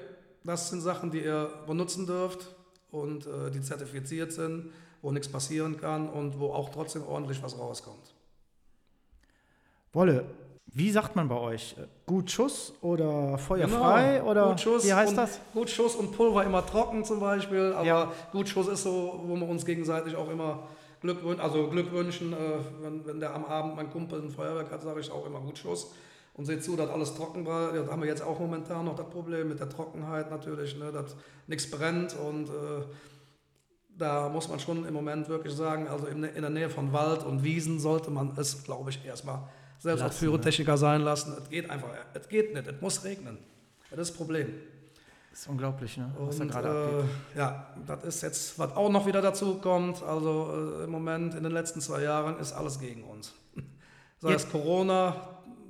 das 0.45 0.71
sind 0.71 0.81
Sachen, 0.81 1.11
die 1.11 1.25
ihr 1.25 1.51
benutzen 1.67 2.07
dürft 2.07 2.55
und 2.91 3.27
äh, 3.27 3.51
die 3.51 3.61
zertifiziert 3.61 4.33
sind, 4.33 4.71
wo 5.03 5.11
nichts 5.11 5.29
passieren 5.29 5.77
kann 5.77 6.09
und 6.09 6.39
wo 6.39 6.53
auch 6.53 6.71
trotzdem 6.71 7.03
ordentlich 7.03 7.43
was 7.43 7.59
rauskommt. 7.59 8.15
Wolle, 9.93 10.25
wie 10.67 10.91
sagt 10.91 11.17
man 11.17 11.29
bei 11.29 11.37
euch? 11.37 11.75
Gut 12.07 12.31
Schuss 12.31 12.73
oder 12.81 13.37
feuerfrei? 13.39 14.19
Genau. 14.19 14.31
Oder 14.31 14.49
gut 14.51 14.61
Schuss 14.61 14.87
wie 14.87 14.95
heißt 14.95 15.11
und, 15.11 15.17
das? 15.17 15.41
Gut 15.53 15.69
Schuss 15.69 15.97
und 15.97 16.13
Pulver 16.13 16.45
immer 16.45 16.65
trocken 16.65 17.05
zum 17.05 17.19
Beispiel. 17.19 17.73
Aber 17.73 17.87
ja. 17.87 18.13
Gut 18.31 18.49
Schuss 18.49 18.69
ist 18.69 18.85
so, 18.85 19.21
wo 19.27 19.35
wir 19.35 19.49
uns 19.49 19.67
gegenseitig 19.67 20.15
auch 20.15 20.31
immer 20.31 20.69
Glückwün 21.01 21.41
also 21.41 21.69
Glück 21.69 21.93
wünschen, 21.93 22.33
äh, 22.33 22.37
wenn, 22.83 23.07
wenn 23.07 23.21
der 23.21 23.35
am 23.35 23.45
Abend 23.45 23.77
mein 23.77 23.91
Kumpel 23.91 24.21
ein 24.21 24.31
Feuerwerk 24.31 24.71
hat, 24.71 24.83
sage 24.83 25.01
ich 25.01 25.11
auch 25.11 25.27
immer 25.27 25.41
gut 25.41 25.59
Schuss. 25.59 25.93
Und 26.35 26.45
seht 26.47 26.63
zu, 26.63 26.77
dass 26.77 26.89
alles 26.91 27.15
trocken 27.15 27.45
war. 27.45 27.75
Ja, 27.75 27.83
da 27.83 27.93
haben 27.93 28.03
wir 28.03 28.09
jetzt 28.09 28.23
auch 28.23 28.39
momentan 28.39 28.85
noch 28.85 28.97
das 28.97 29.09
Problem 29.11 29.49
mit 29.49 29.61
der 29.61 29.69
Trockenheit 29.69 30.31
natürlich, 30.31 30.79
ne, 30.79 30.93
dass 30.93 31.17
nichts 31.47 31.71
brennt. 31.71 32.15
Und 32.17 32.49
äh, 32.49 32.85
da 33.89 34.29
muss 34.29 34.49
man 34.49 34.61
schon 34.61 34.87
im 34.87 34.95
Moment 34.95 35.29
wirklich 35.29 35.55
sagen, 35.55 35.89
also 35.89 36.07
in, 36.07 36.23
in, 36.25 36.41
der 36.41 36.51
Nähe 36.51 36.71
von 36.71 36.93
Wald 36.93 37.25
und 37.25 37.43
Wiesen 37.43 37.81
sollte 37.81 38.11
man 38.11 38.33
es, 38.37 38.63
glaube 38.63 38.91
ich, 38.91 39.05
erstmal 39.05 39.49
selbst 39.79 40.01
lassen, 40.01 40.11
als 40.11 40.19
Pyrotechniker 40.19 40.73
ne? 40.73 40.79
sein 40.79 41.01
lassen. 41.03 41.35
Es 41.39 41.51
geht 41.51 41.69
einfach, 41.69 41.89
es 42.15 42.29
geht 42.29 42.55
nicht, 42.55 42.67
es 42.67 42.81
muss 42.81 43.05
regnen. 43.05 43.39
Das 43.91 44.01
ist 44.01 44.11
das 44.11 44.17
Problem. 44.17 44.55
Das 45.31 45.41
ist 45.41 45.49
unglaublich, 45.49 45.97
ne? 45.97 46.11
was 46.19 46.41
und, 46.41 46.49
da 46.49 46.61
gerade 46.61 46.85
abgeht. 46.85 47.11
Äh, 47.35 47.39
ja, 47.39 47.67
das 47.87 48.05
ist 48.05 48.23
jetzt, 48.23 48.59
was 48.59 48.77
auch 48.77 48.91
noch 48.91 49.07
wieder 49.07 49.23
dazu 49.23 49.59
kommt. 49.59 50.03
Also 50.03 50.81
äh, 50.81 50.85
im 50.85 50.91
Moment, 50.91 51.35
in 51.35 51.45
den 51.45 51.53
letzten 51.53 51.81
zwei 51.81 52.03
Jahren, 52.03 52.39
ist 52.39 52.53
alles 52.53 52.81
gegen 52.81 53.05
uns. 53.05 53.33
sei 54.19 54.31
jetzt. 54.31 54.47
es 54.47 54.51
Corona, 54.51 55.15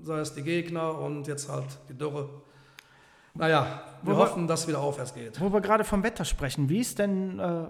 sei 0.03 0.21
es 0.21 0.35
die 0.35 0.43
Gegner 0.43 0.99
und 0.99 1.27
jetzt 1.29 1.49
halt 1.49 1.67
die 1.89 1.95
Dürre. 1.95 2.31
Naja, 3.35 3.83
wir 4.03 4.17
wo 4.17 4.19
hoffen, 4.19 4.47
dass 4.47 4.63
es 4.63 4.69
wieder 4.69 4.81
aufwärts 4.81 5.15
geht. 5.15 5.41
Wo 5.41 5.53
wir 5.53 5.61
gerade 5.61 5.85
vom 5.85 6.03
Wetter 6.03 6.25
sprechen, 6.25 6.69
wie 6.69 6.81
ist 6.81 6.99
denn, 6.99 7.39
äh, 7.39 7.67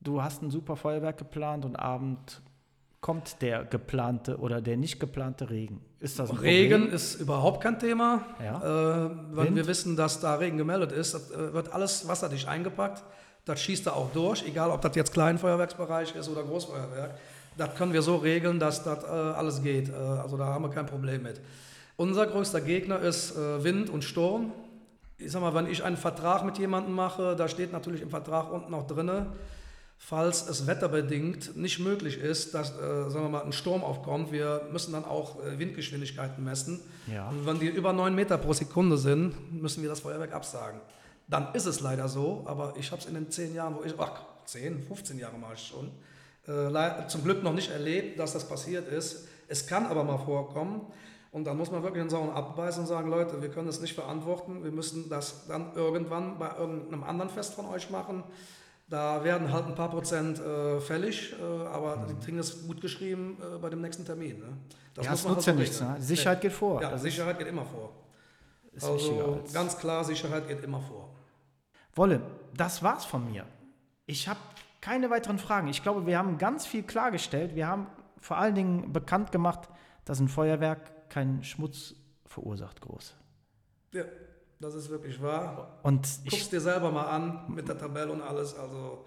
du 0.00 0.22
hast 0.22 0.42
ein 0.42 0.50
super 0.50 0.76
Feuerwerk 0.76 1.18
geplant 1.18 1.64
und 1.64 1.76
Abend 1.76 2.42
kommt 3.00 3.42
der 3.42 3.64
geplante 3.64 4.38
oder 4.38 4.60
der 4.60 4.76
nicht 4.76 5.00
geplante 5.00 5.50
Regen? 5.50 5.80
Ist 6.04 6.18
das 6.18 6.42
Regen 6.42 6.90
ist 6.90 7.14
überhaupt 7.14 7.62
kein 7.62 7.78
Thema. 7.78 8.26
Ja. 8.38 9.06
Äh, 9.06 9.10
wenn 9.32 9.56
wir 9.56 9.66
wissen, 9.66 9.96
dass 9.96 10.20
da 10.20 10.34
Regen 10.34 10.58
gemeldet 10.58 10.92
ist, 10.92 11.14
äh, 11.14 11.54
wird 11.54 11.72
alles 11.72 12.06
wasserdicht 12.06 12.46
eingepackt. 12.46 13.02
Das 13.46 13.58
schießt 13.62 13.86
er 13.86 13.96
auch 13.96 14.12
durch, 14.12 14.46
egal 14.46 14.70
ob 14.70 14.82
das 14.82 14.94
jetzt 14.96 15.14
Kleinfeuerwerksbereich 15.14 16.14
ist 16.14 16.28
oder 16.28 16.42
Großfeuerwerk. 16.42 17.16
Das 17.56 17.74
können 17.76 17.94
wir 17.94 18.02
so 18.02 18.16
regeln, 18.16 18.60
dass 18.60 18.84
das 18.84 19.02
äh, 19.02 19.06
alles 19.06 19.62
geht. 19.62 19.88
Äh, 19.88 19.94
also 19.94 20.36
da 20.36 20.44
haben 20.44 20.64
wir 20.64 20.68
kein 20.68 20.84
Problem 20.84 21.22
mit. 21.22 21.40
Unser 21.96 22.26
größter 22.26 22.60
Gegner 22.60 23.00
ist 23.00 23.34
äh, 23.34 23.64
Wind 23.64 23.88
und 23.88 24.04
Sturm. 24.04 24.52
Ich 25.16 25.32
sag 25.32 25.40
mal, 25.40 25.54
wenn 25.54 25.68
ich 25.68 25.84
einen 25.84 25.96
Vertrag 25.96 26.44
mit 26.44 26.58
jemandem 26.58 26.94
mache, 26.94 27.34
da 27.34 27.48
steht 27.48 27.72
natürlich 27.72 28.02
im 28.02 28.10
Vertrag 28.10 28.52
unten 28.52 28.74
auch 28.74 28.86
drin, 28.86 29.24
falls 29.98 30.48
es 30.48 30.66
wetterbedingt 30.66 31.56
nicht 31.56 31.78
möglich 31.78 32.18
ist, 32.18 32.54
dass 32.54 32.72
äh, 32.72 33.10
sagen 33.10 33.24
wir 33.24 33.28
mal, 33.28 33.42
ein 33.42 33.52
Sturm 33.52 33.82
aufkommt. 33.82 34.32
Wir 34.32 34.68
müssen 34.70 34.92
dann 34.92 35.04
auch 35.04 35.42
äh, 35.42 35.58
Windgeschwindigkeiten 35.58 36.44
messen. 36.44 36.80
Ja. 37.06 37.28
Und 37.28 37.46
wenn 37.46 37.58
die 37.58 37.68
über 37.68 37.92
9 37.92 38.14
Meter 38.14 38.38
pro 38.38 38.52
Sekunde 38.52 38.98
sind, 38.98 39.52
müssen 39.52 39.82
wir 39.82 39.88
das 39.88 40.00
Feuerwerk 40.00 40.32
absagen. 40.32 40.80
Dann 41.28 41.54
ist 41.54 41.66
es 41.66 41.80
leider 41.80 42.08
so, 42.08 42.44
aber 42.46 42.74
ich 42.78 42.90
habe 42.90 43.00
es 43.00 43.08
in 43.08 43.14
den 43.14 43.30
10 43.30 43.54
Jahren, 43.54 43.76
wo 43.76 43.82
ich, 43.82 43.94
ach, 43.98 44.22
10, 44.44 44.82
15 44.82 45.18
Jahre 45.18 45.34
ich 45.54 45.66
schon, 45.66 45.90
äh, 46.46 47.08
zum 47.08 47.24
Glück 47.24 47.42
noch 47.42 47.54
nicht 47.54 47.70
erlebt, 47.70 48.18
dass 48.18 48.34
das 48.34 48.46
passiert 48.46 48.88
ist. 48.88 49.26
Es 49.48 49.66
kann 49.66 49.86
aber 49.86 50.04
mal 50.04 50.18
vorkommen. 50.18 50.82
Und 51.32 51.44
dann 51.44 51.56
muss 51.56 51.70
man 51.70 51.82
wirklich 51.82 52.02
den 52.02 52.10
Sauren 52.10 52.30
abbeißen 52.30 52.82
und 52.82 52.86
sagen, 52.86 53.10
Leute, 53.10 53.42
wir 53.42 53.48
können 53.48 53.66
das 53.66 53.80
nicht 53.80 53.94
verantworten. 53.94 54.62
Wir 54.62 54.70
müssen 54.70 55.08
das 55.08 55.48
dann 55.48 55.74
irgendwann 55.74 56.38
bei 56.38 56.50
irgendeinem 56.56 57.02
anderen 57.02 57.28
Fest 57.30 57.54
von 57.54 57.66
euch 57.66 57.90
machen. 57.90 58.22
Da 58.86 59.24
werden 59.24 59.50
halt 59.50 59.66
ein 59.66 59.74
paar 59.74 59.90
Prozent 59.90 60.38
äh, 60.38 60.78
fällig, 60.78 61.34
äh, 61.40 61.66
aber 61.66 61.96
mhm. 61.96 62.06
die 62.08 62.24
kriegen 62.24 62.36
das 62.36 62.66
gut 62.66 62.80
geschrieben 62.80 63.38
äh, 63.40 63.58
bei 63.58 63.70
dem 63.70 63.80
nächsten 63.80 64.04
Termin. 64.04 64.38
Ne? 64.38 64.58
Das 64.94 65.06
ja, 65.06 65.10
muss 65.12 65.22
das 65.22 65.32
nutzt 65.32 65.46
halt 65.46 65.56
ja 65.56 65.62
nichts. 65.62 65.80
Ne? 65.80 65.96
Sicherheit 65.98 66.40
geht 66.40 66.52
vor. 66.52 66.82
Ja, 66.82 66.90
das 66.90 67.02
Sicherheit 67.02 67.38
geht 67.38 67.48
immer 67.48 67.64
vor. 67.64 67.92
Ist 68.72 68.84
also 68.84 69.42
ganz 69.52 69.78
klar, 69.78 70.04
Sicherheit 70.04 70.48
geht 70.48 70.62
immer 70.62 70.80
vor. 70.80 71.14
Wolle, 71.94 72.20
das 72.54 72.82
war's 72.82 73.04
von 73.04 73.30
mir. 73.30 73.46
Ich 74.06 74.28
habe 74.28 74.40
keine 74.80 75.08
weiteren 75.10 75.38
Fragen. 75.38 75.68
Ich 75.68 75.82
glaube, 75.82 76.06
wir 76.06 76.18
haben 76.18 76.38
ganz 76.38 76.66
viel 76.66 76.82
klargestellt. 76.82 77.54
Wir 77.54 77.68
haben 77.68 77.86
vor 78.20 78.36
allen 78.36 78.54
Dingen 78.54 78.92
bekannt 78.92 79.32
gemacht, 79.32 79.68
dass 80.04 80.20
ein 80.20 80.28
Feuerwerk 80.28 81.08
keinen 81.08 81.42
Schmutz 81.44 81.94
verursacht 82.26 82.80
groß. 82.80 83.14
Ja, 83.92 84.04
das 84.64 84.74
ist 84.74 84.88
wirklich 84.88 85.20
wahr. 85.20 85.78
Und 85.82 86.08
Guck's 86.28 86.48
dir 86.48 86.60
selber 86.60 86.90
mal 86.90 87.04
an 87.04 87.44
mit 87.48 87.68
der 87.68 87.78
Tabelle 87.78 88.10
und 88.10 88.22
alles. 88.22 88.54
Also 88.54 89.04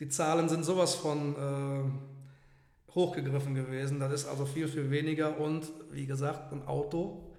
die 0.00 0.08
Zahlen 0.08 0.48
sind 0.48 0.64
sowas 0.64 0.94
von 0.94 1.34
äh, 1.36 2.94
hochgegriffen 2.94 3.54
gewesen. 3.54 4.00
Das 4.00 4.12
ist 4.12 4.26
also 4.26 4.46
viel, 4.46 4.66
viel 4.66 4.90
weniger. 4.90 5.38
Und 5.38 5.70
wie 5.90 6.06
gesagt, 6.06 6.52
ein 6.52 6.66
Auto 6.66 7.30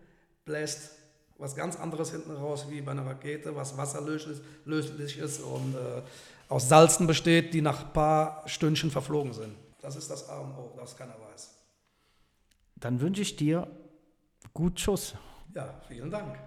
bläst 0.46 0.92
was 1.38 1.56
ganz 1.56 1.76
anderes 1.76 2.12
hinten 2.12 2.32
raus 2.32 2.68
wie 2.70 2.82
bei 2.82 2.92
einer 2.92 3.06
Rakete, 3.06 3.56
was 3.56 3.76
wasserlöslich 3.76 5.18
ist 5.18 5.42
und 5.42 5.76
äh, 5.76 6.02
aus 6.48 6.70
Salzen 6.70 7.08
besteht, 7.08 7.54
die 7.54 7.62
nach 7.62 7.88
ein 7.88 7.94
paar 7.94 8.48
Stündchen 8.48 8.92
verflogen 8.92 9.34
sind. 9.34 9.56
Das 9.82 9.96
ist 9.96 10.10
das 10.10 10.30
A 10.30 10.38
und 10.38 10.52
O, 10.52 10.74
das 10.78 10.96
keiner 10.96 11.16
weiß. 11.30 11.54
Dann 12.76 13.02
wünsche 13.02 13.24
ich 13.24 13.36
dir 13.36 13.68
gut 14.54 14.80
Schuss. 14.80 15.16
Ja, 15.54 15.82
vielen 15.88 16.12
Dank. 16.12 16.38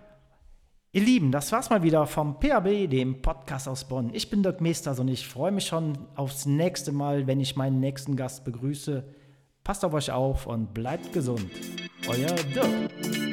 Ihr 0.99 1.05
Lieben, 1.05 1.31
das 1.31 1.53
war's 1.53 1.71
mal 1.71 1.85
wieder 1.85 2.09
vom 2.09 2.41
PAB, 2.41 2.91
dem 2.91 3.23
Podcast 3.23 3.69
aus 3.69 3.87
Bonn. 3.87 4.11
Ich 4.15 4.31
bin 4.31 4.43
Dirk 4.43 4.61
Meesters 4.61 4.99
und 4.99 5.07
ich 5.07 5.29
freue 5.29 5.53
mich 5.53 5.67
schon 5.67 5.97
aufs 6.17 6.45
nächste 6.45 6.91
Mal, 6.91 7.29
wenn 7.29 7.39
ich 7.39 7.55
meinen 7.55 7.79
nächsten 7.79 8.17
Gast 8.17 8.45
begrüße. 8.45 9.05
Passt 9.63 9.85
auf 9.85 9.95
euch 9.95 10.11
auf 10.11 10.49
und 10.49 10.75
bleibt 10.75 11.13
gesund. 11.13 11.53
Euer 12.09 12.35
Dirk. 12.53 13.28